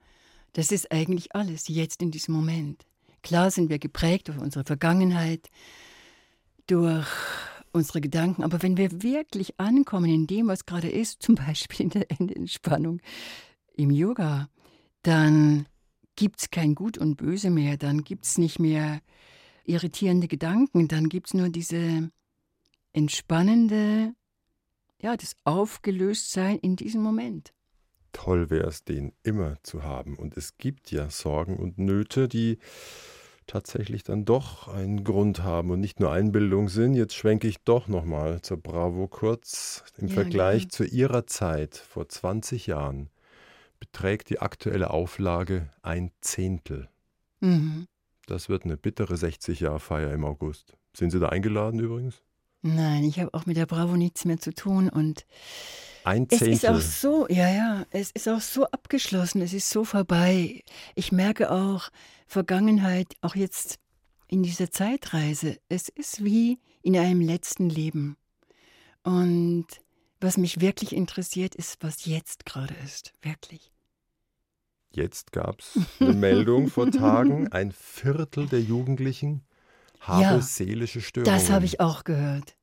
Das 0.52 0.72
ist 0.72 0.92
eigentlich 0.92 1.34
alles, 1.34 1.68
jetzt 1.68 2.02
in 2.02 2.10
diesem 2.10 2.34
Moment. 2.34 2.84
Klar 3.22 3.50
sind 3.50 3.70
wir 3.70 3.78
geprägt 3.78 4.28
durch 4.28 4.36
unsere 4.36 4.66
Vergangenheit, 4.66 5.48
durch 6.66 7.08
unsere 7.72 8.00
Gedanken. 8.00 8.44
Aber 8.44 8.62
wenn 8.62 8.76
wir 8.76 9.02
wirklich 9.02 9.58
ankommen 9.58 10.10
in 10.10 10.26
dem, 10.26 10.48
was 10.48 10.66
gerade 10.66 10.88
ist, 10.88 11.22
zum 11.22 11.34
Beispiel 11.34 11.86
in 11.86 11.90
der 11.90 12.10
Entspannung 12.10 13.00
im 13.74 13.90
Yoga, 13.90 14.48
dann 15.02 15.66
gibt 16.16 16.40
es 16.40 16.50
kein 16.50 16.74
Gut 16.74 16.98
und 16.98 17.16
Böse 17.16 17.50
mehr, 17.50 17.76
dann 17.76 18.04
gibt 18.04 18.24
es 18.24 18.38
nicht 18.38 18.58
mehr 18.58 19.00
irritierende 19.64 20.28
Gedanken, 20.28 20.88
dann 20.88 21.08
gibt 21.08 21.28
es 21.28 21.34
nur 21.34 21.48
diese 21.48 22.10
entspannende, 22.92 24.14
ja, 25.00 25.16
das 25.16 25.34
Aufgelöstsein 25.44 26.58
in 26.58 26.76
diesem 26.76 27.02
Moment. 27.02 27.52
Toll 28.12 28.50
wäre 28.50 28.68
es, 28.68 28.84
den 28.84 29.12
immer 29.22 29.56
zu 29.62 29.82
haben. 29.82 30.16
Und 30.16 30.36
es 30.36 30.58
gibt 30.58 30.90
ja 30.90 31.08
Sorgen 31.08 31.56
und 31.56 31.78
Nöte, 31.78 32.28
die 32.28 32.58
tatsächlich 33.46 34.04
dann 34.04 34.24
doch 34.24 34.68
einen 34.68 35.04
Grund 35.04 35.42
haben 35.42 35.70
und 35.70 35.80
nicht 35.80 36.00
nur 36.00 36.12
Einbildung 36.12 36.68
sind. 36.68 36.94
Jetzt 36.94 37.14
schwenke 37.14 37.48
ich 37.48 37.62
doch 37.64 37.88
nochmal 37.88 38.40
zur 38.42 38.56
Bravo 38.56 39.08
kurz. 39.08 39.84
Im 39.98 40.08
ja, 40.08 40.14
Vergleich 40.14 40.64
ja. 40.64 40.68
zu 40.68 40.84
ihrer 40.84 41.26
Zeit 41.26 41.76
vor 41.76 42.08
20 42.08 42.66
Jahren 42.66 43.10
beträgt 43.78 44.30
die 44.30 44.40
aktuelle 44.40 44.90
Auflage 44.90 45.68
ein 45.82 46.12
Zehntel. 46.20 46.88
Mhm. 47.40 47.86
Das 48.26 48.48
wird 48.48 48.64
eine 48.64 48.76
bittere 48.76 49.14
60-Jahr-Feier 49.14 50.12
im 50.12 50.24
August. 50.24 50.76
Sind 50.96 51.10
Sie 51.10 51.18
da 51.18 51.30
eingeladen 51.30 51.80
übrigens? 51.80 52.22
Nein, 52.62 53.02
ich 53.02 53.18
habe 53.18 53.34
auch 53.34 53.44
mit 53.44 53.56
der 53.56 53.66
Bravo 53.66 53.96
nichts 53.96 54.24
mehr 54.24 54.38
zu 54.38 54.54
tun 54.54 54.88
und 54.88 55.26
ein 56.04 56.28
Zehntel. 56.28 56.48
Es 56.48 56.62
ist 56.62 56.68
auch 56.68 56.80
so, 56.80 57.28
ja, 57.28 57.48
ja, 57.50 57.86
es 57.90 58.10
ist 58.10 58.28
auch 58.28 58.40
so 58.40 58.66
abgeschlossen, 58.66 59.42
es 59.42 59.52
ist 59.52 59.70
so 59.70 59.84
vorbei. 59.84 60.62
Ich 60.94 61.12
merke 61.12 61.50
auch 61.50 61.90
Vergangenheit, 62.26 63.14
auch 63.20 63.34
jetzt 63.34 63.78
in 64.28 64.42
dieser 64.42 64.70
Zeitreise, 64.70 65.58
es 65.68 65.88
ist 65.88 66.24
wie 66.24 66.58
in 66.82 66.96
einem 66.96 67.20
letzten 67.20 67.68
Leben. 67.68 68.16
Und 69.02 69.66
was 70.20 70.36
mich 70.36 70.60
wirklich 70.60 70.94
interessiert, 70.94 71.54
ist, 71.54 71.78
was 71.80 72.06
jetzt 72.06 72.46
gerade 72.46 72.74
ist, 72.84 73.12
wirklich. 73.22 73.72
Jetzt 74.94 75.32
gab 75.32 75.60
es 75.60 75.78
eine 76.00 76.12
Meldung 76.12 76.68
vor 76.68 76.90
Tagen, 76.90 77.48
ein 77.52 77.72
Viertel 77.72 78.46
der 78.46 78.60
Jugendlichen 78.60 79.44
habe 80.00 80.22
ja, 80.22 80.40
seelische 80.40 81.00
Störungen. 81.00 81.32
Das 81.32 81.50
habe 81.50 81.64
ich 81.64 81.80
auch 81.80 82.04
gehört. 82.04 82.56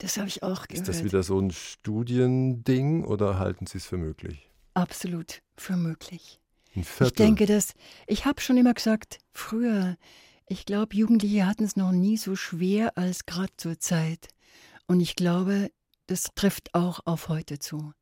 Das 0.00 0.16
habe 0.16 0.28
ich 0.28 0.42
auch 0.42 0.66
gehört. 0.66 0.88
Ist 0.88 0.88
das 0.88 1.04
wieder 1.04 1.22
so 1.22 1.38
ein 1.38 1.50
Studiending 1.50 3.04
oder 3.04 3.38
halten 3.38 3.66
Sie 3.66 3.78
es 3.78 3.84
für 3.84 3.98
möglich? 3.98 4.50
Absolut 4.72 5.42
für 5.58 5.76
möglich. 5.76 6.40
Ein 6.74 6.84
Viertel. 6.84 7.06
Ich 7.06 7.12
denke, 7.12 7.46
dass 7.46 7.74
ich 8.06 8.24
habe 8.24 8.40
schon 8.40 8.56
immer 8.56 8.72
gesagt, 8.72 9.18
früher, 9.32 9.98
ich 10.46 10.64
glaube, 10.64 10.96
Jugendliche 10.96 11.46
hatten 11.46 11.64
es 11.64 11.76
noch 11.76 11.92
nie 11.92 12.16
so 12.16 12.34
schwer 12.34 12.96
als 12.96 13.26
gerade 13.26 13.52
zur 13.58 13.78
Zeit. 13.78 14.28
Und 14.86 15.00
ich 15.00 15.16
glaube, 15.16 15.70
das 16.06 16.28
trifft 16.34 16.74
auch 16.74 17.00
auf 17.04 17.28
heute 17.28 17.58
zu. 17.58 17.92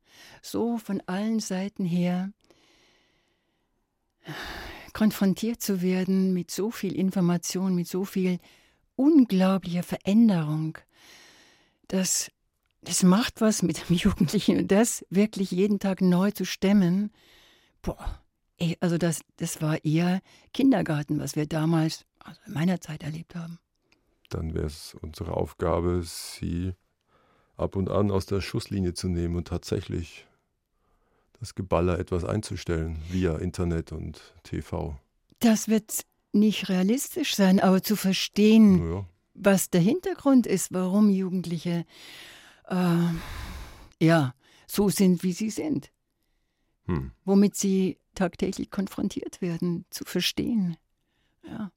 So 0.41 0.77
von 0.77 1.03
allen 1.05 1.41
Seiten 1.41 1.83
her 1.83 2.31
konfrontiert 4.93 5.61
zu 5.61 5.81
werden 5.81 6.33
mit 6.33 6.49
so 6.49 6.71
viel 6.71 6.95
Information, 6.95 7.75
mit 7.75 7.89
so 7.89 8.05
viel 8.05 8.39
unglaublicher 8.95 9.83
Veränderung 9.83 10.77
das, 11.89 12.31
das 12.81 13.03
macht 13.03 13.41
was 13.41 13.61
mit 13.61 13.89
dem 13.89 13.95
Jugendlichen 13.97 14.57
und 14.57 14.71
das 14.71 15.05
wirklich 15.09 15.51
jeden 15.51 15.79
Tag 15.79 16.01
neu 16.01 16.31
zu 16.31 16.45
stemmen, 16.45 17.11
boah, 17.81 18.21
ey, 18.57 18.77
also 18.79 18.97
das, 18.97 19.21
das 19.35 19.61
war 19.61 19.83
eher 19.83 20.21
Kindergarten, 20.53 21.19
was 21.19 21.35
wir 21.35 21.45
damals, 21.45 22.05
also 22.19 22.39
in 22.45 22.53
meiner 22.53 22.79
Zeit 22.79 23.03
erlebt 23.03 23.35
haben. 23.35 23.59
Dann 24.29 24.53
wäre 24.53 24.67
es 24.67 24.95
unsere 25.01 25.33
Aufgabe, 25.35 26.01
sie 26.03 26.73
ab 27.57 27.75
und 27.75 27.89
an 27.89 28.11
aus 28.11 28.25
der 28.25 28.41
Schusslinie 28.41 28.93
zu 28.93 29.09
nehmen 29.09 29.35
und 29.35 29.47
tatsächlich 29.47 30.27
das 31.39 31.55
Geballer 31.55 31.99
etwas 31.99 32.23
einzustellen 32.23 33.01
via 33.09 33.37
Internet 33.37 33.91
und 33.91 34.21
TV. 34.43 34.97
Das 35.39 35.67
wird 35.67 36.05
nicht 36.31 36.69
realistisch 36.69 37.35
sein, 37.35 37.59
aber 37.59 37.81
zu 37.81 37.95
verstehen, 37.95 38.91
ja 38.91 39.05
was 39.39 39.69
der 39.69 39.81
Hintergrund 39.81 40.45
ist, 40.45 40.73
warum 40.73 41.09
Jugendliche 41.09 41.85
äh, 42.67 43.13
ja 43.99 44.33
so 44.67 44.89
sind, 44.89 45.23
wie 45.23 45.33
sie 45.33 45.49
sind. 45.49 45.91
Hm. 46.85 47.11
Womit 47.25 47.55
sie 47.55 47.97
tagtäglich 48.15 48.69
konfrontiert 48.69 49.41
werden, 49.41 49.85
zu 49.89 50.03
verstehen. 50.03 50.77
Ja. 51.43 51.71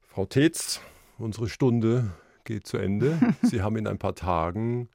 Frau 0.00 0.26
Tetz, 0.26 0.80
unsere 1.16 1.48
Stunde 1.48 2.12
geht 2.44 2.66
zu 2.66 2.76
Ende. 2.76 3.18
Sie 3.42 3.62
haben 3.62 3.76
in 3.76 3.86
ein 3.86 3.98
paar 3.98 4.14
Tagen 4.14 4.88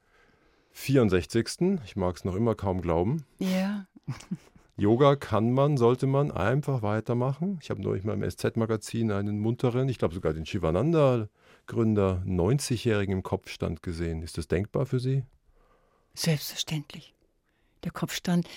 64. 0.71 1.79
Ich 1.85 1.95
mag 1.95 2.15
es 2.15 2.25
noch 2.25 2.35
immer 2.35 2.55
kaum 2.55 2.81
glauben. 2.81 3.25
Ja. 3.39 3.87
Yoga 4.76 5.15
kann 5.15 5.51
man, 5.51 5.78
sollte 5.78 6.07
man 6.07 6.32
einfach 6.32 6.82
weitermachen. 6.82 7.59
Ich 7.61 7.69
habe 7.69 7.82
neulich 7.82 8.03
mal 8.03 8.13
im 8.13 8.30
SZ-Magazin 8.30 9.11
einen 9.11 9.39
munteren, 9.39 9.88
ich 9.88 9.99
glaube 9.99 10.15
sogar 10.15 10.34
den 10.34 10.47
Shivananda-Gründer, 10.47 12.24
90-Jährigen 12.26 13.17
im 13.17 13.24
Kopfstand 13.24 13.84
gesehen. 13.84 14.24
Ist 14.24 14.39
das 14.39 14.47
denkbar 14.47 14.88
für 14.88 14.99
Sie? 14.99 15.24
Selbstverständlich. 16.15 17.13
Der 17.84 17.91
Kopfstand 17.91 18.47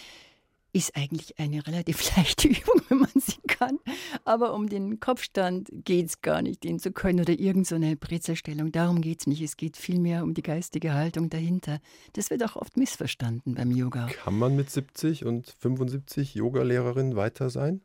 ist 0.73 0.97
eigentlich 0.97 1.39
eine 1.39 1.67
relativ 1.67 2.17
leichte 2.17 2.49
Übung, 2.49 2.81
wenn 2.89 2.99
man 2.99 3.13
sie 3.17 3.41
kann. 3.59 3.79
Aber 4.25 4.55
um 4.55 4.69
den 4.69 5.01
Kopfstand 5.01 5.69
geht 5.73 6.07
es 6.07 6.21
gar 6.21 6.43
nicht, 6.43 6.65
den 6.65 6.79
zu 6.79 6.93
können 6.93 7.21
oder 7.21 7.39
irgendeine 7.39 7.91
so 7.91 7.97
Brezelstellung. 8.01 8.73
Darum 8.73 9.01
geht 9.01 9.21
es 9.21 9.27
nicht. 9.27 9.43
Es 9.43 9.57
geht 9.57 9.77
vielmehr 9.77 10.23
um 10.23 10.35
die 10.35 10.43
geistige 10.43 10.95
Haltung 10.95 11.31
dahinter. 11.31 11.81
Das 12.13 12.31
wird 12.31 12.45
auch 12.45 12.57
oft 12.57 12.77
missverstanden 12.77 13.55
beim 13.55 13.71
Yoga. 13.71 14.07
Kann 14.07 14.39
man 14.39 14.57
mit 14.57 14.71
70 14.71 15.25
und 15.25 15.55
75 15.59 16.35
Yogalehrerin 16.35 17.17
weiter 17.17 17.51
sein? 17.51 17.81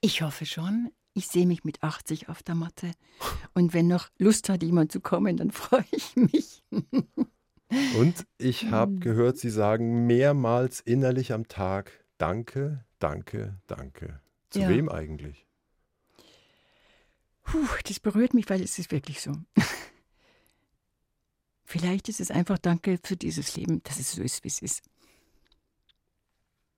Ich 0.00 0.22
hoffe 0.22 0.46
schon. 0.46 0.90
Ich 1.14 1.26
sehe 1.26 1.46
mich 1.46 1.64
mit 1.64 1.82
80 1.82 2.28
auf 2.28 2.42
der 2.42 2.54
Matte. 2.54 2.92
Und 3.54 3.74
wenn 3.74 3.88
noch 3.88 4.08
Lust 4.18 4.48
hat, 4.48 4.62
jemand 4.62 4.92
zu 4.92 5.00
kommen, 5.00 5.36
dann 5.36 5.50
freue 5.52 5.84
ich 5.90 6.14
mich. 6.16 6.62
Und 7.98 8.24
ich 8.38 8.70
habe 8.70 8.92
hm. 8.92 9.00
gehört, 9.00 9.38
Sie 9.38 9.50
sagen 9.50 10.06
mehrmals 10.06 10.80
innerlich 10.80 11.32
am 11.32 11.48
Tag, 11.48 11.92
Danke, 12.18 12.84
danke, 12.98 13.60
danke. 13.68 14.20
Zu 14.50 14.60
ja. 14.60 14.68
wem 14.68 14.88
eigentlich? 14.88 15.46
Puh, 17.42 17.66
das 17.84 18.00
berührt 18.00 18.34
mich, 18.34 18.48
weil 18.50 18.62
es 18.62 18.78
ist 18.78 18.92
wirklich 18.92 19.20
so. 19.20 19.32
Vielleicht 21.64 22.08
ist 22.08 22.20
es 22.20 22.30
einfach 22.30 22.58
Danke 22.58 22.98
für 23.02 23.16
dieses 23.16 23.56
Leben, 23.56 23.82
dass 23.84 23.98
es 23.98 24.12
so 24.12 24.22
ist, 24.22 24.44
wie 24.44 24.48
es 24.48 24.60
ist. 24.60 24.82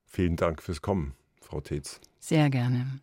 Vielen 0.07 0.37
Dank 0.37 0.62
fürs 0.62 0.83
Kommen, 0.83 1.14
Frau 1.41 1.61
Tetz. 1.61 2.01
Sehr 2.18 2.51
gerne. 2.51 3.01